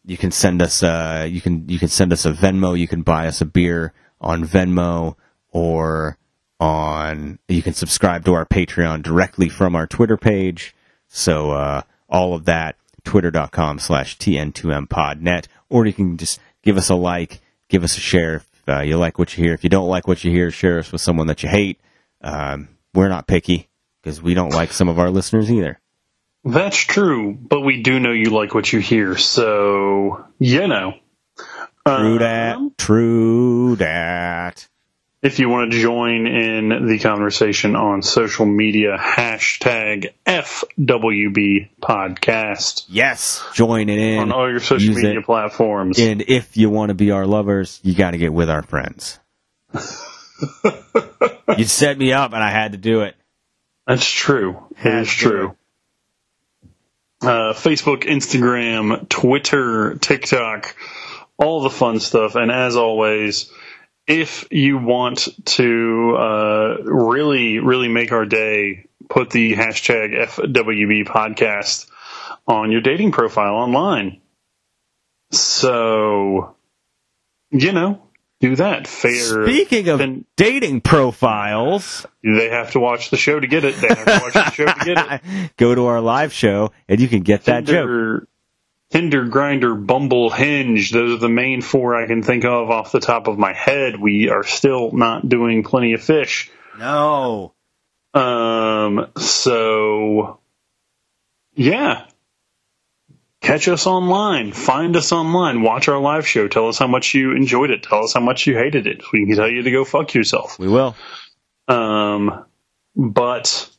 You 0.05 0.17
can 0.17 0.31
send 0.31 0.61
us 0.61 0.83
uh 0.83 1.27
you 1.29 1.41
can 1.41 1.67
you 1.69 1.79
can 1.79 1.87
send 1.87 2.11
us 2.11 2.25
a 2.25 2.31
Venmo, 2.31 2.77
you 2.77 2.87
can 2.87 3.01
buy 3.01 3.27
us 3.27 3.41
a 3.41 3.45
beer 3.45 3.93
on 4.19 4.45
Venmo 4.45 5.15
or 5.49 6.17
on 6.59 7.39
you 7.47 7.61
can 7.61 7.73
subscribe 7.73 8.25
to 8.25 8.33
our 8.33 8.45
Patreon 8.45 9.03
directly 9.03 9.49
from 9.49 9.75
our 9.75 9.87
Twitter 9.87 10.17
page. 10.17 10.75
So 11.07 11.51
uh 11.51 11.81
all 12.09 12.33
of 12.35 12.45
that, 12.45 12.75
twitter.com 13.03 13.79
slash 13.79 14.17
tn2mpodnet, 14.17 15.47
or 15.69 15.85
you 15.85 15.93
can 15.93 16.17
just 16.17 16.39
give 16.61 16.77
us 16.77 16.89
a 16.89 16.95
like, 16.95 17.41
give 17.69 17.83
us 17.83 17.97
a 17.97 18.01
share 18.01 18.35
if 18.35 18.53
uh, 18.67 18.81
you 18.81 18.97
like 18.97 19.17
what 19.17 19.37
you 19.37 19.43
hear. 19.43 19.53
If 19.53 19.63
you 19.63 19.69
don't 19.69 19.89
like 19.89 20.07
what 20.07 20.23
you 20.23 20.31
hear, 20.31 20.51
share 20.51 20.79
us 20.79 20.91
with 20.91 21.01
someone 21.01 21.27
that 21.27 21.43
you 21.43 21.49
hate. 21.49 21.79
Um, 22.21 22.69
we're 22.93 23.09
not 23.09 23.27
picky 23.27 23.69
because 24.01 24.21
we 24.21 24.33
don't 24.33 24.53
like 24.53 24.71
some 24.71 24.87
of 24.87 24.99
our 24.99 25.09
listeners 25.09 25.51
either. 25.51 25.79
That's 26.45 26.77
true, 26.77 27.33
but 27.39 27.61
we 27.61 27.81
do 27.81 27.99
know 27.99 28.11
you 28.11 28.29
like 28.29 28.53
what 28.53 28.71
you 28.73 28.79
hear, 28.79 29.17
so 29.17 30.25
you 30.39 30.67
know. 30.67 30.93
True 31.85 32.13
Um, 32.13 32.17
that. 32.19 32.57
True 32.77 33.75
that. 33.77 34.67
If 35.21 35.39
you 35.39 35.47
want 35.47 35.71
to 35.71 35.79
join 35.79 36.27
in 36.27 36.85
the 36.87 36.99
conversation 36.99 37.77
on 37.77 38.01
social 38.01 38.45
media, 38.45 38.97
hashtag 38.99 40.07
FWB 40.25 41.69
podcast 41.81 42.85
Yes, 42.89 43.41
join 43.53 43.87
it 43.87 43.99
in. 43.99 44.19
on 44.19 44.31
all 44.33 44.49
your 44.51 44.59
social 44.59 44.93
media 44.93 45.19
it. 45.19 45.25
platforms. 45.25 45.97
And 45.97 46.23
if 46.27 46.57
you 46.57 46.69
want 46.69 46.89
to 46.89 46.93
be 46.93 47.11
our 47.11 47.25
lovers, 47.25 47.79
you 47.83 47.93
got 47.95 48.11
to 48.11 48.17
get 48.17 48.33
with 48.33 48.49
our 48.49 48.63
friends. 48.63 49.17
you 51.57 51.63
set 51.65 51.97
me 51.97 52.11
up, 52.11 52.33
and 52.33 52.43
I 52.43 52.49
had 52.49 52.73
to 52.73 52.77
do 52.77 53.01
it. 53.01 53.15
That's 53.87 54.09
true. 54.09 54.61
It 54.83 54.93
is 54.93 55.09
true. 55.09 55.55
Uh, 57.23 57.53
Facebook, 57.53 58.03
Instagram, 58.03 59.07
Twitter, 59.07 59.95
TikTok, 59.95 60.75
all 61.37 61.61
the 61.61 61.69
fun 61.69 62.01
stuff. 62.01 62.35
And 62.35 62.51
as 62.51 62.75
always, 62.75 63.49
if 64.05 64.45
you 64.51 64.77
want 64.77 65.29
to 65.45 66.15
uh, 66.19 66.77
really, 66.83 67.59
really 67.59 67.87
make 67.87 68.11
our 68.11 68.25
day, 68.25 68.87
put 69.09 69.29
the 69.29 69.53
hashtag 69.53 70.13
FWB 70.27 71.05
podcast 71.05 71.87
on 72.47 72.71
your 72.71 72.81
dating 72.81 73.13
profile 73.13 73.55
online. 73.55 74.19
So, 75.31 76.55
you 77.51 77.71
know, 77.71 78.01
do 78.43 78.57
that. 78.57 78.87
Fair. 78.87 79.45
Speaking 79.45 79.87
of 79.87 79.99
then 79.99 80.25
dating 80.35 80.81
profiles, 80.81 82.05
they 82.21 82.49
have 82.49 82.71
to 82.71 82.79
watch 82.81 83.09
the 83.09 83.15
show 83.15 83.39
to 83.39 83.47
get 83.47 83.63
it. 83.63 83.75
They 83.77 83.87
have 83.87 84.05
to 84.05 84.19
watch 84.21 84.33
the 84.33 84.51
show 84.51 84.65
to 84.65 84.85
get 84.85 84.97
it. 85.23 85.51
go 85.57 85.73
to 85.73 85.85
our 85.85 86.01
live 86.01 86.33
show, 86.33 86.73
and 86.89 86.99
you 86.99 87.07
can 87.07 87.21
get 87.21 87.45
that 87.45 87.63
joke. 87.63 87.87
Tinder, 87.87 88.27
Tinder, 88.91 89.25
Grindr, 89.27 89.87
Bumble, 89.87 90.29
Hinge. 90.29 90.91
Those 90.91 91.15
are 91.15 91.19
the 91.19 91.29
main 91.29 91.61
four 91.61 91.95
I 91.95 92.05
can 92.05 92.21
think 92.21 92.43
of 92.43 92.69
off 92.69 92.91
the 92.91 92.99
top 92.99 93.27
of 93.27 93.37
my 93.37 93.53
head. 93.53 93.97
We 93.97 94.27
are 94.27 94.43
still 94.43 94.91
not 94.91 95.27
doing 95.27 95.63
plenty 95.63 95.93
of 95.93 96.03
fish. 96.03 96.51
No. 96.77 97.53
Um, 98.13 99.07
so 99.17 100.41
yeah. 101.55 102.07
Catch 103.43 103.67
us 103.67 103.85
online. 103.85 104.51
Find 104.53 104.95
us 104.95 105.11
online. 105.11 105.61
Watch 105.61 105.87
our 105.87 105.99
live 105.99 106.27
show. 106.27 106.47
Tell 106.47 106.69
us 106.69 106.79
how 106.79 106.87
much 106.87 107.13
you 107.13 107.35
enjoyed 107.35 107.69
it. 107.69 107.83
Tell 107.83 108.03
us 108.03 108.13
how 108.13 108.21
much 108.21 108.47
you 108.47 108.55
hated 108.55 108.87
it. 108.87 109.03
We 109.11 109.25
can 109.27 109.35
tell 109.35 109.49
you 109.49 109.61
to 109.61 109.71
go 109.71 109.85
fuck 109.85 110.13
yourself. 110.13 110.57
We 110.57 110.67
will. 110.67 110.95
Um, 111.67 112.45
but 112.95 113.69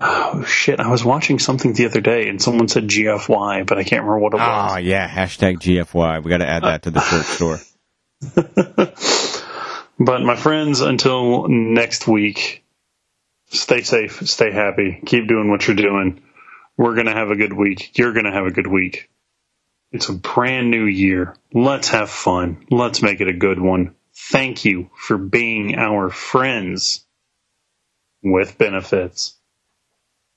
oh 0.00 0.42
shit, 0.44 0.80
I 0.80 0.90
was 0.90 1.04
watching 1.04 1.38
something 1.38 1.74
the 1.74 1.86
other 1.86 2.00
day 2.00 2.28
and 2.28 2.42
someone 2.42 2.66
said 2.66 2.88
GFY, 2.88 3.66
but 3.66 3.78
I 3.78 3.84
can't 3.84 4.02
remember 4.02 4.18
what 4.18 4.32
it 4.34 4.38
was. 4.38 4.42
Ah, 4.42 4.74
was. 4.76 4.84
yeah. 4.84 5.08
Hashtag 5.08 5.58
GFY. 5.58 6.24
We 6.24 6.30
got 6.30 6.38
to 6.38 6.48
add 6.48 6.62
that 6.64 6.82
to 6.82 6.90
the 6.90 7.00
short 7.00 7.24
store. 7.24 7.60
But 9.98 10.22
my 10.22 10.36
friends, 10.36 10.80
until 10.80 11.48
next 11.48 12.06
week, 12.06 12.64
stay 13.48 13.82
safe, 13.82 14.28
stay 14.28 14.52
happy, 14.52 15.00
keep 15.04 15.26
doing 15.26 15.50
what 15.50 15.66
you're 15.66 15.76
doing. 15.76 16.22
We're 16.78 16.94
gonna 16.94 17.14
have 17.14 17.30
a 17.30 17.36
good 17.36 17.52
week. 17.52 17.98
You're 17.98 18.14
gonna 18.14 18.32
have 18.32 18.46
a 18.46 18.52
good 18.52 18.68
week. 18.68 19.10
It's 19.92 20.08
a 20.08 20.14
brand 20.14 20.70
new 20.70 20.84
year. 20.86 21.36
Let's 21.52 21.88
have 21.88 22.10
fun. 22.10 22.66
Let's 22.70 23.02
make 23.02 23.20
it 23.20 23.28
a 23.28 23.32
good 23.32 23.60
one. 23.60 23.94
Thank 24.14 24.64
you 24.64 24.90
for 24.96 25.18
being 25.18 25.76
our 25.76 26.10
friends 26.10 27.06
with 28.22 28.58
benefits. 28.58 29.37